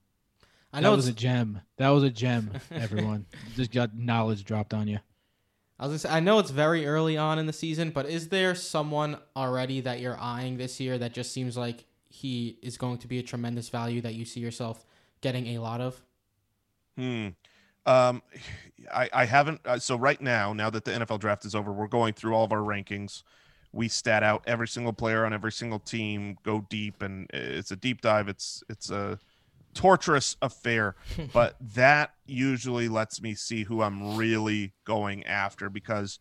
I 0.73 0.81
know 0.81 0.93
that 0.93 0.97
was 0.99 1.09
a 1.09 1.13
gem. 1.13 1.61
That 1.79 1.89
was 1.89 2.05
a 2.05 2.11
gem, 2.11 2.53
everyone. 2.71 3.27
Just 3.57 3.73
got 3.73 3.97
knowledge 3.97 4.45
dropped 4.45 4.73
on 4.73 4.87
you. 4.87 5.01
I 5.77 5.89
was 5.89 6.03
say, 6.03 6.09
I 6.09 6.21
know 6.21 6.39
it's 6.39 6.53
very 6.53 6.87
early 6.87 7.17
on 7.17 7.41
in 7.41 7.47
the 7.47 7.53
season, 7.53 7.91
but 7.91 8.07
is 8.07 8.29
there 8.29 8.55
someone 8.55 9.19
already 9.35 9.81
that 9.81 9.99
you're 9.99 10.19
eyeing 10.21 10.57
this 10.57 10.79
year 10.79 10.99
that 10.99 11.15
just 11.15 11.33
seems 11.33 11.57
like 11.57 11.85
he 12.11 12.59
is 12.61 12.77
going 12.77 12.99
to 12.99 13.09
be 13.09 13.19
a 13.19 13.23
tremendous 13.23 13.69
value 13.69 14.01
that 14.03 14.15
you 14.15 14.25
see 14.25 14.41
yourself 14.41 14.85
getting 15.21 15.47
a 15.49 15.59
lot 15.59 15.81
of? 15.81 16.03
Hmm. 16.97 17.29
Um, 17.87 18.23
I, 18.93 19.09
I 19.13 19.25
haven't. 19.25 19.61
Uh, 19.65 19.79
so 19.79 19.97
right 19.97 20.21
now, 20.21 20.53
now 20.53 20.69
that 20.71 20.85
the 20.85 20.91
NFL 20.91 21.21
draft 21.21 21.45
is 21.45 21.55
over, 21.55 21.73
we're 21.73 21.87
going 21.87 22.13
through 22.13 22.35
all 22.35 22.45
of 22.45 22.53
our 22.53 22.59
rankings. 22.59 23.23
We 23.73 23.89
stat 23.89 24.23
out 24.23 24.43
every 24.47 24.69
single 24.69 24.93
player 24.93 25.25
on 25.25 25.33
every 25.33 25.53
single 25.53 25.79
team, 25.79 26.37
go 26.43 26.67
deep, 26.69 27.01
and 27.03 27.31
it's 27.33 27.71
a 27.71 27.77
deep 27.77 28.01
dive. 28.01 28.29
It's 28.29 28.65
it's 28.69 28.91
a 28.91 29.19
torturous 29.73 30.37
affair, 30.43 30.97
but 31.33 31.57
that 31.75 32.15
usually 32.27 32.89
lets 32.89 33.23
me 33.23 33.35
see 33.35 33.63
who 33.63 33.83
I'm 33.83 34.17
really 34.17 34.73
going 34.85 35.25
after 35.25 35.71
because 35.71 36.19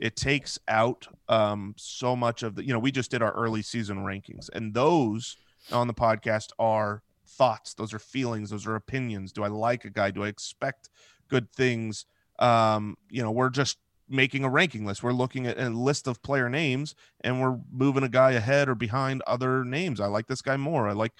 it 0.00 0.16
takes 0.16 0.58
out 0.68 1.08
um, 1.28 1.74
so 1.76 2.16
much 2.16 2.42
of 2.42 2.54
the 2.54 2.64
you 2.64 2.72
know 2.72 2.78
we 2.78 2.92
just 2.92 3.10
did 3.10 3.22
our 3.22 3.32
early 3.32 3.62
season 3.62 3.98
rankings 3.98 4.48
and 4.52 4.74
those 4.74 5.36
on 5.72 5.86
the 5.86 5.94
podcast 5.94 6.50
are 6.58 7.02
thoughts 7.26 7.74
those 7.74 7.92
are 7.92 7.98
feelings 7.98 8.50
those 8.50 8.66
are 8.66 8.74
opinions. 8.74 9.32
Do 9.32 9.44
i 9.44 9.48
like 9.48 9.84
a 9.84 9.90
guy? 9.90 10.10
Do 10.10 10.24
i 10.24 10.28
expect 10.28 10.88
good 11.28 11.52
things? 11.52 12.06
Um, 12.38 12.96
you 13.10 13.22
know 13.22 13.30
we're 13.30 13.50
just 13.50 13.78
making 14.10 14.42
a 14.42 14.48
ranking 14.48 14.86
list. 14.86 15.02
We're 15.02 15.12
looking 15.12 15.46
at 15.46 15.58
a 15.58 15.68
list 15.68 16.06
of 16.06 16.22
player 16.22 16.48
names 16.48 16.94
and 17.20 17.42
we're 17.42 17.58
moving 17.70 18.04
a 18.04 18.08
guy 18.08 18.32
ahead 18.32 18.66
or 18.66 18.74
behind 18.74 19.20
other 19.26 19.64
names. 19.64 20.00
I 20.00 20.06
like 20.06 20.28
this 20.28 20.40
guy 20.40 20.56
more. 20.56 20.88
I 20.88 20.92
like 20.92 21.12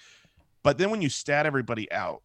but 0.63 0.77
then 0.77 0.89
when 0.89 1.01
you 1.01 1.09
stat 1.09 1.45
everybody 1.45 1.91
out 1.91 2.21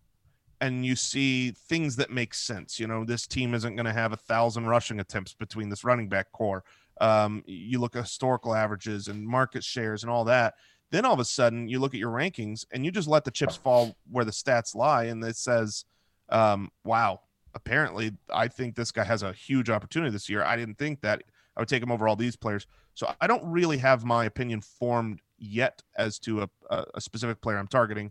and 0.65 0.85
you 0.85 0.97
see 0.97 1.51
things 1.51 1.97
that 1.97 2.11
make 2.11 2.33
sense. 2.35 2.81
You 2.81 2.87
know, 2.87 3.05
this 3.05 3.27
team 3.27 3.55
isn't 3.55 3.77
going 3.77 3.87
to 3.87 3.93
have 3.93 4.13
a 4.13 4.17
thousand 4.17 4.67
rushing 4.67 4.99
attempts 4.99 5.35
between 5.35 5.69
this 5.69 5.85
running 5.85 6.09
back 6.09 6.33
corps. 6.33 6.65
Um, 7.01 7.43
you 7.47 7.79
look 7.81 7.97
at 7.97 8.03
historical 8.03 8.55
averages 8.55 9.09
and 9.09 9.27
market 9.27 9.63
shares 9.63 10.03
and 10.03 10.11
all 10.11 10.25
that. 10.25 10.55
Then 10.91 11.05
all 11.05 11.13
of 11.13 11.21
a 11.21 11.25
sudden, 11.25 11.69
you 11.69 11.81
look 11.81 11.93
at 11.93 12.01
your 12.01 12.13
rankings 12.13 12.65
and 12.73 12.85
you 12.85 12.91
just 12.91 13.09
let 13.09 13.25
the 13.25 13.31
chips 13.31 13.57
fall 13.57 13.97
where 14.11 14.25
the 14.25 14.31
stats 14.31 14.75
lie, 14.75 15.05
and 15.05 15.23
it 15.25 15.37
says, 15.37 15.85
um, 16.29 16.71
"Wow, 16.85 17.21
apparently, 17.55 18.13
I 18.33 18.49
think 18.49 18.75
this 18.75 18.93
guy 18.93 19.05
has 19.05 19.23
a 19.23 19.33
huge 19.33 19.71
opportunity 19.71 20.13
this 20.13 20.29
year. 20.29 20.45
I 20.45 20.57
didn't 20.57 20.79
think 20.79 21.01
that. 21.01 21.23
I 21.57 21.61
would 21.61 21.69
take 21.69 21.83
him 21.83 21.93
over 21.93 22.09
all 22.09 22.17
these 22.17 22.37
players. 22.37 22.67
So 22.95 23.13
I 23.21 23.27
don't 23.27 23.45
really 23.45 23.79
have 23.79 24.05
my 24.05 24.25
opinion 24.25 24.61
formed 24.61 25.21
yet 25.39 25.83
as 25.97 26.19
to 26.21 26.43
a, 26.43 26.49
a, 26.71 26.85
a 26.95 27.01
specific 27.01 27.41
player 27.41 27.59
I'm 27.59 27.69
targeting. 27.69 28.11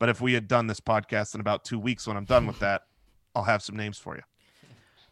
But 0.00 0.08
if 0.08 0.20
we 0.20 0.32
had 0.32 0.48
done 0.48 0.66
this 0.66 0.80
podcast 0.80 1.34
in 1.34 1.40
about 1.40 1.64
two 1.64 1.78
weeks, 1.78 2.08
when 2.08 2.16
I'm 2.16 2.24
done 2.24 2.48
with 2.48 2.58
that, 2.58 2.82
I'll 3.36 3.44
have 3.44 3.62
some 3.62 3.76
names 3.76 3.98
for 3.98 4.16
you. 4.16 4.22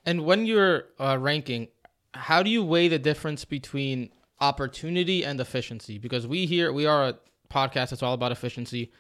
And 0.05 0.25
when 0.25 0.47
you're 0.47 0.87
uh, 0.99 1.19
ranking, 1.21 1.69
how 2.15 2.43
do 2.43 2.51
you 2.51 2.65
weigh 2.65 2.89
the 2.89 2.99
difference 2.99 3.45
between 3.45 4.11
opportunity 4.41 5.25
and 5.25 5.39
efficiency? 5.41 5.99
Because 5.99 6.27
we 6.27 6.47
here 6.47 6.73
we 6.73 6.87
are 6.87 7.09
a 7.09 7.19
podcast 7.51 7.91
that's 7.91 8.03
all 8.03 8.15
about 8.15 8.33
efficiency. 8.33 8.91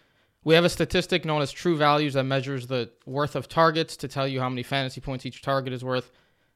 We 0.44 0.54
have 0.54 0.64
a 0.64 0.68
statistic 0.68 1.24
known 1.24 1.42
as 1.42 1.50
True 1.50 1.76
Values 1.76 2.14
that 2.14 2.24
measures 2.24 2.66
the 2.66 2.90
worth 3.06 3.34
of 3.34 3.48
targets 3.48 3.96
to 3.96 4.08
tell 4.08 4.28
you 4.28 4.40
how 4.40 4.48
many 4.48 4.62
fantasy 4.62 5.00
points 5.00 5.26
each 5.26 5.42
target 5.42 5.72
is 5.72 5.82
worth. 5.82 6.12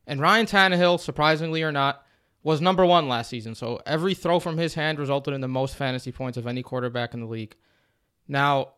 And 0.06 0.20
Ryan 0.20 0.46
Tannehill, 0.46 1.00
surprisingly 1.00 1.62
or 1.62 1.72
not, 1.72 2.04
was 2.42 2.60
number 2.60 2.84
one 2.84 3.08
last 3.08 3.30
season. 3.30 3.54
So 3.54 3.80
every 3.86 4.14
throw 4.14 4.40
from 4.40 4.58
his 4.58 4.74
hand 4.74 4.98
resulted 4.98 5.32
in 5.32 5.40
the 5.40 5.48
most 5.48 5.74
fantasy 5.74 6.12
points 6.12 6.36
of 6.36 6.46
any 6.46 6.62
quarterback 6.62 7.14
in 7.14 7.20
the 7.20 7.26
league. 7.26 7.56
Now, 8.28 8.74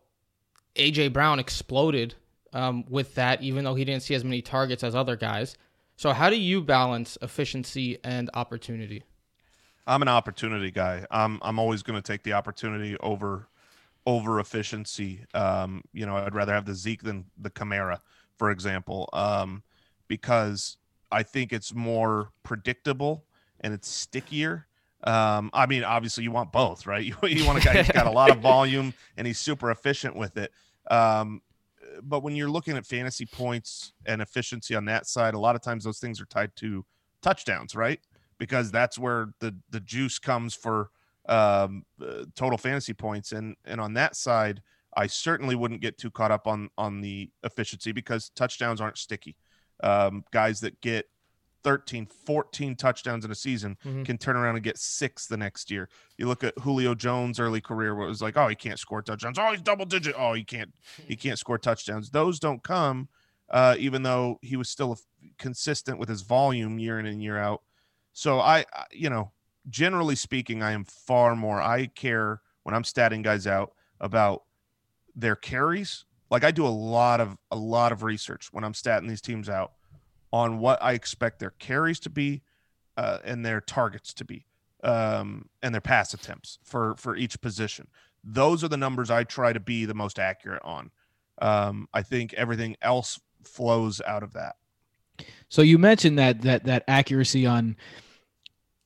AJ 0.75 1.13
Brown 1.13 1.39
exploded 1.39 2.15
um, 2.53 2.85
with 2.89 3.15
that, 3.15 3.41
even 3.41 3.63
though 3.63 3.75
he 3.75 3.85
didn't 3.85 4.03
see 4.03 4.15
as 4.15 4.23
many 4.23 4.41
targets 4.41 4.83
as 4.83 4.95
other 4.95 5.15
guys. 5.15 5.57
So, 5.97 6.11
how 6.11 6.29
do 6.29 6.37
you 6.37 6.61
balance 6.61 7.17
efficiency 7.21 7.97
and 8.03 8.29
opportunity? 8.33 9.03
I'm 9.87 10.01
an 10.01 10.07
opportunity 10.07 10.71
guy. 10.71 11.05
I'm 11.11 11.39
I'm 11.41 11.59
always 11.59 11.83
going 11.83 12.01
to 12.01 12.05
take 12.05 12.23
the 12.23 12.33
opportunity 12.33 12.97
over 12.99 13.47
over 14.05 14.39
efficiency. 14.39 15.25
Um, 15.33 15.83
you 15.93 16.05
know, 16.05 16.17
I'd 16.17 16.35
rather 16.35 16.53
have 16.53 16.65
the 16.65 16.75
Zeke 16.75 17.03
than 17.03 17.25
the 17.37 17.49
Kamara, 17.49 17.99
for 18.37 18.51
example, 18.51 19.09
um, 19.13 19.63
because 20.07 20.77
I 21.11 21.23
think 21.23 21.53
it's 21.53 21.73
more 21.73 22.31
predictable 22.43 23.25
and 23.61 23.73
it's 23.73 23.87
stickier. 23.87 24.67
Um, 25.05 25.51
I 25.53 25.67
mean, 25.67 25.83
obviously, 25.83 26.23
you 26.23 26.31
want 26.31 26.51
both, 26.51 26.85
right? 26.85 27.05
You, 27.05 27.15
you 27.23 27.45
want 27.45 27.59
a 27.59 27.61
guy 27.61 27.77
who's 27.77 27.91
got 27.91 28.07
a 28.07 28.11
lot 28.11 28.31
of 28.31 28.39
volume 28.41 28.93
and 29.17 29.27
he's 29.27 29.39
super 29.39 29.71
efficient 29.71 30.15
with 30.15 30.37
it. 30.37 30.51
Um, 30.89 31.41
but 32.01 32.23
when 32.23 32.35
you're 32.35 32.49
looking 32.49 32.75
at 32.75 32.85
fantasy 32.85 33.25
points 33.25 33.93
and 34.05 34.21
efficiency 34.21 34.75
on 34.75 34.85
that 34.85 35.07
side, 35.07 35.33
a 35.33 35.39
lot 35.39 35.55
of 35.55 35.61
times 35.61 35.83
those 35.83 35.99
things 35.99 36.19
are 36.19 36.25
tied 36.25 36.55
to 36.57 36.85
touchdowns, 37.21 37.75
right? 37.75 37.99
Because 38.37 38.71
that's 38.71 38.99
where 38.99 39.29
the 39.39 39.55
the 39.69 39.79
juice 39.79 40.19
comes 40.19 40.53
for 40.53 40.89
um, 41.27 41.83
uh, 42.01 42.25
total 42.35 42.57
fantasy 42.57 42.93
points. 42.93 43.31
And 43.31 43.55
and 43.65 43.79
on 43.79 43.93
that 43.93 44.15
side, 44.15 44.61
I 44.95 45.07
certainly 45.07 45.55
wouldn't 45.55 45.81
get 45.81 45.97
too 45.97 46.11
caught 46.11 46.31
up 46.31 46.47
on 46.47 46.69
on 46.77 47.01
the 47.01 47.29
efficiency 47.43 47.91
because 47.91 48.29
touchdowns 48.35 48.81
aren't 48.81 48.97
sticky. 48.97 49.37
Um, 49.83 50.23
guys 50.31 50.61
that 50.61 50.79
get 50.81 51.05
13, 51.65 52.05
14 52.05 52.75
touchdowns 52.75 53.25
in 53.25 53.31
a 53.31 53.35
season 53.35 53.75
mm-hmm. 53.83 54.03
can 54.03 54.19
turn 54.19 54.35
around 54.35 54.53
and 54.53 54.63
get 54.63 54.77
six 54.77 55.25
the 55.25 55.35
next 55.35 55.71
year. 55.71 55.89
You 56.15 56.27
look 56.27 56.43
at 56.43 56.53
Julio 56.59 56.93
Jones' 56.93 57.39
early 57.39 57.59
career 57.59 57.95
where 57.95 58.05
it 58.05 58.09
was 58.09 58.21
like, 58.21 58.37
oh, 58.37 58.47
he 58.47 58.55
can't 58.55 58.77
score 58.77 59.01
touchdowns. 59.01 59.39
Oh, 59.39 59.51
he's 59.51 59.63
double 59.63 59.85
digit. 59.85 60.13
Oh, 60.15 60.33
he 60.33 60.43
can't 60.43 60.71
he 61.07 61.15
can't 61.15 61.39
score 61.39 61.57
touchdowns. 61.57 62.11
Those 62.11 62.39
don't 62.39 62.63
come, 62.63 63.09
uh, 63.49 63.75
even 63.79 64.03
though 64.03 64.37
he 64.43 64.55
was 64.55 64.69
still 64.69 64.99
consistent 65.39 65.97
with 65.97 66.07
his 66.07 66.21
volume 66.21 66.77
year 66.77 66.99
in 66.99 67.07
and 67.07 67.21
year 67.21 67.39
out. 67.39 67.63
So 68.13 68.39
I, 68.39 68.65
you 68.91 69.09
know, 69.09 69.31
generally 69.67 70.15
speaking, 70.15 70.61
I 70.61 70.71
am 70.73 70.85
far 70.85 71.35
more. 71.35 71.59
I 71.59 71.87
care 71.87 72.41
when 72.61 72.75
I'm 72.75 72.83
statting 72.83 73.23
guys 73.23 73.47
out 73.47 73.73
about 73.99 74.43
their 75.15 75.35
carries. 75.35 76.05
Like 76.29 76.43
I 76.43 76.51
do 76.51 76.67
a 76.67 76.69
lot 76.69 77.21
of 77.21 77.35
a 77.49 77.55
lot 77.55 77.91
of 77.91 78.03
research 78.03 78.49
when 78.51 78.63
I'm 78.63 78.73
statting 78.73 79.09
these 79.09 79.21
teams 79.21 79.49
out 79.49 79.71
on 80.35 80.59
what 80.59 80.77
I 80.83 80.91
expect 80.91 81.39
their 81.39 81.51
carries 81.51 81.97
to 82.01 82.09
be 82.09 82.41
uh, 82.97 83.19
and 83.23 83.45
their 83.45 83.61
targets 83.61 84.13
to 84.15 84.25
be 84.25 84.45
um, 84.83 85.47
and 85.63 85.73
their 85.73 85.79
pass 85.79 86.13
attempts 86.13 86.59
for 86.61 86.95
for 86.97 87.15
each 87.15 87.39
position. 87.39 87.87
Those 88.21 88.61
are 88.61 88.67
the 88.67 88.75
numbers 88.75 89.09
I 89.09 89.23
try 89.23 89.53
to 89.53 89.61
be 89.61 89.85
the 89.85 89.93
most 89.93 90.19
accurate 90.19 90.61
on. 90.65 90.91
Um, 91.41 91.87
I 91.93 92.01
think 92.01 92.33
everything 92.33 92.75
else 92.81 93.17
flows 93.45 94.01
out 94.05 94.23
of 94.23 94.33
that. 94.33 94.57
So 95.47 95.61
you 95.61 95.77
mentioned 95.77 96.19
that 96.19 96.41
that 96.41 96.65
that 96.65 96.83
accuracy 96.89 97.45
on 97.45 97.77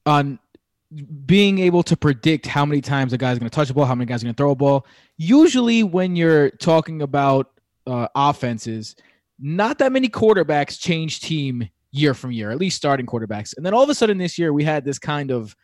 on 0.06 0.38
being 1.26 1.58
able 1.58 1.82
to 1.84 1.98
predict 1.98 2.46
how 2.46 2.64
many 2.64 2.82
times 2.82 3.12
a 3.12 3.18
guy's 3.18 3.40
going 3.40 3.50
to 3.50 3.56
touch 3.56 3.72
a 3.72 3.74
ball, 3.74 3.86
how 3.86 3.96
many 3.96 4.06
guys 4.06 4.22
are 4.22 4.28
going 4.28 4.36
to 4.36 4.38
throw 4.38 4.52
a 4.52 4.56
ball. 4.56 4.86
Usually, 5.18 5.82
when 5.82 6.16
you're 6.16 6.52
talking 6.52 7.02
about 7.02 7.50
uh, 7.88 8.08
offenses, 8.14 8.96
not 9.40 9.78
that 9.80 9.92
many 9.92 10.10
quarterbacks 10.10 10.80
change 10.80 11.22
team 11.22 11.70
year 11.92 12.14
from 12.14 12.32
year, 12.32 12.52
at 12.52 12.58
least 12.58 12.78
starting 12.78 13.06
quarterbacks. 13.06 13.56
And 13.56 13.66
then 13.66 13.74
all 13.74 13.84
of 13.84 13.90
a 13.90 13.96
sudden 13.96 14.18
this 14.18 14.38
year, 14.38 14.54
we 14.54 14.64
had 14.64 14.86
this 14.86 15.00
kind 15.00 15.32
of 15.32 15.56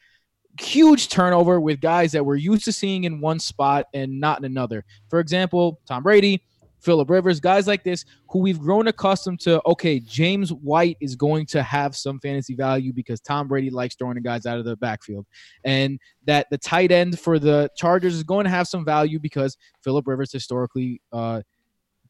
huge 0.59 1.09
turnover 1.09 1.59
with 1.59 1.81
guys 1.81 2.11
that 2.13 2.25
we're 2.25 2.35
used 2.35 2.65
to 2.65 2.71
seeing 2.71 3.03
in 3.03 3.19
one 3.19 3.39
spot 3.39 3.85
and 3.93 4.19
not 4.19 4.39
in 4.39 4.45
another. 4.45 4.83
For 5.09 5.19
example, 5.19 5.81
Tom 5.85 6.03
Brady, 6.03 6.41
Philip 6.79 7.09
Rivers, 7.09 7.39
guys 7.39 7.67
like 7.67 7.83
this 7.83 8.05
who 8.29 8.39
we've 8.39 8.59
grown 8.59 8.87
accustomed 8.87 9.39
to. 9.41 9.61
Okay, 9.65 9.99
James 9.99 10.53
White 10.53 10.97
is 11.01 11.15
going 11.15 11.45
to 11.47 11.63
have 11.63 11.95
some 11.95 12.19
fantasy 12.19 12.55
value 12.55 12.93
because 12.93 13.19
Tom 13.19 13.47
Brady 13.47 13.71
likes 13.71 13.95
throwing 13.95 14.15
the 14.15 14.21
guys 14.21 14.45
out 14.45 14.59
of 14.59 14.65
the 14.65 14.77
backfield, 14.77 15.25
and 15.63 15.99
that 16.25 16.47
the 16.51 16.57
tight 16.59 16.91
end 16.91 17.19
for 17.19 17.39
the 17.39 17.69
Chargers 17.75 18.13
is 18.13 18.23
going 18.23 18.45
to 18.45 18.51
have 18.51 18.67
some 18.67 18.85
value 18.85 19.19
because 19.19 19.57
Philip 19.83 20.07
Rivers 20.07 20.31
historically 20.31 21.01
uh, 21.11 21.41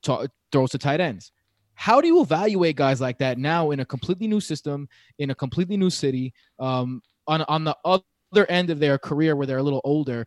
t- 0.02 0.28
throws 0.52 0.72
to 0.72 0.78
tight 0.78 1.00
ends. 1.00 1.32
How 1.76 2.02
do 2.02 2.08
you 2.08 2.22
evaluate 2.22 2.76
guys 2.76 3.02
like 3.02 3.18
that 3.20 3.38
now 3.38 3.72
in 3.72 3.82
a 3.82 3.86
completely 3.86 4.28
new 4.28 4.40
system, 4.40 4.88
in 5.20 5.30
a 5.30 5.36
completely 5.36 5.78
new 5.78 5.90
city, 5.90 6.34
um, 6.60 7.02
on 7.28 7.42
on 7.44 7.64
the 7.64 7.76
other 7.86 8.46
end 8.50 8.70
of 8.70 8.80
their 8.80 8.98
career 8.98 9.36
where 9.36 9.46
they're 9.46 9.58
a 9.58 9.64
little 9.64 9.82
older? 9.84 10.26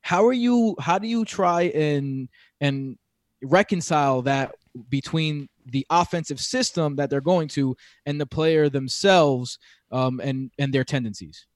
How 0.00 0.26
are 0.26 0.32
you? 0.32 0.74
How 0.80 0.98
do 0.98 1.06
you 1.06 1.24
try 1.24 1.62
and 1.62 2.28
and 2.60 2.98
reconcile 3.42 4.22
that 4.22 4.54
between 4.88 5.48
the 5.66 5.86
offensive 5.90 6.40
system 6.40 6.96
that 6.96 7.10
they're 7.10 7.20
going 7.20 7.48
to 7.48 7.76
and 8.06 8.20
the 8.20 8.26
player 8.26 8.68
themselves 8.68 9.58
um, 9.92 10.20
and 10.20 10.50
and 10.58 10.72
their 10.72 10.84
tendencies? 10.84 11.46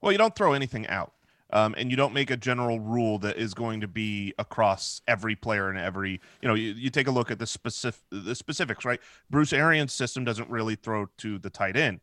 Well, 0.00 0.12
you 0.12 0.18
don't 0.18 0.34
throw 0.34 0.52
anything 0.52 0.86
out. 0.88 1.12
Um, 1.52 1.76
and 1.78 1.90
you 1.90 1.96
don't 1.96 2.12
make 2.12 2.30
a 2.30 2.36
general 2.36 2.80
rule 2.80 3.18
that 3.20 3.36
is 3.36 3.54
going 3.54 3.80
to 3.80 3.88
be 3.88 4.34
across 4.38 5.00
every 5.06 5.36
player 5.36 5.68
and 5.68 5.78
every 5.78 6.20
you 6.42 6.48
know 6.48 6.54
you, 6.54 6.72
you 6.72 6.90
take 6.90 7.06
a 7.06 7.10
look 7.10 7.30
at 7.30 7.38
the 7.38 7.46
specific 7.46 8.00
the 8.10 8.34
specifics 8.34 8.84
right? 8.84 9.00
Bruce 9.30 9.52
arians 9.52 9.92
system 9.92 10.24
doesn't 10.24 10.50
really 10.50 10.74
throw 10.74 11.06
to 11.18 11.38
the 11.38 11.50
tight 11.50 11.76
end. 11.76 12.00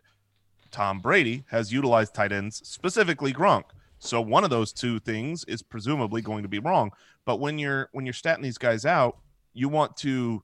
Tom 0.71 0.99
brady 0.99 1.43
has 1.49 1.73
utilized 1.73 2.13
tight 2.13 2.31
ends 2.31 2.61
specifically 2.67 3.33
gronk. 3.33 3.63
So 3.99 4.21
one 4.21 4.45
of 4.45 4.49
those 4.49 4.71
two 4.71 4.99
things 4.99 5.43
is 5.45 5.61
presumably 5.61 6.21
going 6.21 6.43
to 6.43 6.49
be 6.49 6.59
wrong. 6.59 6.91
But 7.25 7.41
when 7.41 7.59
you're 7.59 7.89
when 7.91 8.05
you're 8.05 8.13
statting 8.13 8.43
these 8.43 8.57
guys 8.57 8.85
out 8.85 9.17
you 9.53 9.69
want 9.69 9.95
to 9.97 10.41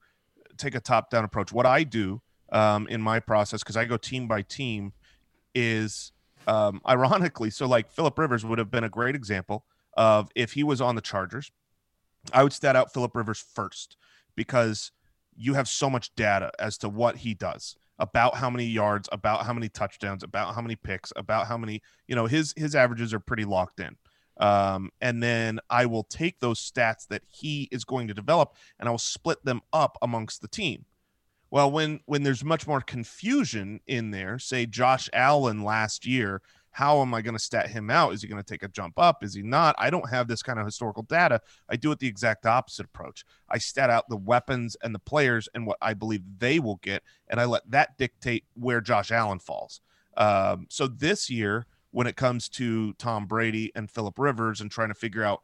take 0.57 0.75
a 0.75 0.79
top 0.79 1.09
down 1.09 1.23
approach. 1.23 1.51
What 1.51 1.65
i 1.65 1.83
do 1.83 2.21
um, 2.51 2.87
in 2.87 3.01
my 3.01 3.19
process 3.19 3.61
because 3.63 3.77
i 3.77 3.85
go 3.85 3.97
team 3.97 4.27
by 4.27 4.41
team 4.41 4.93
is 5.55 6.11
um, 6.47 6.81
ironically, 6.87 7.49
so 7.49 7.67
like 7.67 7.91
Philip 7.91 8.17
Rivers 8.17 8.45
would 8.45 8.59
have 8.59 8.71
been 8.71 8.83
a 8.83 8.89
great 8.89 9.15
example 9.15 9.65
of 9.95 10.29
if 10.35 10.53
he 10.53 10.63
was 10.63 10.81
on 10.81 10.95
the 10.95 11.01
Chargers, 11.01 11.51
I 12.33 12.43
would 12.43 12.53
stat 12.53 12.75
out 12.75 12.93
Philip 12.93 13.15
Rivers 13.15 13.39
first 13.39 13.97
because 14.35 14.91
you 15.35 15.53
have 15.53 15.67
so 15.67 15.89
much 15.89 16.13
data 16.15 16.51
as 16.59 16.77
to 16.79 16.89
what 16.89 17.17
he 17.17 17.33
does 17.33 17.75
about 17.97 18.35
how 18.35 18.49
many 18.49 18.65
yards, 18.65 19.09
about 19.11 19.45
how 19.45 19.53
many 19.53 19.69
touchdowns, 19.69 20.23
about 20.23 20.55
how 20.55 20.61
many 20.61 20.75
picks, 20.75 21.11
about 21.15 21.47
how 21.47 21.57
many, 21.57 21.81
you 22.07 22.15
know, 22.15 22.25
his 22.25 22.53
his 22.55 22.75
averages 22.75 23.13
are 23.13 23.19
pretty 23.19 23.45
locked 23.45 23.79
in. 23.79 23.97
Um, 24.39 24.91
and 25.01 25.21
then 25.21 25.59
I 25.69 25.85
will 25.85 26.03
take 26.03 26.39
those 26.39 26.59
stats 26.59 27.07
that 27.07 27.23
he 27.27 27.67
is 27.71 27.83
going 27.83 28.07
to 28.07 28.13
develop 28.13 28.55
and 28.79 28.87
I 28.87 28.91
will 28.91 28.97
split 28.97 29.43
them 29.43 29.61
up 29.73 29.97
amongst 30.01 30.41
the 30.41 30.47
team. 30.47 30.85
Well, 31.51 31.71
when 31.71 32.01
when 32.05 32.23
there's 32.23 32.43
much 32.43 32.67
more 32.67 32.81
confusion 32.81 33.79
in 33.87 34.11
there, 34.11 34.39
say 34.39 34.65
Josh 34.65 35.09
Allen 35.13 35.63
last 35.63 36.05
year, 36.05 36.41
how 36.71 37.01
am 37.01 37.13
I 37.13 37.21
going 37.21 37.35
to 37.35 37.43
stat 37.43 37.69
him 37.69 37.89
out? 37.89 38.13
Is 38.13 38.21
he 38.21 38.27
going 38.27 38.41
to 38.41 38.47
take 38.47 38.63
a 38.63 38.67
jump 38.67 38.99
up? 38.99 39.23
Is 39.23 39.33
he 39.33 39.41
not? 39.41 39.75
I 39.79 39.89
don't 39.89 40.09
have 40.09 40.27
this 40.27 40.43
kind 40.43 40.59
of 40.59 40.65
historical 40.65 41.03
data. 41.03 41.41
I 41.67 41.75
do 41.75 41.91
it 41.91 41.99
the 41.99 42.07
exact 42.07 42.45
opposite 42.45 42.85
approach. 42.85 43.25
I 43.49 43.57
stat 43.57 43.89
out 43.89 44.07
the 44.09 44.17
weapons 44.17 44.77
and 44.83 44.93
the 44.93 44.99
players 44.99 45.49
and 45.53 45.65
what 45.65 45.77
I 45.81 45.93
believe 45.93 46.21
they 46.37 46.59
will 46.59 46.77
get, 46.77 47.03
and 47.27 47.39
I 47.39 47.45
let 47.45 47.69
that 47.71 47.97
dictate 47.97 48.45
where 48.53 48.81
Josh 48.81 49.11
Allen 49.11 49.39
falls. 49.39 49.81
Um, 50.17 50.67
so 50.69 50.87
this 50.87 51.29
year, 51.29 51.65
when 51.91 52.05
it 52.05 52.15
comes 52.15 52.47
to 52.49 52.93
Tom 52.93 53.25
Brady 53.25 53.71
and 53.75 53.89
Philip 53.89 54.19
Rivers 54.19 54.61
and 54.61 54.69
trying 54.69 54.89
to 54.89 54.93
figure 54.93 55.23
out 55.23 55.41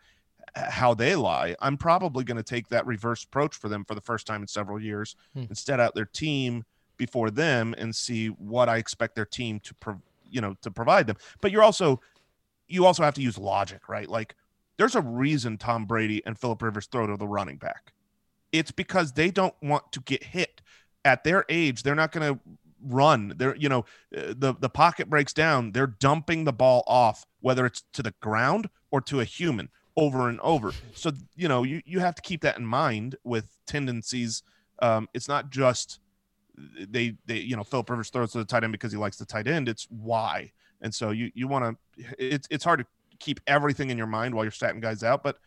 how 0.55 0.93
they 0.93 1.15
lie, 1.15 1.55
I'm 1.59 1.77
probably 1.77 2.23
going 2.23 2.37
to 2.37 2.43
take 2.43 2.69
that 2.69 2.85
reverse 2.85 3.23
approach 3.23 3.55
for 3.55 3.69
them 3.69 3.83
for 3.85 3.95
the 3.95 4.01
first 4.01 4.25
time 4.25 4.41
in 4.41 4.47
several 4.47 4.81
years. 4.81 5.15
Hmm. 5.33 5.43
Instead, 5.49 5.79
out 5.79 5.95
their 5.95 6.05
team 6.05 6.63
before 6.97 7.29
them 7.29 7.75
and 7.77 7.95
see 7.95 8.27
what 8.27 8.69
I 8.69 8.77
expect 8.77 9.15
their 9.15 9.25
team 9.25 9.59
to, 9.61 9.73
pro- 9.75 10.01
you 10.29 10.41
know, 10.41 10.55
to 10.61 10.71
provide 10.71 11.07
them. 11.07 11.17
But 11.41 11.51
you're 11.51 11.63
also, 11.63 11.99
you 12.67 12.85
also 12.85 13.03
have 13.03 13.15
to 13.15 13.21
use 13.21 13.37
logic, 13.37 13.89
right? 13.89 14.07
Like, 14.09 14.35
there's 14.77 14.95
a 14.95 15.01
reason 15.01 15.57
Tom 15.57 15.85
Brady 15.85 16.21
and 16.25 16.37
Philip 16.37 16.61
Rivers 16.61 16.87
throw 16.87 17.07
to 17.07 17.17
the 17.17 17.27
running 17.27 17.57
back. 17.57 17.93
It's 18.51 18.71
because 18.71 19.11
they 19.11 19.31
don't 19.31 19.55
want 19.61 19.91
to 19.91 19.99
get 20.01 20.23
hit. 20.23 20.61
At 21.03 21.23
their 21.23 21.45
age, 21.49 21.83
they're 21.83 21.95
not 21.95 22.11
going 22.11 22.33
to 22.33 22.39
run. 22.81 23.33
They're, 23.37 23.55
you 23.55 23.69
know, 23.69 23.85
uh, 24.15 24.33
the 24.37 24.55
the 24.59 24.69
pocket 24.69 25.09
breaks 25.09 25.33
down. 25.33 25.71
They're 25.71 25.85
dumping 25.87 26.45
the 26.45 26.53
ball 26.53 26.83
off, 26.87 27.25
whether 27.41 27.65
it's 27.65 27.83
to 27.93 28.01
the 28.01 28.13
ground 28.21 28.69
or 28.91 29.01
to 29.01 29.19
a 29.19 29.23
human 29.23 29.69
over 29.97 30.29
and 30.29 30.39
over. 30.41 30.73
So 30.93 31.11
you 31.35 31.47
know 31.47 31.63
you 31.63 31.81
you 31.85 31.99
have 31.99 32.15
to 32.15 32.21
keep 32.21 32.41
that 32.41 32.57
in 32.57 32.65
mind 32.65 33.15
with 33.23 33.57
tendencies. 33.65 34.43
Um, 34.81 35.07
it's 35.13 35.27
not 35.27 35.49
just 35.49 35.99
they 36.57 37.15
they 37.25 37.37
you 37.37 37.55
know 37.55 37.63
Philip 37.63 37.89
Rivers 37.89 38.09
throws 38.09 38.31
to 38.33 38.39
the 38.39 38.45
tight 38.45 38.63
end 38.63 38.71
because 38.71 38.91
he 38.91 38.97
likes 38.97 39.17
the 39.17 39.25
tight 39.25 39.47
end. 39.47 39.69
It's 39.69 39.87
why, 39.89 40.51
and 40.81 40.93
so 40.93 41.11
you 41.11 41.31
you 41.33 41.47
want 41.47 41.77
to. 41.97 42.05
It's 42.17 42.47
it's 42.51 42.63
hard 42.63 42.79
to 42.79 42.85
keep 43.19 43.39
everything 43.47 43.89
in 43.89 43.97
your 43.97 44.07
mind 44.07 44.35
while 44.35 44.43
you're 44.43 44.51
statting 44.51 44.81
guys 44.81 45.03
out, 45.03 45.23
but 45.23 45.37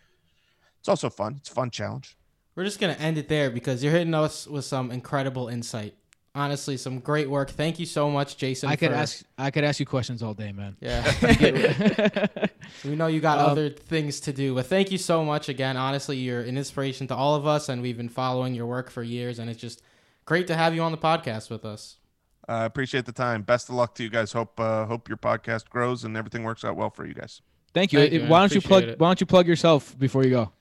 it's 0.81 0.89
also 0.89 1.11
fun. 1.11 1.37
It's 1.39 1.51
a 1.51 1.55
fun 1.55 1.71
challenge. 1.71 2.17
We're 2.55 2.65
just 2.65 2.81
gonna 2.81 2.95
end 2.95 3.19
it 3.19 3.29
there 3.29 3.51
because 3.51 3.83
you're 3.85 3.93
hitting 3.93 4.15
us 4.15 4.47
with 4.47 4.65
some 4.65 4.91
incredible 4.91 5.49
insight 5.49 5.95
honestly 6.35 6.77
some 6.77 7.01
great 7.01 7.29
work. 7.29 7.51
Thank 7.51 7.79
you 7.79 7.87
so 7.87 8.11
much, 8.11 8.37
Jason. 8.37 8.69
I 8.69 8.77
could 8.77 8.91
for... 8.91 8.97
ask 8.97 9.25
I 9.37 9.51
could 9.51 9.65
ask 9.65 9.81
you 9.81 9.87
questions 9.87 10.23
all 10.23 10.35
day, 10.35 10.53
man. 10.53 10.77
Yeah. 10.81 12.37
we 12.85 12.97
know 12.97 13.07
you 13.07 13.21
got 13.21 13.39
um, 13.39 13.51
other 13.51 13.71
things 13.71 14.21
to 14.21 14.33
do, 14.33 14.55
but 14.55 14.67
thank 14.67 14.91
you 14.93 14.99
so 14.99 15.25
much 15.25 15.49
again. 15.49 15.77
Honestly, 15.77 16.17
you're 16.17 16.41
an 16.41 16.57
inspiration 16.57 17.07
to 17.09 17.15
all 17.15 17.35
of 17.35 17.47
us, 17.47 17.69
and 17.69 17.83
we've 17.83 17.97
been 17.97 18.09
following 18.09 18.55
your 18.55 18.67
work 18.67 18.91
for 18.91 19.03
years, 19.03 19.39
and 19.39 19.51
it's 19.51 19.61
just 19.61 19.83
great 20.25 20.47
to 20.47 20.57
have 20.57 20.75
you 20.75 20.83
on 20.83 20.93
the 20.93 20.99
podcast 20.99 21.51
with 21.51 21.65
us. 21.65 21.97
I 22.49 22.63
uh, 22.63 22.67
appreciate 22.67 23.05
the 23.05 23.13
time. 23.13 23.43
Best 23.43 23.69
of 23.69 23.75
luck 23.75 23.95
to 23.97 24.03
you 24.03 24.09
guys. 24.09 24.33
Hope 24.33 24.59
uh, 24.59 24.87
hope 24.87 25.09
your 25.09 25.19
podcast 25.19 25.69
grows 25.69 26.05
and 26.05 26.17
everything 26.17 26.45
works 26.45 26.65
out 26.65 26.77
well 26.77 26.91
for 26.91 27.07
you 27.07 27.15
guys. 27.15 27.43
Thank 27.75 27.93
you. 27.93 27.99
Thank 28.01 28.13
you 28.13 28.27
why 28.27 28.41
don't 28.41 28.55
you 28.55 28.63
plug 28.63 28.85
it. 28.85 28.99
Why 28.99 29.09
don't 29.09 29.21
you 29.21 29.27
plug 29.27 29.47
yourself 29.47 29.99
before 29.99 30.25
you 30.25 30.31
go? 30.31 30.53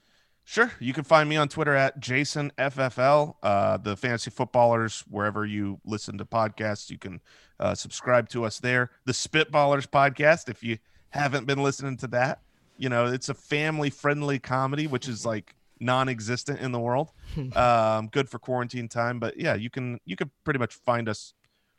Sure. 0.49 0.71
You 0.79 0.93
can 0.93 1.03
find 1.03 1.27
me 1.27 1.35
on 1.35 1.49
Twitter 1.49 1.75
at 1.75 1.99
JasonFFL. 1.99 3.35
Uh, 3.43 3.75
the 3.75 3.97
Fantasy 3.97 4.31
Footballers, 4.31 5.03
wherever 5.09 5.45
you 5.45 5.81
listen 5.83 6.17
to 6.19 6.25
podcasts, 6.25 6.89
you 6.89 6.97
can 6.97 7.19
uh, 7.59 7.75
subscribe 7.75 8.29
to 8.29 8.45
us 8.45 8.57
there. 8.57 8.91
The 9.03 9.11
Spitballers 9.11 9.87
podcast, 9.87 10.47
if 10.47 10.63
you 10.63 10.77
haven't 11.09 11.47
been 11.47 11.61
listening 11.61 11.97
to 11.97 12.07
that, 12.07 12.39
you 12.77 12.87
know, 12.87 13.07
it's 13.07 13.27
a 13.27 13.33
family 13.33 13.89
friendly 13.89 14.39
comedy, 14.39 14.87
which 14.87 15.09
is 15.09 15.25
like 15.25 15.53
non 15.81 16.07
existent 16.07 16.61
in 16.61 16.71
the 16.71 16.79
world. 16.79 17.11
um, 17.57 18.07
good 18.07 18.29
for 18.29 18.39
quarantine 18.39 18.87
time. 18.87 19.19
But 19.19 19.37
yeah, 19.37 19.55
you 19.55 19.69
can, 19.69 19.99
you 20.05 20.15
can 20.15 20.31
pretty 20.45 20.59
much 20.59 20.75
find 20.75 21.09
us 21.09 21.33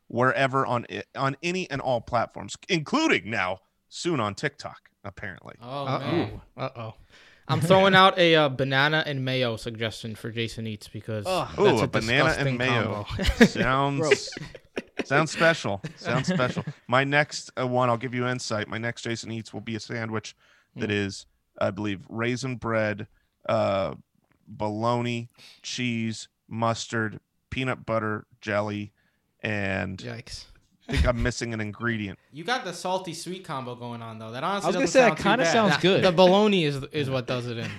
wherever 0.08 0.66
on, 0.66 0.84
it, 0.90 1.06
on 1.16 1.38
any 1.42 1.70
and 1.70 1.80
all 1.80 2.02
platforms, 2.02 2.54
including 2.68 3.30
now 3.30 3.60
soon 3.88 4.20
on 4.20 4.34
TikTok, 4.34 4.90
apparently. 5.04 5.54
Oh, 5.62 5.86
Uh-oh. 5.86 6.40
Uh-oh. 6.58 6.94
I'm 7.48 7.60
throwing 7.60 7.94
out 7.94 8.18
a 8.18 8.34
uh, 8.36 8.48
banana 8.48 9.02
and 9.06 9.24
mayo 9.24 9.56
suggestion 9.56 10.14
for 10.14 10.30
Jason 10.30 10.66
Eats 10.66 10.88
because 10.88 11.24
oh, 11.26 11.50
that's 11.56 11.58
Ooh, 11.58 11.80
a, 11.80 11.84
a 11.84 11.88
banana 11.88 12.34
and 12.38 12.58
mayo 12.58 13.06
sounds 13.46 14.30
sounds 15.04 15.30
special. 15.30 15.80
Sounds 15.96 16.28
special. 16.28 16.64
My 16.86 17.04
next 17.04 17.50
uh, 17.58 17.66
one, 17.66 17.88
I'll 17.88 17.96
give 17.96 18.14
you 18.14 18.26
insight. 18.26 18.68
My 18.68 18.78
next 18.78 19.02
Jason 19.02 19.32
Eats 19.32 19.52
will 19.54 19.60
be 19.60 19.74
a 19.74 19.80
sandwich 19.80 20.36
that 20.76 20.90
mm. 20.90 21.06
is, 21.06 21.26
I 21.58 21.70
believe, 21.70 22.00
raisin 22.08 22.56
bread, 22.56 23.08
uh, 23.48 23.94
bologna, 24.46 25.28
cheese, 25.62 26.28
mustard, 26.48 27.20
peanut 27.50 27.86
butter, 27.86 28.26
jelly, 28.40 28.92
and 29.42 29.98
yikes 29.98 30.44
think 30.92 31.06
I'm 31.06 31.22
missing 31.22 31.54
an 31.54 31.60
ingredient. 31.60 32.18
You 32.32 32.44
got 32.44 32.64
the 32.64 32.72
salty 32.72 33.14
sweet 33.14 33.44
combo 33.44 33.74
going 33.74 34.02
on 34.02 34.18
though. 34.18 34.32
That 34.32 34.42
honestly 34.42 34.66
I 34.66 34.68
was 34.68 34.76
gonna 34.76 34.86
say 34.86 35.00
that 35.00 35.16
kind 35.16 35.40
of 35.40 35.46
sounds 35.46 35.76
good. 35.78 36.02
The 36.02 36.12
bologna 36.12 36.64
is 36.64 36.82
is 36.92 37.10
what 37.10 37.26
does 37.26 37.46
it 37.46 37.58
in. 37.58 37.70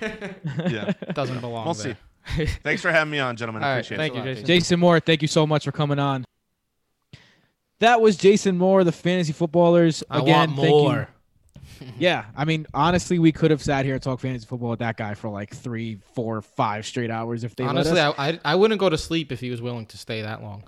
yeah, 0.70 0.92
it 1.00 1.08
doesn't 1.14 1.40
belong. 1.40 1.64
We'll 1.64 1.74
there. 1.74 1.96
see. 2.36 2.46
Thanks 2.62 2.82
for 2.82 2.92
having 2.92 3.10
me 3.10 3.18
on, 3.18 3.36
gentlemen. 3.36 3.62
I 3.62 3.72
appreciate 3.72 3.98
thank 3.98 4.14
it. 4.14 4.16
Thank 4.16 4.26
you, 4.26 4.34
Jason. 4.34 4.46
Jason 4.46 4.80
Moore. 4.80 5.00
Thank 5.00 5.22
you 5.22 5.28
so 5.28 5.46
much 5.46 5.64
for 5.64 5.72
coming 5.72 5.98
on. 5.98 6.24
That 7.80 8.00
was 8.00 8.16
Jason 8.16 8.58
Moore, 8.58 8.84
the 8.84 8.92
fantasy 8.92 9.32
footballers. 9.32 10.04
Again, 10.10 10.54
thank 10.54 10.68
you. 10.68 11.06
yeah, 11.98 12.26
I 12.36 12.44
mean, 12.44 12.66
honestly, 12.74 13.18
we 13.18 13.32
could 13.32 13.50
have 13.50 13.62
sat 13.62 13.86
here 13.86 13.94
and 13.94 14.02
talked 14.02 14.20
fantasy 14.20 14.46
football 14.46 14.70
with 14.70 14.80
that 14.80 14.98
guy 14.98 15.14
for 15.14 15.30
like 15.30 15.54
three, 15.54 15.98
four, 16.14 16.42
five 16.42 16.84
straight 16.84 17.10
hours 17.10 17.42
if 17.42 17.56
they 17.56 17.64
honestly. 17.64 17.98
I, 17.98 18.12
I 18.18 18.40
I 18.44 18.54
wouldn't 18.54 18.78
go 18.78 18.90
to 18.90 18.98
sleep 18.98 19.32
if 19.32 19.40
he 19.40 19.50
was 19.50 19.62
willing 19.62 19.86
to 19.86 19.96
stay 19.96 20.20
that 20.22 20.42
long. 20.42 20.62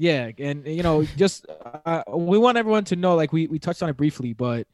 Yeah, 0.00 0.30
and 0.38 0.66
you 0.66 0.82
know, 0.82 1.04
just 1.04 1.44
uh, 1.84 2.02
we 2.08 2.38
want 2.38 2.56
everyone 2.56 2.84
to 2.86 2.96
know, 2.96 3.16
like 3.16 3.34
we 3.34 3.48
we 3.48 3.58
touched 3.58 3.82
on 3.82 3.90
it 3.90 3.98
briefly, 3.98 4.32
but 4.32 4.66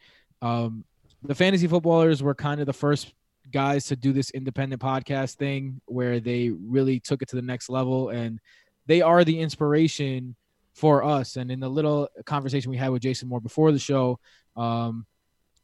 Um, 0.43 0.85
the 1.22 1.35
fantasy 1.35 1.66
footballers 1.66 2.22
were 2.22 2.35
kind 2.35 2.61
of 2.61 2.66
the 2.66 2.72
first 2.72 3.12
guys 3.53 3.87
to 3.87 3.97
do 3.97 4.12
this 4.12 4.31
independent 4.31 4.81
podcast 4.83 5.35
thing 5.37 5.81
where 5.87 6.20
they 6.20 6.51
really 6.51 7.01
took 7.01 7.22
it 7.22 7.29
to 7.31 7.37
the 7.37 7.43
next 7.43 7.70
level 7.70 8.11
and 8.11 8.39
they 8.87 9.03
are 9.03 9.24
the 9.24 9.41
inspiration 9.41 10.37
for 10.74 11.03
us. 11.03 11.37
And 11.37 11.51
in 11.51 11.61
the 11.61 11.68
little 11.70 12.09
conversation 12.27 12.70
we 12.70 12.77
had 12.77 12.91
with 12.91 13.03
jason 13.03 13.29
moore 13.29 13.41
before 13.41 13.72
the 13.72 13.79
show 13.81 14.20
um, 14.57 15.07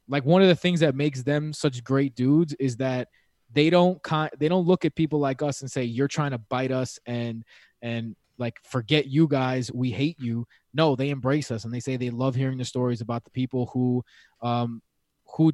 like 0.09 0.25
one 0.25 0.41
of 0.41 0.49
the 0.49 0.55
things 0.55 0.81
that 0.81 0.95
makes 0.95 1.23
them 1.23 1.53
such 1.53 1.83
great 1.83 2.15
dudes 2.15 2.53
is 2.59 2.77
that 2.77 3.07
they 3.53 3.69
don't 3.69 4.01
con- 4.03 4.29
they 4.39 4.49
don't 4.49 4.67
look 4.67 4.85
at 4.85 4.95
people 4.95 5.19
like 5.19 5.41
us 5.41 5.61
and 5.61 5.71
say 5.71 5.83
you're 5.83 6.07
trying 6.07 6.31
to 6.31 6.39
bite 6.39 6.71
us 6.71 6.99
and 7.05 7.43
and 7.81 8.15
like 8.37 8.59
forget 8.63 9.07
you 9.07 9.27
guys 9.27 9.71
we 9.71 9.91
hate 9.91 10.19
you. 10.19 10.45
No 10.73 10.95
they 10.95 11.09
embrace 11.09 11.51
us 11.51 11.65
and 11.65 11.73
they 11.73 11.79
say 11.79 11.97
they 11.97 12.09
love 12.09 12.35
hearing 12.35 12.57
the 12.57 12.65
stories 12.65 13.01
about 13.01 13.23
the 13.23 13.31
people 13.31 13.69
who 13.73 14.03
um 14.41 14.81
who 15.35 15.51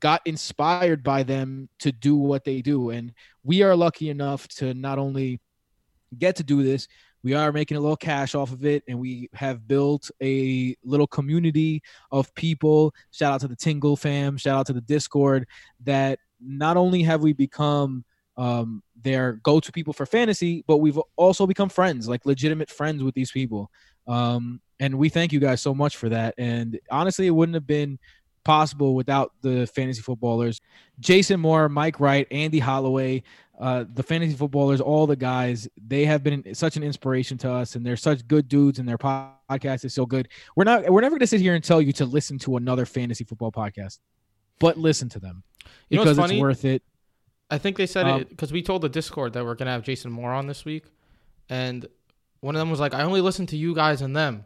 got 0.00 0.20
inspired 0.26 1.02
by 1.02 1.22
them 1.22 1.68
to 1.78 1.90
do 1.90 2.16
what 2.16 2.44
they 2.44 2.60
do. 2.60 2.90
And 2.90 3.12
we 3.42 3.62
are 3.62 3.74
lucky 3.74 4.10
enough 4.10 4.46
to 4.48 4.74
not 4.74 4.98
only 4.98 5.40
get 6.16 6.36
to 6.36 6.42
do 6.42 6.62
this 6.62 6.88
we 7.22 7.34
are 7.34 7.52
making 7.52 7.76
a 7.76 7.80
little 7.80 7.96
cash 7.96 8.34
off 8.34 8.52
of 8.52 8.64
it 8.64 8.82
and 8.86 8.98
we 8.98 9.28
have 9.34 9.66
built 9.66 10.10
a 10.22 10.76
little 10.84 11.06
community 11.06 11.82
of 12.12 12.32
people. 12.34 12.94
Shout 13.10 13.32
out 13.32 13.40
to 13.40 13.48
the 13.48 13.56
tingle 13.56 13.96
fam 13.96 14.36
shout 14.36 14.58
out 14.58 14.66
to 14.66 14.72
the 14.72 14.80
discord 14.80 15.46
that 15.84 16.18
not 16.40 16.76
only 16.76 17.02
have 17.02 17.22
we 17.22 17.32
become 17.32 18.04
um, 18.38 18.82
their 19.02 19.34
go-to 19.42 19.70
people 19.72 19.92
for 19.92 20.06
fantasy 20.06 20.64
but 20.66 20.78
we've 20.78 20.98
also 21.16 21.46
become 21.46 21.68
friends 21.68 22.08
like 22.08 22.24
legitimate 22.24 22.70
friends 22.70 23.02
with 23.02 23.14
these 23.14 23.30
people 23.30 23.70
um, 24.06 24.60
and 24.80 24.94
we 24.96 25.08
thank 25.08 25.32
you 25.32 25.40
guys 25.40 25.60
so 25.60 25.74
much 25.74 25.96
for 25.96 26.08
that 26.08 26.34
and 26.38 26.78
honestly 26.90 27.26
it 27.26 27.30
wouldn't 27.30 27.54
have 27.54 27.66
been 27.66 27.98
possible 28.44 28.94
without 28.94 29.32
the 29.42 29.66
fantasy 29.66 30.00
footballers 30.00 30.60
jason 31.00 31.38
moore 31.38 31.68
mike 31.68 32.00
wright 32.00 32.26
andy 32.30 32.58
holloway 32.58 33.22
uh, 33.58 33.84
the 33.94 34.02
fantasy 34.02 34.34
footballers, 34.34 34.80
all 34.80 35.06
the 35.06 35.16
guys, 35.16 35.68
they 35.88 36.04
have 36.04 36.22
been 36.22 36.54
such 36.54 36.76
an 36.76 36.84
inspiration 36.84 37.36
to 37.38 37.50
us, 37.50 37.74
and 37.74 37.84
they're 37.84 37.96
such 37.96 38.26
good 38.28 38.48
dudes, 38.48 38.78
and 38.78 38.88
their 38.88 38.98
podcast 38.98 39.84
is 39.84 39.92
so 39.92 40.06
good. 40.06 40.28
We're 40.54 40.64
not, 40.64 40.88
we're 40.88 41.00
never 41.00 41.14
going 41.14 41.20
to 41.20 41.26
sit 41.26 41.40
here 41.40 41.54
and 41.54 41.64
tell 41.64 41.82
you 41.82 41.92
to 41.94 42.04
listen 42.04 42.38
to 42.40 42.56
another 42.56 42.86
fantasy 42.86 43.24
football 43.24 43.50
podcast, 43.50 43.98
but 44.60 44.78
listen 44.78 45.08
to 45.10 45.18
them 45.18 45.42
You 45.90 45.96
know 45.96 46.04
because 46.04 46.18
what's 46.18 46.32
it's 46.32 46.40
worth 46.40 46.64
it. 46.64 46.82
I 47.50 47.58
think 47.58 47.76
they 47.76 47.86
said 47.86 48.06
Um, 48.06 48.20
it 48.22 48.28
because 48.28 48.52
we 48.52 48.62
told 48.62 48.82
the 48.82 48.88
Discord 48.88 49.32
that 49.32 49.44
we're 49.44 49.54
gonna 49.54 49.70
have 49.72 49.82
Jason 49.82 50.10
Moore 50.12 50.32
on 50.32 50.46
this 50.46 50.64
week, 50.64 50.84
and 51.48 51.86
one 52.40 52.54
of 52.54 52.58
them 52.60 52.70
was 52.70 52.80
like, 52.80 52.94
"I 52.94 53.02
only 53.02 53.20
listen 53.20 53.46
to 53.46 53.56
you 53.56 53.74
guys 53.74 54.02
and 54.02 54.14
them." 54.14 54.44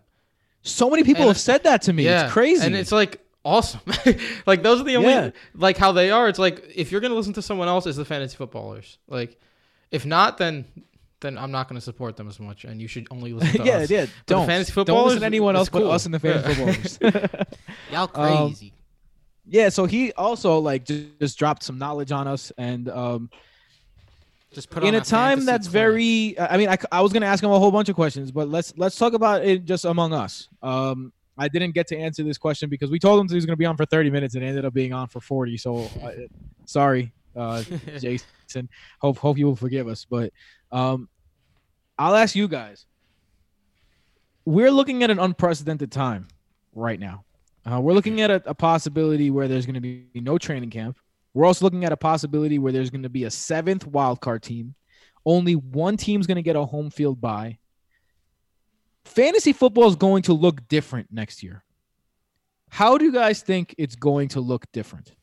So 0.62 0.88
many 0.88 1.02
people 1.02 1.22
And- 1.22 1.30
have 1.30 1.38
said 1.38 1.64
that 1.64 1.82
to 1.82 1.92
me. 1.92 2.04
yeah, 2.04 2.24
It's 2.24 2.32
crazy. 2.32 2.64
and 2.64 2.74
it's 2.76 2.92
like 2.92 3.20
awesome. 3.44 3.80
like 4.46 4.62
those 4.62 4.80
are 4.80 4.84
the 4.84 4.96
only 4.96 5.08
Yeah. 5.10 5.30
like 5.54 5.76
how 5.76 5.90
they 5.92 6.10
are. 6.12 6.28
It's 6.28 6.38
like 6.38 6.62
if 6.74 6.92
you're 6.92 7.00
gonna 7.00 7.14
listen 7.16 7.32
to 7.32 7.42
someone 7.42 7.66
else, 7.68 7.86
it's 7.86 7.96
the 7.96 8.04
fantasy 8.04 8.36
footballers. 8.36 8.98
Like 9.08 9.40
if 9.90 10.06
not, 10.06 10.38
then 10.38 10.64
then 11.20 11.38
I'm 11.38 11.50
not 11.50 11.68
gonna 11.68 11.80
support 11.80 12.16
them 12.16 12.28
as 12.28 12.38
much, 12.40 12.64
and 12.64 12.80
you 12.80 12.86
should 12.88 13.06
only 13.10 13.32
listen 13.32 13.60
to 13.62 13.64
yeah, 13.66 13.76
us. 13.78 13.90
yeah. 13.90 14.04
the 14.06 14.10
Don't 14.26 14.46
fantasy 14.46 14.70
footballers. 14.72 14.74
don't 14.74 14.74
footballers, 14.74 15.06
listen 15.14 15.20
to 15.20 15.26
anyone 15.26 15.54
it's 15.56 15.58
else 15.60 15.68
but 15.70 15.78
cool. 15.80 15.90
us 15.90 16.04
and 16.04 16.14
the 16.14 16.20
fantasy 16.20 16.60
Yeah. 16.62 17.10
footballers. 17.10 17.48
Y'all 17.92 18.10
Um, 18.14 18.48
crazy. 18.48 18.72
Yeah. 19.48 19.68
So 19.68 19.84
he 19.84 20.12
also 20.12 20.58
like 20.58 20.84
just, 20.84 21.18
just 21.20 21.38
dropped 21.38 21.62
some 21.62 21.78
knowledge 21.78 22.12
on 22.12 22.26
us, 22.28 22.52
and 22.58 22.88
um, 22.88 23.30
Just 24.52 24.70
put 24.70 24.84
in 24.84 24.94
on 24.94 25.00
a 25.00 25.04
time 25.04 25.44
that's 25.44 25.66
very 25.66 26.38
i 26.38 26.56
mean 26.58 26.68
I, 26.68 26.76
I 26.90 27.00
was 27.00 27.12
going 27.12 27.22
to 27.22 27.26
ask 27.26 27.42
him 27.42 27.50
a 27.50 27.58
whole 27.58 27.70
bunch 27.70 27.88
of 27.88 27.94
questions 27.94 28.30
but 28.30 28.48
let's 28.48 28.74
let's 28.76 28.96
talk 28.96 29.14
about 29.14 29.44
it 29.44 29.64
just 29.64 29.84
among 29.86 30.12
us. 30.12 30.48
Um 30.62 31.12
i 31.38 31.48
didn't 31.48 31.72
get 31.72 31.86
to 31.88 31.96
answer 31.96 32.22
this 32.22 32.36
question 32.36 32.68
because 32.68 32.90
we 32.90 32.98
told 32.98 33.18
him 33.18 33.28
he 33.28 33.34
was 33.34 33.46
going 33.46 33.54
to 33.54 33.58
be 33.58 33.64
on 33.64 33.76
for 33.78 33.86
30 33.86 34.10
minutes 34.10 34.34
and 34.34 34.44
ended 34.44 34.66
up 34.66 34.74
being 34.74 34.92
on 34.92 35.08
for 35.08 35.20
40 35.20 35.56
so 35.56 35.88
uh, 36.02 36.10
sorry 36.66 37.12
uh 37.34 37.62
jason. 37.98 38.68
Hope 39.00 39.16
hope 39.16 39.38
you 39.38 39.46
will 39.46 39.56
forgive 39.56 39.88
us 39.88 40.04
but 40.04 40.30
um 40.70 41.08
i'll 41.98 42.14
ask 42.14 42.36
you 42.36 42.48
guys. 42.48 42.84
We're 44.44 44.70
looking 44.72 45.02
at 45.02 45.10
an 45.10 45.18
unprecedented 45.18 45.90
time 45.92 46.28
right 46.74 47.00
now 47.00 47.24
uh, 47.64 47.80
we're 47.80 47.92
looking 47.92 48.20
at 48.20 48.30
a, 48.30 48.42
a 48.46 48.54
possibility 48.54 49.30
where 49.30 49.48
there's 49.48 49.66
going 49.66 49.74
to 49.74 49.80
be 49.80 50.06
no 50.14 50.38
training 50.38 50.70
camp 50.70 50.96
we're 51.34 51.46
also 51.46 51.64
looking 51.64 51.84
at 51.84 51.92
a 51.92 51.96
possibility 51.96 52.58
where 52.58 52.72
there's 52.72 52.90
going 52.90 53.04
to 53.04 53.08
be 53.08 53.24
a 53.24 53.30
seventh 53.30 53.90
wildcard 53.90 54.42
team. 54.42 54.74
Only 55.24 55.54
one 55.54 55.96
team's 55.96 56.26
going 56.26 56.36
to 56.36 56.42
get 56.42 56.56
a 56.56 56.64
home 56.64 56.90
field 56.90 57.20
bye. 57.20 57.58
Fantasy 59.04 59.52
football 59.52 59.88
is 59.88 59.96
going 59.96 60.22
to 60.24 60.32
look 60.32 60.68
different 60.68 61.08
next 61.10 61.42
year. 61.42 61.64
How 62.68 62.98
do 62.98 63.04
you 63.04 63.12
guys 63.12 63.42
think 63.42 63.74
it's 63.78 63.96
going 63.96 64.28
to 64.28 64.40
look 64.40 64.70
different? 64.72 65.14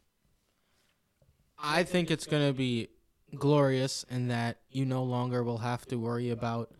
I 1.57 1.83
think 1.83 2.09
it's 2.09 2.25
going 2.25 2.47
to 2.47 2.53
be 2.53 2.89
glorious 3.35 4.05
in 4.09 4.29
that 4.29 4.57
you 4.69 4.85
no 4.85 5.03
longer 5.03 5.43
will 5.43 5.57
have 5.59 5.85
to 5.87 5.97
worry 5.97 6.29
about 6.29 6.71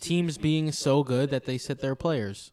teams 0.00 0.36
being 0.36 0.72
so 0.72 1.02
good 1.02 1.30
that 1.30 1.44
they 1.44 1.58
sit 1.58 1.80
their 1.80 1.94
players. 1.94 2.52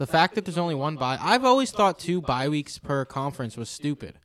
The 0.00 0.06
fact 0.06 0.34
that 0.36 0.46
there's 0.46 0.56
only 0.56 0.74
one 0.74 0.96
bye, 0.96 1.18
I've 1.20 1.44
always 1.44 1.72
thought 1.72 1.98
two 1.98 2.22
bye 2.22 2.48
weeks 2.48 2.78
per 2.78 3.04
conference 3.04 3.58
was 3.58 3.68
stupid. 3.68 4.18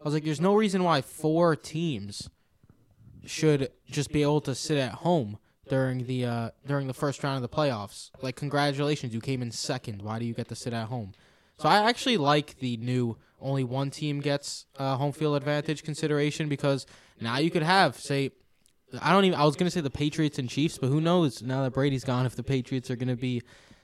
I 0.00 0.04
was 0.04 0.14
like, 0.14 0.24
there's 0.24 0.40
no 0.40 0.52
reason 0.52 0.82
why 0.82 1.00
four 1.00 1.54
teams 1.54 2.28
should 3.24 3.70
just 3.88 4.10
be 4.10 4.22
able 4.22 4.40
to 4.40 4.52
sit 4.52 4.78
at 4.78 4.94
home 4.94 5.38
during 5.68 6.08
the 6.08 6.24
uh, 6.24 6.50
during 6.66 6.88
the 6.88 6.92
first 6.92 7.22
round 7.22 7.36
of 7.36 7.42
the 7.48 7.56
playoffs. 7.56 8.10
Like, 8.20 8.34
congratulations, 8.34 9.14
you 9.14 9.20
came 9.20 9.42
in 9.42 9.52
second. 9.52 10.02
Why 10.02 10.18
do 10.18 10.24
you 10.24 10.34
get 10.34 10.48
to 10.48 10.56
sit 10.56 10.72
at 10.72 10.88
home? 10.88 11.12
So 11.56 11.68
I 11.68 11.88
actually 11.88 12.16
like 12.16 12.58
the 12.58 12.76
new 12.78 13.16
only 13.40 13.62
one 13.62 13.90
team 13.90 14.18
gets 14.18 14.66
uh, 14.76 14.96
home 14.96 15.12
field 15.12 15.36
advantage 15.36 15.84
consideration 15.84 16.48
because 16.48 16.84
now 17.20 17.38
you 17.38 17.52
could 17.52 17.62
have 17.62 17.96
say 17.96 18.32
I 19.00 19.12
don't 19.12 19.24
even 19.24 19.38
I 19.38 19.44
was 19.44 19.54
gonna 19.54 19.70
say 19.70 19.82
the 19.82 19.88
Patriots 19.88 20.40
and 20.40 20.48
Chiefs, 20.48 20.78
but 20.78 20.88
who 20.88 21.00
knows 21.00 21.42
now 21.42 21.62
that 21.62 21.72
Brady's 21.74 22.02
gone 22.02 22.26
if 22.26 22.34
the 22.34 22.42
Patriots 22.42 22.90
are 22.90 22.96
gonna 22.96 23.14
be 23.14 23.40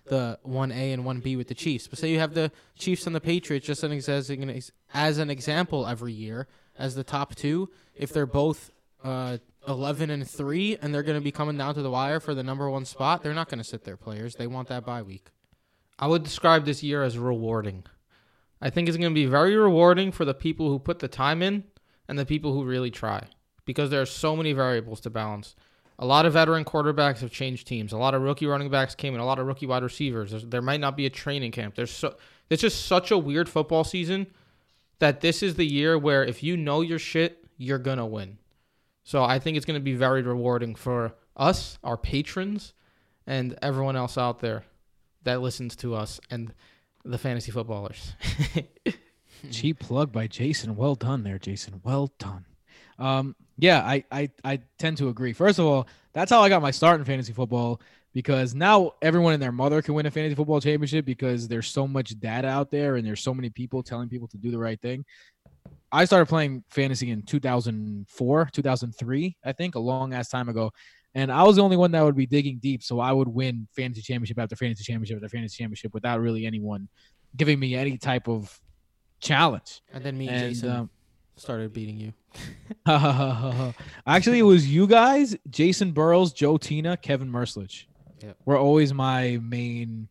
the 0.08 0.38
one 0.42 0.72
A 0.72 0.92
and 0.92 1.04
one 1.04 1.20
B 1.20 1.36
with 1.36 1.48
the 1.48 1.54
Chiefs. 1.54 1.86
But 1.88 1.98
say 1.98 2.10
you 2.10 2.18
have 2.18 2.34
the 2.34 2.50
Chiefs 2.78 3.06
and 3.06 3.14
the 3.14 3.20
Patriots 3.20 3.66
just 3.66 3.84
as 3.84 4.30
an, 4.30 4.62
as 4.94 5.18
an 5.18 5.30
example 5.30 5.86
every 5.86 6.12
year 6.12 6.48
as 6.78 6.94
the 6.94 7.04
top 7.04 7.34
two. 7.34 7.70
If 7.94 8.12
they're 8.12 8.26
both 8.26 8.70
uh, 9.02 9.38
eleven 9.66 10.10
and 10.10 10.28
three 10.28 10.76
and 10.80 10.94
they're 10.94 11.02
gonna 11.02 11.20
be 11.20 11.32
coming 11.32 11.56
down 11.56 11.74
to 11.74 11.82
the 11.82 11.90
wire 11.90 12.20
for 12.20 12.34
the 12.34 12.42
number 12.42 12.68
one 12.68 12.84
spot, 12.84 13.22
they're 13.22 13.34
not 13.34 13.48
gonna 13.48 13.64
sit 13.64 13.84
their 13.84 13.96
players. 13.96 14.36
They 14.36 14.46
want 14.46 14.68
that 14.68 14.84
bye 14.84 15.02
week. 15.02 15.30
I 15.98 16.06
would 16.06 16.22
describe 16.22 16.64
this 16.64 16.82
year 16.82 17.02
as 17.02 17.18
rewarding. 17.18 17.84
I 18.60 18.70
think 18.70 18.88
it's 18.88 18.96
going 18.96 19.10
to 19.10 19.14
be 19.14 19.26
very 19.26 19.56
rewarding 19.56 20.12
for 20.12 20.24
the 20.24 20.34
people 20.34 20.68
who 20.68 20.78
put 20.78 20.98
the 20.98 21.08
time 21.08 21.42
in 21.42 21.64
and 22.08 22.18
the 22.18 22.26
people 22.26 22.52
who 22.52 22.64
really 22.64 22.90
try 22.90 23.28
because 23.64 23.90
there 23.90 24.00
are 24.00 24.06
so 24.06 24.34
many 24.34 24.52
variables 24.52 25.00
to 25.00 25.10
balance. 25.10 25.54
A 25.98 26.06
lot 26.06 26.26
of 26.26 26.34
veteran 26.34 26.64
quarterbacks 26.64 27.18
have 27.20 27.30
changed 27.30 27.66
teams. 27.66 27.92
A 27.92 27.98
lot 27.98 28.14
of 28.14 28.22
rookie 28.22 28.46
running 28.46 28.70
backs 28.70 28.94
came 28.94 29.14
in. 29.14 29.20
A 29.20 29.26
lot 29.26 29.38
of 29.38 29.46
rookie 29.46 29.66
wide 29.66 29.82
receivers. 29.82 30.30
There's, 30.30 30.46
there 30.46 30.62
might 30.62 30.80
not 30.80 30.96
be 30.96 31.06
a 31.06 31.10
training 31.10 31.50
camp. 31.50 31.74
There's 31.74 31.90
so 31.90 32.16
it's 32.50 32.62
just 32.62 32.86
such 32.86 33.10
a 33.10 33.18
weird 33.18 33.48
football 33.48 33.84
season 33.84 34.28
that 35.00 35.20
this 35.20 35.42
is 35.42 35.56
the 35.56 35.66
year 35.66 35.98
where 35.98 36.24
if 36.24 36.42
you 36.42 36.56
know 36.56 36.80
your 36.80 36.98
shit, 36.98 37.44
you're 37.56 37.78
gonna 37.78 38.06
win. 38.06 38.38
So 39.02 39.24
I 39.24 39.38
think 39.38 39.56
it's 39.56 39.66
gonna 39.66 39.80
be 39.80 39.94
very 39.94 40.22
rewarding 40.22 40.74
for 40.74 41.14
us, 41.36 41.78
our 41.82 41.96
patrons, 41.96 42.74
and 43.26 43.58
everyone 43.60 43.96
else 43.96 44.16
out 44.16 44.40
there 44.40 44.64
that 45.24 45.40
listens 45.40 45.76
to 45.76 45.94
us 45.94 46.20
and 46.30 46.54
the 47.04 47.18
fantasy 47.18 47.50
footballers. 47.50 48.14
Cheap 49.50 49.80
plug 49.80 50.12
by 50.12 50.26
Jason. 50.26 50.76
Well 50.76 50.94
done 50.94 51.22
there, 51.22 51.38
Jason. 51.38 51.80
Well 51.84 52.12
done. 52.18 52.44
Um, 52.98 53.36
yeah, 53.58 53.80
I, 53.80 54.04
I 54.10 54.30
I 54.44 54.60
tend 54.78 54.96
to 54.98 55.08
agree. 55.08 55.32
First 55.32 55.58
of 55.58 55.66
all, 55.66 55.88
that's 56.12 56.30
how 56.30 56.40
I 56.40 56.48
got 56.48 56.62
my 56.62 56.70
start 56.70 57.00
in 57.00 57.04
fantasy 57.04 57.32
football 57.32 57.80
because 58.14 58.54
now 58.54 58.92
everyone 59.02 59.34
and 59.34 59.42
their 59.42 59.52
mother 59.52 59.82
can 59.82 59.94
win 59.94 60.06
a 60.06 60.10
fantasy 60.10 60.34
football 60.34 60.60
championship 60.60 61.04
because 61.04 61.48
there's 61.48 61.68
so 61.68 61.86
much 61.86 62.18
data 62.20 62.48
out 62.48 62.70
there 62.70 62.96
and 62.96 63.06
there's 63.06 63.20
so 63.20 63.34
many 63.34 63.50
people 63.50 63.82
telling 63.82 64.08
people 64.08 64.28
to 64.28 64.38
do 64.38 64.50
the 64.50 64.58
right 64.58 64.80
thing. 64.80 65.04
I 65.90 66.04
started 66.04 66.26
playing 66.26 66.64
fantasy 66.70 67.10
in 67.10 67.22
2004, 67.22 68.48
2003, 68.52 69.36
I 69.44 69.52
think, 69.52 69.74
a 69.74 69.78
long 69.78 70.12
ass 70.12 70.28
time 70.28 70.48
ago. 70.48 70.70
And 71.14 71.32
I 71.32 71.42
was 71.42 71.56
the 71.56 71.62
only 71.62 71.76
one 71.76 71.90
that 71.92 72.02
would 72.02 72.16
be 72.16 72.26
digging 72.26 72.58
deep. 72.58 72.82
So 72.82 73.00
I 73.00 73.12
would 73.12 73.28
win 73.28 73.66
fantasy 73.74 74.02
championship 74.02 74.38
after 74.38 74.56
fantasy 74.56 74.84
championship 74.84 75.16
after 75.16 75.28
fantasy 75.28 75.62
championship 75.62 75.94
without 75.94 76.20
really 76.20 76.46
anyone 76.46 76.88
giving 77.36 77.58
me 77.58 77.74
any 77.74 77.96
type 77.98 78.28
of 78.28 78.58
challenge. 79.20 79.80
And 79.92 80.04
then 80.04 80.16
me 80.16 80.28
and, 80.28 80.36
And 80.36 80.54
Jason 80.54 80.70
um, 80.70 80.90
started 81.40 81.72
beating 81.72 81.98
you. 81.98 82.12
actually, 84.06 84.38
it 84.38 84.42
was 84.42 84.68
you 84.68 84.86
guys, 84.86 85.36
Jason 85.50 85.92
Burrows, 85.92 86.32
Joe 86.32 86.56
Tina, 86.56 86.96
Kevin 86.96 87.30
Merslich. 87.30 87.84
Yep. 88.22 88.36
Were 88.44 88.58
always 88.58 88.92
my 88.92 89.38
main. 89.42 90.08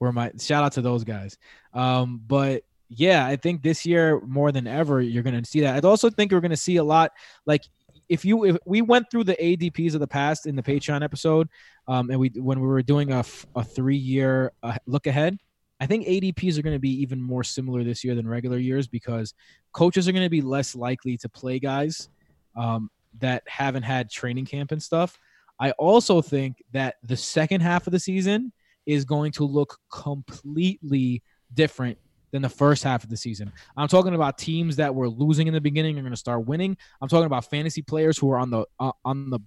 Were 0.00 0.12
my 0.12 0.32
shout 0.38 0.64
out 0.64 0.72
to 0.72 0.82
those 0.82 1.04
guys. 1.04 1.38
Um, 1.74 2.20
but 2.26 2.64
yeah, 2.88 3.26
I 3.26 3.36
think 3.36 3.62
this 3.62 3.86
year 3.86 4.20
more 4.20 4.52
than 4.52 4.66
ever 4.66 5.00
you're 5.00 5.22
going 5.22 5.40
to 5.40 5.48
see 5.48 5.60
that. 5.60 5.82
I 5.82 5.88
also 5.88 6.10
think 6.10 6.32
we're 6.32 6.40
going 6.40 6.50
to 6.50 6.56
see 6.56 6.76
a 6.76 6.84
lot 6.84 7.12
like 7.46 7.62
if 8.08 8.24
you 8.24 8.44
if 8.44 8.58
we 8.66 8.82
went 8.82 9.10
through 9.10 9.24
the 9.24 9.36
ADPs 9.36 9.94
of 9.94 10.00
the 10.00 10.06
past 10.06 10.46
in 10.46 10.56
the 10.56 10.62
Patreon 10.62 11.02
episode, 11.02 11.48
um, 11.88 12.10
and 12.10 12.20
we 12.20 12.28
when 12.36 12.60
we 12.60 12.66
were 12.66 12.82
doing 12.82 13.12
a, 13.12 13.24
a 13.56 13.64
three 13.64 13.96
year 13.96 14.52
uh, 14.62 14.76
look 14.86 15.06
ahead, 15.06 15.38
I 15.82 15.86
think 15.86 16.06
ADPs 16.06 16.56
are 16.56 16.62
going 16.62 16.76
to 16.76 16.80
be 16.80 17.02
even 17.02 17.20
more 17.20 17.42
similar 17.42 17.82
this 17.82 18.04
year 18.04 18.14
than 18.14 18.28
regular 18.28 18.56
years 18.56 18.86
because 18.86 19.34
coaches 19.72 20.06
are 20.06 20.12
going 20.12 20.22
to 20.22 20.30
be 20.30 20.40
less 20.40 20.76
likely 20.76 21.16
to 21.16 21.28
play 21.28 21.58
guys 21.58 22.08
um, 22.56 22.88
that 23.18 23.42
haven't 23.48 23.82
had 23.82 24.08
training 24.08 24.46
camp 24.46 24.70
and 24.70 24.80
stuff. 24.80 25.18
I 25.58 25.72
also 25.72 26.22
think 26.22 26.62
that 26.70 26.98
the 27.02 27.16
second 27.16 27.62
half 27.62 27.88
of 27.88 27.92
the 27.92 27.98
season 27.98 28.52
is 28.86 29.04
going 29.04 29.32
to 29.32 29.44
look 29.44 29.76
completely 29.90 31.20
different 31.52 31.98
than 32.30 32.42
the 32.42 32.48
first 32.48 32.84
half 32.84 33.02
of 33.02 33.10
the 33.10 33.16
season. 33.16 33.52
I'm 33.76 33.88
talking 33.88 34.14
about 34.14 34.38
teams 34.38 34.76
that 34.76 34.94
were 34.94 35.08
losing 35.08 35.48
in 35.48 35.52
the 35.52 35.60
beginning 35.60 35.98
are 35.98 36.02
going 36.02 36.12
to 36.12 36.16
start 36.16 36.46
winning. 36.46 36.76
I'm 37.00 37.08
talking 37.08 37.26
about 37.26 37.50
fantasy 37.50 37.82
players 37.82 38.16
who 38.16 38.30
are 38.30 38.38
on 38.38 38.50
the 38.50 38.66
uh, 38.78 38.92
on 39.04 39.30
the 39.30 39.40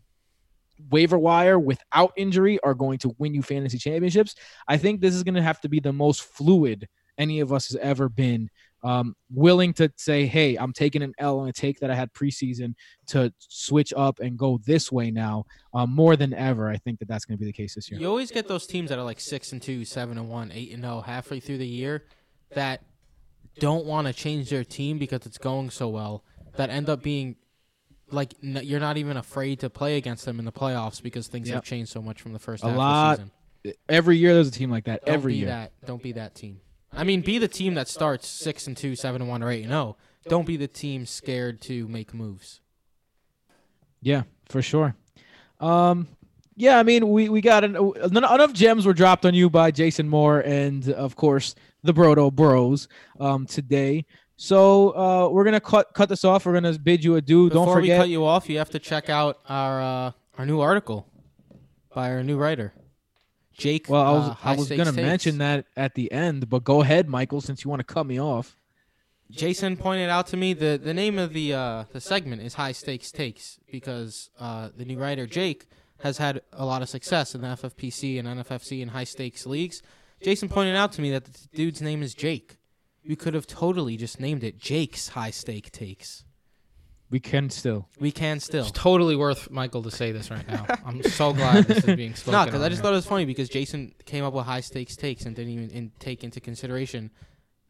waiver 0.89 1.17
wire 1.17 1.59
without 1.59 2.13
injury 2.15 2.59
are 2.63 2.73
going 2.73 2.97
to 2.99 3.15
win 3.17 3.33
you 3.33 3.41
fantasy 3.41 3.77
championships. 3.77 4.35
I 4.67 4.77
think 4.77 5.01
this 5.01 5.15
is 5.15 5.23
going 5.23 5.35
to 5.35 5.41
have 5.41 5.61
to 5.61 5.69
be 5.69 5.79
the 5.79 5.93
most 5.93 6.23
fluid 6.23 6.87
any 7.17 7.39
of 7.39 7.53
us 7.53 7.69
has 7.69 7.77
ever 7.77 8.09
been 8.09 8.49
um, 8.83 9.15
willing 9.31 9.73
to 9.73 9.91
say, 9.95 10.27
hey, 10.27 10.55
I'm 10.57 10.71
taking 10.71 11.01
an 11.01 11.13
L 11.17 11.39
on 11.39 11.47
a 11.47 11.53
take 11.53 11.79
that 11.79 11.89
I 11.89 11.95
had 11.95 12.13
preseason 12.13 12.75
to 13.07 13.33
switch 13.39 13.91
up 13.97 14.19
and 14.19 14.37
go 14.37 14.59
this 14.63 14.91
way 14.91 15.09
now 15.09 15.45
um, 15.73 15.89
more 15.89 16.15
than 16.15 16.33
ever. 16.35 16.69
I 16.69 16.77
think 16.77 16.99
that 16.99 17.07
that's 17.07 17.25
going 17.25 17.35
to 17.35 17.39
be 17.39 17.47
the 17.47 17.53
case 17.53 17.73
this 17.73 17.89
year. 17.89 17.99
You 17.99 18.07
always 18.07 18.31
get 18.31 18.47
those 18.47 18.67
teams 18.67 18.89
that 18.89 18.99
are 18.99 19.03
like 19.03 19.19
six 19.19 19.53
and 19.53 19.61
two, 19.61 19.85
seven 19.85 20.19
and 20.19 20.29
one, 20.29 20.51
eight 20.51 20.71
and 20.71 20.83
zero 20.83 21.01
halfway 21.01 21.39
through 21.39 21.57
the 21.57 21.67
year 21.67 22.05
that 22.53 22.83
don't 23.59 23.85
want 23.85 24.05
to 24.05 24.13
change 24.13 24.51
their 24.51 24.63
team 24.63 24.99
because 24.99 25.25
it's 25.25 25.39
going 25.39 25.71
so 25.71 25.87
well. 25.87 26.23
That 26.57 26.69
end 26.69 26.87
up 26.87 27.01
being 27.01 27.37
like 28.11 28.33
n- 28.43 28.61
you're 28.63 28.79
not 28.79 28.97
even 28.97 29.17
afraid 29.17 29.59
to 29.61 29.69
play 29.69 29.97
against 29.97 30.25
them 30.25 30.39
in 30.39 30.45
the 30.45 30.51
playoffs 30.51 31.01
because 31.01 31.27
things 31.27 31.47
Yep. 31.47 31.55
have 31.55 31.63
changed 31.63 31.91
so 31.91 32.01
much 32.01 32.21
from 32.21 32.33
the 32.33 32.39
first 32.39 32.63
A 32.63 32.67
half 32.69 32.77
lot. 32.77 33.19
of 33.19 33.31
the 33.63 33.69
season. 33.69 33.77
Every 33.89 34.17
year 34.17 34.33
there's 34.33 34.47
a 34.47 34.51
team 34.51 34.69
like 34.69 34.83
that. 34.85 35.05
Don't 35.05 35.13
Every 35.15 35.33
be 35.33 35.39
year. 35.39 35.47
that. 35.47 35.71
Don't 35.85 36.01
be 36.03 36.11
that 36.13 36.35
team. 36.35 36.61
I 36.93 37.03
mean, 37.03 37.21
be 37.21 37.39
the 37.39 37.47
team 37.47 37.73
that 37.73 37.87
starts 37.87 38.27
six 38.27 38.67
and 38.67 38.77
two, 38.77 38.95
seven 38.95 39.21
and 39.21 39.29
one, 39.29 39.41
or 39.43 39.49
eight 39.49 39.63
and 39.63 39.71
zero. 39.71 39.97
Don't 40.29 40.45
be 40.47 40.55
the 40.57 40.67
team 40.67 41.05
scared 41.05 41.61
to 41.61 41.87
make 41.87 42.13
moves. 42.13 42.61
Yeah, 44.01 44.23
for 44.49 44.61
sure. 44.61 44.95
Um, 45.59 46.07
yeah, 46.55 46.79
I 46.79 46.83
mean, 46.83 47.09
we 47.09 47.27
we 47.29 47.41
got 47.41 47.63
an, 47.63 47.75
enough 47.75 48.53
gems 48.53 48.85
were 48.85 48.93
dropped 48.93 49.25
on 49.25 49.33
you 49.33 49.49
by 49.49 49.71
Jason 49.71 50.07
Moore 50.07 50.39
and 50.39 50.87
of 50.89 51.15
course 51.15 51.55
the 51.83 51.93
Brodo 51.93 52.31
Bros 52.31 52.87
um, 53.19 53.45
today. 53.45 54.05
So 54.37 54.95
uh, 54.95 55.29
we're 55.29 55.45
gonna 55.45 55.59
cut 55.61 55.93
cut 55.93 56.09
this 56.09 56.25
off. 56.25 56.45
We're 56.45 56.53
gonna 56.53 56.77
bid 56.77 57.03
you 57.03 57.15
adieu. 57.15 57.49
Before 57.49 57.65
Don't 57.65 57.73
forget. 57.73 57.83
Before 57.83 57.97
we 57.97 58.03
cut 58.03 58.09
you 58.09 58.25
off, 58.25 58.49
you 58.49 58.57
have 58.57 58.69
to 58.71 58.79
check 58.79 59.09
out 59.09 59.39
our 59.47 59.81
uh, 59.81 60.11
our 60.37 60.45
new 60.45 60.59
article 60.59 61.07
by 61.93 62.09
our 62.11 62.23
new 62.23 62.37
writer, 62.37 62.73
Jake. 63.53 63.87
well, 63.89 64.01
I 64.01 64.11
was 64.11 64.29
uh, 64.29 64.35
I 64.43 64.55
was 64.55 64.69
gonna 64.69 64.85
Takes. 64.85 64.95
mention 64.95 65.37
that 65.37 65.65
at 65.77 65.95
the 65.95 66.11
end, 66.11 66.49
but 66.49 66.63
go 66.63 66.81
ahead, 66.81 67.07
Michael, 67.07 67.39
since 67.39 67.63
you 67.63 67.69
want 67.69 67.79
to 67.79 67.85
cut 67.85 68.05
me 68.05 68.19
off. 68.19 68.57
Jason 69.31 69.75
pointed 69.75 70.09
out 70.09 70.27
to 70.27 70.37
me 70.37 70.53
the 70.53 70.79
the 70.81 70.93
name 70.93 71.17
of 71.17 71.33
the 71.33 71.53
uh, 71.53 71.83
the 71.93 72.01
segment 72.01 72.41
is 72.41 72.55
High 72.55 72.73
Stakes 72.73 73.11
Takes 73.11 73.59
because 73.71 74.29
uh, 74.39 74.69
the 74.75 74.85
new 74.85 74.99
writer 74.99 75.25
Jake 75.25 75.67
has 76.01 76.17
had 76.17 76.41
a 76.51 76.65
lot 76.65 76.81
of 76.81 76.89
success 76.89 77.33
in 77.33 77.41
the 77.41 77.47
FFPC 77.47 78.19
and 78.19 78.27
NFFC 78.27 78.81
and 78.81 78.91
high 78.91 79.05
stakes 79.05 79.45
leagues. 79.45 79.81
Jason 80.21 80.49
pointed 80.49 80.75
out 80.75 80.91
to 80.93 81.01
me 81.01 81.11
that 81.11 81.25
the 81.25 81.47
dude's 81.53 81.81
name 81.81 82.03
is 82.03 82.13
Jake. 82.13 82.57
We 83.07 83.15
could 83.15 83.33
have 83.33 83.45
totally 83.47 83.97
just 83.97 84.19
named 84.19 84.43
it 84.43 84.57
Jake's 84.57 85.09
High 85.09 85.31
Stake 85.31 85.71
Takes. 85.71 86.23
We 87.11 87.19
can 87.19 87.51
still. 87.51 87.87
We 87.99 88.11
can 88.11 88.39
still. 88.39 88.63
It's 88.63 88.71
totally 88.71 89.15
worth 89.15 89.51
Michael 89.51 89.83
to 89.83 89.91
say 89.91 90.11
this 90.11 90.31
right 90.31 90.47
now. 90.47 90.65
I'm 90.85 91.03
so 91.03 91.33
glad 91.33 91.65
this 91.65 91.85
is 91.85 91.95
being 91.95 92.15
spoken. 92.15 92.39
No, 92.39 92.45
because 92.45 92.61
I 92.63 92.69
just 92.69 92.79
here. 92.79 92.83
thought 92.83 92.93
it 92.93 92.97
was 92.97 93.05
funny 93.05 93.25
because 93.25 93.47
Jason 93.47 93.93
came 94.05 94.23
up 94.23 94.33
with 94.33 94.45
high 94.45 94.61
stakes 94.61 94.95
takes 94.95 95.25
and 95.25 95.35
didn't 95.35 95.51
even 95.51 95.69
in, 95.69 95.91
take 95.99 96.23
into 96.23 96.39
consideration 96.39 97.11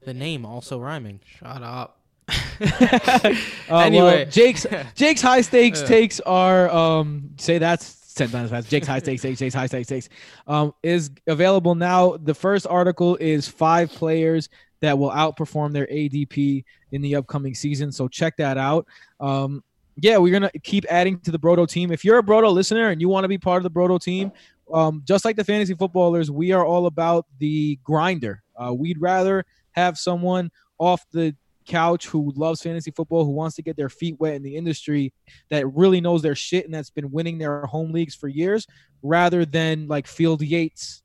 the 0.05 0.13
name 0.13 0.45
also 0.45 0.79
rhyming. 0.79 1.19
Shut 1.25 1.61
up. 1.61 1.99
Uh, 2.29 3.35
well, 3.69 3.81
Anyway. 3.81 4.25
Jake's 4.25 4.65
Jake's 4.95 5.21
high 5.21 5.41
stakes 5.41 5.81
takes 5.81 6.21
are 6.21 6.69
um 6.69 7.31
say 7.37 7.57
that's 7.57 8.13
ten 8.13 8.29
times 8.29 8.49
fast. 8.51 8.69
Jake's 8.69 8.87
high 8.87 8.99
stakes 8.99 9.21
takes, 9.21 9.39
Jake's 9.39 9.53
high 9.53 9.67
stakes 9.67 9.89
takes 9.89 10.09
um 10.47 10.73
is 10.81 11.11
available 11.27 11.75
now. 11.75 12.15
The 12.17 12.33
first 12.33 12.65
article 12.67 13.17
is 13.17 13.47
five 13.49 13.91
players 13.91 14.47
that 14.81 14.97
will 14.97 15.11
outperform 15.11 15.73
their 15.73 15.87
ADP 15.87 16.63
in 16.91 17.01
the 17.01 17.15
upcoming 17.15 17.55
season. 17.55 17.91
So 17.91 18.07
check 18.07 18.37
that 18.37 18.57
out. 18.57 18.87
Um 19.19 19.63
yeah, 19.97 20.17
we're 20.17 20.33
gonna 20.33 20.51
keep 20.63 20.85
adding 20.89 21.19
to 21.21 21.31
the 21.31 21.39
Brodo 21.39 21.67
team. 21.67 21.91
If 21.91 22.03
you're 22.03 22.19
a 22.19 22.23
Brodo 22.23 22.51
listener 22.51 22.89
and 22.89 22.99
you 22.99 23.07
want 23.07 23.23
to 23.23 23.29
be 23.29 23.37
part 23.37 23.57
of 23.57 23.63
the 23.63 23.79
Brodo 23.79 23.99
team, 23.99 24.31
um, 24.73 25.03
just 25.05 25.25
like 25.25 25.35
the 25.35 25.43
fantasy 25.43 25.73
footballers, 25.73 26.31
we 26.31 26.51
are 26.51 26.65
all 26.65 26.87
about 26.87 27.25
the 27.39 27.79
grinder. 27.83 28.43
Uh, 28.55 28.73
we'd 28.73 28.99
rather 28.99 29.45
have 29.71 29.97
someone 29.97 30.51
off 30.79 31.05
the 31.11 31.35
couch 31.65 32.07
who 32.07 32.31
loves 32.35 32.61
fantasy 32.61 32.91
football, 32.91 33.25
who 33.25 33.31
wants 33.31 33.55
to 33.55 33.61
get 33.61 33.75
their 33.75 33.89
feet 33.89 34.19
wet 34.19 34.35
in 34.35 34.43
the 34.43 34.55
industry, 34.55 35.13
that 35.49 35.67
really 35.73 36.01
knows 36.01 36.21
their 36.21 36.35
shit 36.35 36.65
and 36.65 36.73
that's 36.73 36.89
been 36.89 37.11
winning 37.11 37.37
their 37.37 37.65
home 37.65 37.91
leagues 37.91 38.15
for 38.15 38.27
years, 38.27 38.67
rather 39.01 39.45
than 39.45 39.87
like 39.87 40.07
Field 40.07 40.41
Yates 40.41 41.03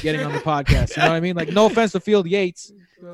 getting 0.00 0.22
on 0.22 0.32
the 0.32 0.38
podcast. 0.40 0.96
You 0.96 1.02
know 1.02 1.08
what 1.10 1.16
I 1.16 1.20
mean? 1.20 1.36
Like, 1.36 1.48
no 1.50 1.66
offense 1.66 1.92
to 1.92 2.00
Field 2.00 2.28
Yates, 2.28 2.72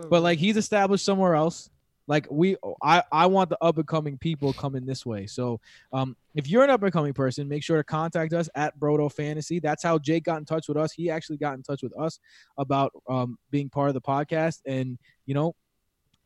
but 0.09 0.23
like 0.23 0.39
he's 0.39 0.57
established 0.57 1.05
somewhere 1.05 1.35
else. 1.35 1.71
Like 2.09 2.27
we, 2.31 2.57
I, 2.83 3.05
I 3.13 3.27
want 3.27 3.49
the 3.49 3.59
up 3.63 3.79
and 3.79 3.87
coming 3.87 4.19
people 4.19 4.53
coming 4.53 4.85
this 4.85 5.07
way. 5.07 5.27
So, 5.27 5.61
um, 5.93 6.17
if 6.35 6.49
you're 6.49 6.65
an 6.65 6.71
up 6.71 6.83
and 6.83 6.93
coming 6.93 7.13
person, 7.13 7.47
make 7.49 7.63
sure 7.63 7.77
to 7.77 7.85
contact 7.85 8.33
us 8.33 8.49
at 8.55 8.79
Brodo 8.79 9.11
Fantasy. 9.11 9.61
That's 9.61 9.83
how 9.83 9.99
Jake 9.99 10.25
got 10.25 10.39
in 10.39 10.45
touch 10.45 10.67
with 10.67 10.77
us. 10.77 10.93
He 10.93 11.11
actually 11.11 11.37
got 11.37 11.55
in 11.55 11.63
touch 11.63 11.83
with 11.83 11.97
us 11.99 12.19
about 12.59 12.93
um 13.09 13.39
being 13.51 13.71
part 13.71 13.89
of 13.89 13.95
the 13.95 14.01
podcast, 14.01 14.61
and 14.67 14.99
you 15.27 15.35
know, 15.35 15.55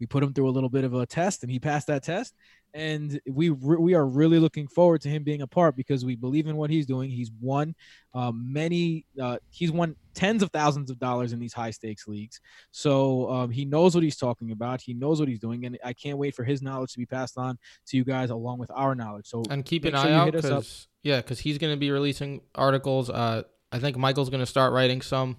we 0.01 0.07
put 0.07 0.23
him 0.23 0.33
through 0.33 0.49
a 0.49 0.51
little 0.51 0.69
bit 0.69 0.85
of 0.85 0.95
a 0.95 1.07
test, 1.07 1.43
and 1.43 1.51
he 1.51 1.59
passed 1.59 1.87
that 1.87 2.03
test. 2.03 2.35
And 2.75 3.19
we 3.27 3.49
re- 3.49 3.79
we 3.79 3.95
are 3.95 4.07
really 4.07 4.39
looking 4.39 4.69
forward 4.69 5.01
to 5.03 5.09
him 5.09 5.23
being 5.23 5.41
a 5.41 5.47
part 5.47 5.77
because 5.77 6.05
we 6.05 6.15
believe 6.15 6.47
in 6.47 6.57
what 6.57 6.69
he's 6.69 6.85
doing. 6.85 7.11
He's 7.11 7.31
won 7.41 7.75
um, 8.13 8.53
many. 8.53 9.07
Uh, 9.21 9.39
he's 9.51 9.73
won 9.73 9.97
tens 10.13 10.43
of 10.43 10.51
thousands 10.51 10.91
of 10.91 10.99
dollars 10.99 11.33
in 11.33 11.39
these 11.39 11.55
high 11.55 11.71
stakes 11.71 12.07
leagues. 12.07 12.41
So 12.73 13.31
um, 13.31 13.51
he 13.51 13.65
knows 13.65 13.95
what 13.95 14.05
he's 14.05 14.17
talking 14.17 14.51
about. 14.51 14.83
He 14.83 14.93
knows 14.93 15.21
what 15.21 15.29
he's 15.29 15.39
doing, 15.39 15.65
and 15.65 15.79
I 15.83 15.95
can't 15.95 16.19
wait 16.19 16.35
for 16.35 16.45
his 16.45 16.61
knowledge 16.61 16.93
to 16.93 16.99
be 16.99 17.07
passed 17.07 17.39
on 17.39 17.59
to 17.87 17.97
you 17.97 18.05
guys 18.05 18.29
along 18.29 18.59
with 18.59 18.71
our 18.75 18.95
knowledge. 18.95 19.27
So 19.27 19.43
and 19.49 19.65
keep 19.65 19.87
an 19.87 19.93
sure 19.93 20.01
eye 20.01 20.13
out 20.13 20.27
hit 20.27 20.37
us 20.37 20.45
up. 20.45 20.51
because 20.51 20.89
yeah, 21.03 21.19
because 21.19 21.39
he's 21.39 21.57
going 21.57 21.73
to 21.73 21.79
be 21.79 21.91
releasing 21.91 22.43
articles. 22.55 23.09
Uh, 23.09 23.45
I 23.73 23.79
think 23.79 23.97
Michael's 23.97 24.29
going 24.29 24.41
to 24.41 24.47
start 24.47 24.73
writing 24.73 25.01
some. 25.01 25.37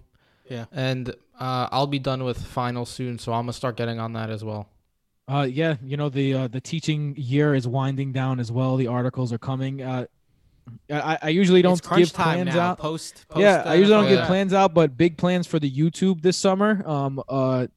Yeah. 0.50 0.66
and 0.72 1.10
uh, 1.39 1.68
I'll 1.72 1.88
be 1.88 2.00
done 2.00 2.24
with 2.24 2.41
finals 2.41 2.89
soon, 2.89 3.20
so 3.20 3.34
I'm 3.34 3.43
gonna 3.43 3.54
start 3.54 3.78
getting 3.78 4.00
on 4.00 4.14
that 4.14 4.30
as 4.30 4.43
well. 4.43 4.70
Uh, 5.28 5.48
yeah, 5.50 5.76
you 5.84 5.98
know 5.98 6.10
the 6.10 6.34
uh, 6.34 6.48
the 6.48 6.62
teaching 6.62 7.14
year 7.18 7.54
is 7.54 7.68
winding 7.68 8.14
down 8.14 8.39
as 8.39 8.52
well. 8.52 8.78
The 8.78 8.88
articles 8.88 9.34
are 9.34 9.38
coming. 9.38 9.82
Uh, 9.82 10.06
I, 10.89 11.18
I 11.22 11.30
usually 11.30 11.62
don't 11.62 11.82
give 11.95 12.12
time 12.12 12.36
plans 12.36 12.56
now. 12.56 12.72
out. 12.72 12.80
Post, 12.80 13.26
post. 13.30 13.41
yeah, 13.41 13.64
I 13.66 13.76
usually 13.76 13.95
don't 13.95 14.06
NFL, 14.06 14.10
give 14.10 14.20
yeah. 14.20 14.28
plans 14.28 14.54
out, 14.54 14.74
but 14.74 14.98
big 14.98 15.18
plans 15.18 15.48
for 15.48 15.60
the 15.60 15.70
YouTube 15.70 16.22
this 16.22 16.38
summer. 16.38 16.82
Um, 16.88 17.22
uh, 17.28 17.68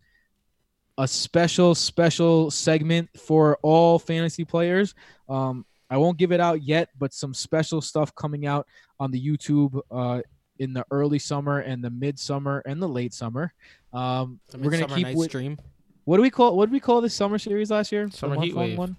a 0.98 1.08
special 1.08 1.74
special 1.74 2.50
segment 2.50 3.08
for 3.18 3.58
all 3.62 3.98
fantasy 3.98 4.44
players. 4.44 4.94
Um, 5.28 5.64
I 5.88 5.96
won't 5.96 6.18
give 6.18 6.30
it 6.30 6.40
out 6.40 6.62
yet, 6.62 6.88
but 6.98 7.12
some 7.12 7.34
special 7.34 7.80
stuff 7.80 8.14
coming 8.14 8.46
out 8.46 8.66
on 9.00 9.10
the 9.10 9.20
YouTube. 9.20 9.80
Uh, 9.90 10.20
in 10.60 10.72
the 10.72 10.84
early 10.92 11.18
summer 11.18 11.58
and 11.58 11.82
the 11.82 11.90
midsummer 11.90 12.62
and 12.66 12.80
the 12.80 12.88
late 12.88 13.12
summer. 13.12 13.52
Um, 13.92 14.38
The 14.50 14.58
we're 14.58 14.70
gonna 14.70 14.86
keep 14.86 15.16
with, 15.16 15.30
Dream. 15.30 15.58
what 16.04 16.16
do 16.18 16.22
we 16.22 16.30
call 16.30 16.56
what 16.56 16.66
did 16.66 16.72
we 16.72 16.80
call 16.80 17.00
this 17.00 17.14
summer 17.14 17.38
series 17.38 17.70
last 17.72 17.90
year? 17.90 18.06
The 18.06 18.16
Summer 18.16 18.34
month 18.36 18.44
Heat 18.44 18.54
Wave. 18.54 18.78
one? 18.78 18.96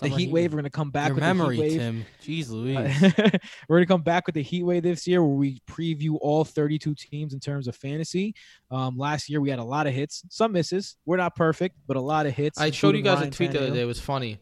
the 0.00 0.08
Summer 0.08 0.16
heat 0.16 0.30
wave. 0.30 0.52
We're 0.52 0.58
gonna 0.58 0.70
come 0.70 0.90
back 0.90 1.08
Your 1.08 1.16
with 1.16 1.22
memory, 1.24 1.56
the 1.58 1.62
heat 1.64 1.70
wave. 1.72 1.78
Tim. 1.80 2.04
Jeez 2.22 2.50
Louise. 2.50 2.78
Uh, 2.78 3.38
we're 3.68 3.76
gonna 3.76 3.86
come 3.86 4.00
back 4.02 4.24
with 4.26 4.34
the 4.34 4.42
heat 4.42 4.62
wave 4.62 4.82
this 4.84 5.06
year, 5.06 5.22
where 5.22 5.34
we 5.36 5.60
preview 5.68 6.16
all 6.20 6.44
32 6.44 6.94
teams 6.94 7.34
in 7.34 7.40
terms 7.40 7.68
of 7.68 7.76
fantasy. 7.76 8.34
Um, 8.70 8.96
last 8.96 9.28
year 9.28 9.40
we 9.42 9.50
had 9.50 9.58
a 9.58 9.64
lot 9.64 9.86
of 9.86 9.92
hits, 9.92 10.22
some 10.30 10.52
misses. 10.52 10.96
We're 11.04 11.18
not 11.18 11.36
perfect, 11.36 11.76
but 11.86 11.98
a 11.98 12.00
lot 12.00 12.24
of 12.24 12.32
hits. 12.32 12.58
I 12.58 12.70
showed 12.70 12.96
you 12.96 13.02
guys 13.02 13.18
a 13.18 13.20
Ryan 13.22 13.30
tweet 13.32 13.52
the 13.52 13.58
other 13.66 13.70
day. 13.74 13.82
It 13.82 13.84
was 13.84 14.00
funny. 14.00 14.38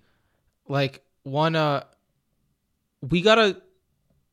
Like 0.68 1.02
one, 1.24 1.56
uh, 1.56 1.84
we 3.02 3.20
got 3.22 3.38
a. 3.38 3.60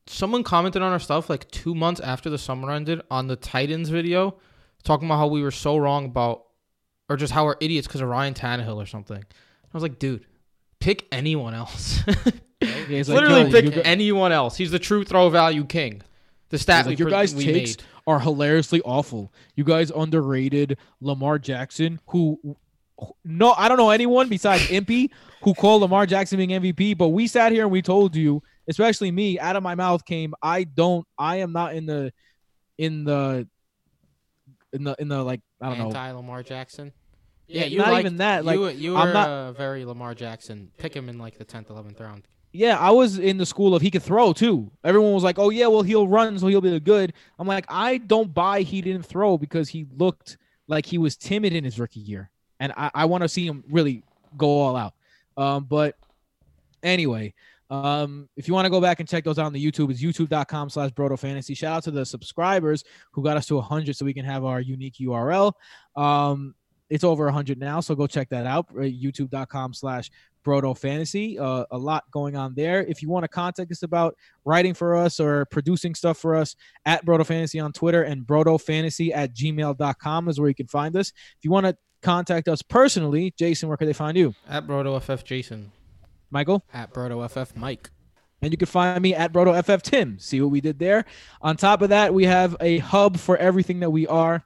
Someone 0.08 0.42
commented 0.42 0.82
on 0.82 0.92
our 0.92 0.98
stuff 0.98 1.28
like 1.28 1.50
two 1.50 1.74
months 1.74 2.00
after 2.00 2.30
the 2.30 2.38
summer 2.38 2.70
ended 2.70 3.02
on 3.10 3.26
the 3.26 3.36
Titans 3.36 3.88
video, 3.88 4.36
talking 4.82 5.06
about 5.08 5.18
how 5.18 5.26
we 5.26 5.42
were 5.42 5.50
so 5.50 5.76
wrong 5.76 6.06
about, 6.06 6.44
or 7.08 7.16
just 7.16 7.32
how 7.32 7.44
we're 7.44 7.56
idiots 7.60 7.86
because 7.86 8.00
of 8.00 8.08
Ryan 8.08 8.34
Tannehill 8.34 8.76
or 8.76 8.86
something. 8.86 9.18
I 9.18 9.68
was 9.72 9.82
like, 9.82 9.98
dude, 9.98 10.24
pick 10.80 11.06
anyone 11.12 11.54
else. 11.54 12.00
Yeah, 12.60 12.68
he's 12.88 13.08
like, 13.08 13.20
Literally 13.20 13.50
"Yo, 13.50 13.70
pick 13.72 13.86
anyone 13.86 14.32
else. 14.32 14.56
He's 14.56 14.70
the 14.70 14.78
true 14.78 15.04
throw 15.04 15.28
value 15.28 15.64
king. 15.64 16.02
The 16.50 16.58
stat 16.58 16.86
like, 16.86 16.98
your 16.98 17.10
guys' 17.10 17.34
takes 17.34 17.76
made. 17.76 17.82
are 18.06 18.20
hilariously 18.20 18.80
awful. 18.82 19.32
You 19.54 19.64
guys 19.64 19.90
underrated 19.90 20.78
Lamar 21.00 21.38
Jackson, 21.38 22.00
who 22.06 22.56
no, 23.24 23.52
I 23.52 23.68
don't 23.68 23.78
know 23.78 23.90
anyone 23.90 24.28
besides 24.28 24.64
Impy 24.64 25.10
who 25.42 25.54
called 25.54 25.82
Lamar 25.82 26.06
Jackson 26.06 26.38
being 26.38 26.50
MVP. 26.50 26.96
But 26.96 27.08
we 27.08 27.26
sat 27.26 27.52
here 27.52 27.62
and 27.62 27.70
we 27.70 27.82
told 27.82 28.16
you, 28.16 28.42
especially 28.68 29.10
me, 29.10 29.38
out 29.38 29.56
of 29.56 29.62
my 29.62 29.74
mouth 29.74 30.04
came, 30.04 30.34
I 30.42 30.64
don't, 30.64 31.06
I 31.18 31.36
am 31.36 31.52
not 31.52 31.74
in 31.74 31.86
the, 31.86 32.12
in 32.76 33.04
the 33.04 33.48
in 34.72 34.84
the 34.84 34.94
in 34.98 35.08
the 35.08 35.22
like 35.22 35.40
I 35.60 35.68
don't 35.68 35.78
know. 35.78 35.86
Anti 35.86 36.12
Lamar 36.12 36.42
Jackson. 36.42 36.92
Yeah, 37.46 37.64
you 37.64 37.78
not 37.78 37.88
liked- 37.88 38.06
even 38.06 38.18
that. 38.18 38.44
Like 38.44 38.58
you, 38.58 38.68
you 38.68 38.92
were 38.92 38.98
I'm 38.98 39.12
not- 39.12 39.28
uh, 39.28 39.52
very 39.52 39.84
Lamar 39.84 40.14
Jackson. 40.14 40.70
Pick 40.76 40.94
him 40.94 41.08
in 41.08 41.18
like 41.18 41.38
the 41.38 41.44
tenth, 41.44 41.70
eleventh 41.70 42.00
round. 42.00 42.28
Yeah, 42.52 42.78
I 42.78 42.90
was 42.90 43.18
in 43.18 43.36
the 43.36 43.46
school 43.46 43.74
of 43.74 43.82
he 43.82 43.90
could 43.90 44.02
throw 44.02 44.32
too. 44.32 44.70
Everyone 44.82 45.12
was 45.12 45.22
like, 45.22 45.38
"Oh 45.38 45.50
yeah, 45.50 45.66
well 45.66 45.82
he'll 45.82 46.08
run, 46.08 46.38
so 46.38 46.46
he'll 46.46 46.60
be 46.60 46.78
good." 46.80 47.12
I'm 47.38 47.46
like, 47.46 47.66
I 47.68 47.98
don't 47.98 48.32
buy 48.32 48.62
he 48.62 48.80
didn't 48.80 49.04
throw 49.04 49.36
because 49.36 49.68
he 49.68 49.86
looked 49.96 50.38
like 50.66 50.86
he 50.86 50.98
was 50.98 51.16
timid 51.16 51.52
in 51.52 51.64
his 51.64 51.78
rookie 51.78 52.00
year, 52.00 52.30
and 52.58 52.72
I, 52.76 52.90
I 52.94 53.04
want 53.04 53.22
to 53.22 53.28
see 53.28 53.46
him 53.46 53.64
really 53.70 54.02
go 54.36 54.48
all 54.48 54.76
out. 54.76 54.94
Um, 55.36 55.64
but 55.64 55.96
anyway, 56.82 57.34
um, 57.70 58.28
if 58.36 58.48
you 58.48 58.54
want 58.54 58.66
to 58.66 58.70
go 58.70 58.80
back 58.80 59.00
and 59.00 59.08
check 59.08 59.24
those 59.24 59.38
out 59.38 59.46
on 59.46 59.52
the 59.52 59.64
YouTube, 59.64 59.90
it's 59.90 60.02
youtube.com 60.02 60.70
slash 60.70 60.90
broto 60.90 61.18
fantasy. 61.18 61.54
Shout 61.54 61.76
out 61.76 61.84
to 61.84 61.90
the 61.90 62.06
subscribers 62.06 62.84
who 63.12 63.22
got 63.22 63.36
us 63.36 63.46
to 63.46 63.56
100 63.56 63.94
so 63.96 64.04
we 64.04 64.14
can 64.14 64.24
have 64.24 64.44
our 64.44 64.60
unique 64.60 64.94
URL. 65.00 65.52
Um, 65.96 66.54
it's 66.88 67.04
over 67.04 67.24
100 67.26 67.58
now, 67.58 67.80
so 67.80 67.94
go 67.94 68.06
check 68.06 68.30
that 68.30 68.46
out. 68.46 68.72
YouTube.com 68.74 69.74
slash 69.74 70.10
Broto 70.44 70.76
Fantasy. 70.76 71.38
Uh, 71.38 71.66
a 71.70 71.76
lot 71.76 72.04
going 72.10 72.34
on 72.34 72.54
there. 72.54 72.84
If 72.86 73.02
you 73.02 73.10
want 73.10 73.24
to 73.24 73.28
contact 73.28 73.70
us 73.70 73.82
about 73.82 74.16
writing 74.46 74.72
for 74.72 74.96
us 74.96 75.20
or 75.20 75.44
producing 75.46 75.94
stuff 75.94 76.16
for 76.16 76.34
us, 76.34 76.56
at 76.86 77.04
Broto 77.04 77.26
Fantasy 77.26 77.60
on 77.60 77.72
Twitter 77.72 78.04
and 78.04 78.26
Fantasy 78.26 79.12
at 79.12 79.34
gmail.com 79.34 80.28
is 80.28 80.40
where 80.40 80.48
you 80.48 80.54
can 80.54 80.68
find 80.68 80.96
us. 80.96 81.08
If 81.10 81.44
you 81.44 81.50
want 81.50 81.66
to 81.66 81.76
contact 82.00 82.48
us 82.48 82.62
personally, 82.62 83.34
Jason, 83.36 83.68
where 83.68 83.76
can 83.76 83.86
they 83.86 83.92
find 83.92 84.16
you? 84.16 84.34
At 84.48 84.66
Broto 84.66 85.24
Jason. 85.24 85.70
Michael? 86.30 86.64
At 86.72 86.92
Broto 86.92 87.28
FF 87.28 87.56
Mike. 87.56 87.90
And 88.40 88.52
you 88.52 88.58
can 88.58 88.66
find 88.66 89.00
me 89.02 89.14
at 89.14 89.32
Broto 89.32 89.60
FF 89.64 89.82
Tim. 89.82 90.18
See 90.18 90.40
what 90.40 90.50
we 90.50 90.60
did 90.60 90.78
there. 90.78 91.04
On 91.42 91.56
top 91.56 91.82
of 91.82 91.88
that, 91.88 92.14
we 92.14 92.24
have 92.24 92.56
a 92.60 92.78
hub 92.78 93.18
for 93.18 93.36
everything 93.36 93.80
that 93.80 93.90
we 93.90 94.06
are. 94.06 94.44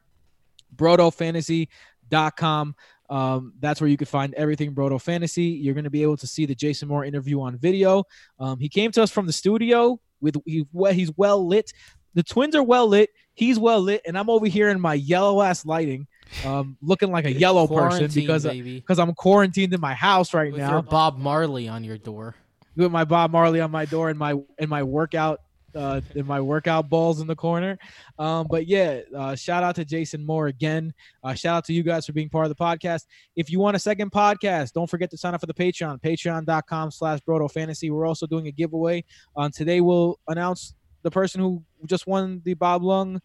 BrotoFantasy.com. 0.77 2.75
Um, 3.11 3.53
that's 3.61 3.81
where 3.81 3.91
you 3.91 3.99
can 3.99 4.07
find 4.07 4.33
everything 4.35 4.75
Broto 4.75 4.99
Fantasy. 5.01 5.45
You're 5.45 5.75
going 5.75 5.85
to 5.85 5.91
be 5.91 6.03
able 6.03 6.17
to 6.17 6.27
see 6.27 6.47
the 6.47 6.55
Jason 6.55 6.89
Moore 6.89 7.05
interview 7.05 7.43
on 7.43 7.59
video. 7.59 8.05
Um, 8.41 8.59
he 8.59 8.71
came 8.71 8.91
to 8.93 9.03
us 9.03 9.11
from 9.11 9.27
the 9.27 9.33
studio 9.35 10.01
with 10.23 10.37
he, 10.47 10.67
he's 10.93 11.13
well 11.17 11.47
lit. 11.47 11.73
The 12.15 12.23
twins 12.23 12.57
are 12.57 12.63
well 12.63 12.87
lit. 12.87 13.11
He's 13.35 13.59
well 13.59 13.81
lit, 13.81 14.03
and 14.07 14.17
I'm 14.19 14.31
over 14.31 14.47
here 14.47 14.71
in 14.71 14.81
my 14.81 14.95
yellow 14.95 15.43
ass 15.43 15.67
lighting, 15.67 16.07
um, 16.45 16.77
looking 16.83 17.11
like 17.11 17.25
a 17.25 17.33
yellow 17.33 17.67
person 17.67 18.11
because 18.15 18.45
because 18.45 18.99
I'm 18.99 19.15
quarantined 19.15 19.73
in 19.75 19.81
my 19.81 19.95
house 19.95 20.33
right 20.35 20.51
With 20.53 20.61
now 20.61 20.71
your 20.73 20.83
Bob 20.83 21.19
Marley 21.19 21.69
on 21.69 21.85
your 21.85 21.99
door. 21.99 22.35
with 22.77 22.91
my 22.91 23.05
Bob 23.05 23.31
Marley 23.31 23.61
on 23.61 23.71
my 23.71 23.85
door 23.85 24.09
and 24.11 24.19
my 24.19 24.35
and 24.59 24.69
my 24.71 24.83
workout 24.83 25.41
uh 25.75 26.03
in 26.15 26.27
my 26.27 26.39
workout 26.39 26.91
balls 26.91 27.21
in 27.21 27.27
the 27.27 27.35
corner. 27.37 27.79
Um 28.19 28.47
but 28.51 28.67
yeah, 28.67 29.01
uh 29.17 29.35
shout 29.35 29.63
out 29.63 29.75
to 29.77 29.85
Jason 29.87 30.25
Moore 30.25 30.49
again. 30.49 30.93
Uh 31.25 31.33
shout 31.35 31.57
out 31.57 31.65
to 31.67 31.73
you 31.73 31.83
guys 31.83 32.05
for 32.05 32.13
being 32.13 32.29
part 32.29 32.45
of 32.45 32.51
the 32.51 32.63
podcast. 32.63 33.07
If 33.37 33.51
you 33.51 33.59
want 33.59 33.75
a 33.75 33.79
second 33.79 34.13
podcast, 34.13 34.73
don't 34.75 34.89
forget 34.91 35.11
to 35.13 35.17
sign 35.17 35.33
up 35.35 35.41
for 35.41 35.47
the 35.47 35.55
Patreon, 35.55 36.01
patreon.com 36.03 36.91
slash 36.91 37.21
broto 37.21 37.51
fantasy. 37.51 37.91
We're 37.91 38.07
also 38.07 38.27
doing 38.27 38.49
a 38.49 38.53
giveaway. 38.53 39.05
Um 39.37 39.51
today 39.51 39.81
we'll 39.81 40.19
announce 40.29 40.75
the 41.03 41.11
person 41.11 41.41
who 41.41 41.63
just 41.87 42.07
won 42.07 42.43
the 42.45 42.53
Bob 42.55 42.83
Lung 42.83 43.21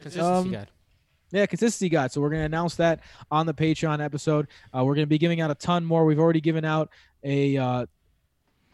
Consistency 0.00 0.26
Um, 0.28 0.50
guide. 0.50 0.68
Yeah, 1.30 1.46
consistency 1.46 1.88
guide. 1.88 2.12
So 2.12 2.20
we're 2.20 2.30
going 2.30 2.40
to 2.42 2.46
announce 2.46 2.74
that 2.76 3.00
on 3.30 3.46
the 3.46 3.54
Patreon 3.54 4.02
episode. 4.04 4.48
Uh, 4.76 4.84
we're 4.84 4.94
going 4.94 5.06
to 5.06 5.08
be 5.08 5.18
giving 5.18 5.40
out 5.40 5.50
a 5.50 5.54
ton 5.54 5.84
more. 5.84 6.04
We've 6.04 6.18
already 6.18 6.40
given 6.40 6.64
out 6.64 6.90
a 7.24 7.56
uh, 7.56 7.86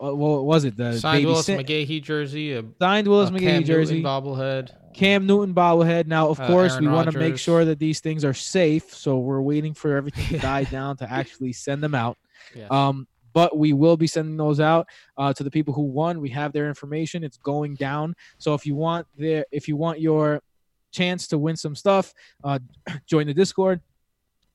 uh, 0.02 0.14
what 0.14 0.44
was 0.44 0.64
it? 0.64 0.76
The 0.76 0.98
Signed 0.98 1.24
Willis 1.26 1.46
Sin- 1.46 1.60
McGahee 1.60 2.02
jersey. 2.02 2.52
A, 2.54 2.64
signed 2.80 3.06
Willis 3.08 3.30
McGahee 3.30 3.40
Cam 3.40 3.64
jersey, 3.64 4.02
Newton 4.02 4.10
bobblehead. 4.10 4.70
Cam 4.92 5.26
Newton 5.26 5.54
bobblehead. 5.54 6.06
Now, 6.06 6.28
of 6.28 6.38
Uh, 6.40 6.46
course, 6.48 6.72
Aaron 6.72 6.84
we 6.86 6.90
want 6.92 7.10
to 7.10 7.18
make 7.18 7.38
sure 7.38 7.64
that 7.64 7.78
these 7.78 8.00
things 8.00 8.24
are 8.24 8.34
safe. 8.34 8.92
So 8.94 9.18
we're 9.18 9.40
waiting 9.42 9.74
for 9.74 9.96
everything 9.96 10.26
to 10.28 10.38
die 10.44 10.64
down 10.64 10.96
to 10.98 11.10
actually 11.10 11.52
send 11.52 11.82
them 11.82 11.94
out. 11.94 12.18
Yes. 12.54 12.70
Um, 12.70 13.06
but 13.32 13.56
we 13.58 13.72
will 13.72 13.96
be 13.96 14.06
sending 14.06 14.36
those 14.36 14.60
out 14.60 14.86
uh, 15.16 15.32
to 15.32 15.42
the 15.42 15.50
people 15.50 15.74
who 15.74 15.82
won. 15.82 16.20
We 16.20 16.28
have 16.30 16.52
their 16.52 16.68
information. 16.68 17.24
It's 17.24 17.36
going 17.38 17.74
down. 17.74 18.14
So 18.38 18.54
if 18.54 18.64
you 18.64 18.76
want 18.76 19.08
their, 19.18 19.44
if 19.50 19.66
you 19.66 19.76
want 19.76 20.00
your 20.00 20.40
chance 20.94 21.26
to 21.28 21.38
win 21.38 21.56
some 21.56 21.74
stuff, 21.74 22.14
uh, 22.42 22.58
join 23.06 23.26
the 23.26 23.34
Discord. 23.34 23.80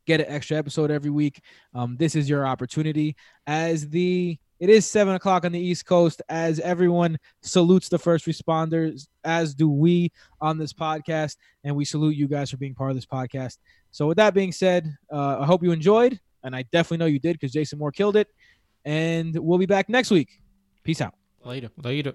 Get 0.06 0.22
an 0.22 0.28
extra 0.28 0.58
episode 0.58 0.90
every 0.90 1.12
week. 1.12 1.42
Um, 1.76 1.96
this 1.98 2.16
is 2.16 2.28
your 2.28 2.48
opportunity. 2.48 3.16
As 3.46 3.88
the 3.90 4.40
it 4.60 4.70
is 4.70 4.86
seven 4.86 5.16
o'clock 5.16 5.46
on 5.46 5.52
the 5.52 5.60
East 5.60 5.86
Coast. 5.86 6.22
As 6.28 6.60
everyone 6.60 7.18
salutes 7.42 7.88
the 7.88 8.00
first 8.00 8.26
responders, 8.26 9.08
as 9.24 9.54
do 9.54 9.70
we 9.70 10.12
on 10.42 10.58
this 10.58 10.74
podcast, 10.74 11.38
and 11.64 11.76
we 11.76 11.86
salute 11.86 12.16
you 12.16 12.28
guys 12.28 12.52
for 12.52 12.58
being 12.58 12.76
part 12.76 12.90
of 12.90 12.98
this 12.98 13.06
podcast. 13.06 13.58
So 13.92 14.08
with 14.08 14.18
that 14.18 14.34
being 14.34 14.52
said, 14.52 14.94
uh, 15.12 15.40
I 15.40 15.46
hope 15.46 15.64
you 15.64 15.72
enjoyed, 15.72 16.20
and 16.44 16.56
I 16.56 16.64
definitely 16.72 16.98
know 16.98 17.06
you 17.06 17.20
did 17.20 17.34
because 17.34 17.54
Jason 17.54 17.80
Moore 17.80 17.92
killed 17.92 18.16
it. 18.16 18.28
And 18.84 19.38
we'll 19.38 19.60
be 19.60 19.66
back 19.66 19.90
next 19.90 20.12
week. 20.12 20.42
Peace 20.84 21.02
out. 21.02 21.14
Later. 21.44 21.70
Later. 21.82 22.14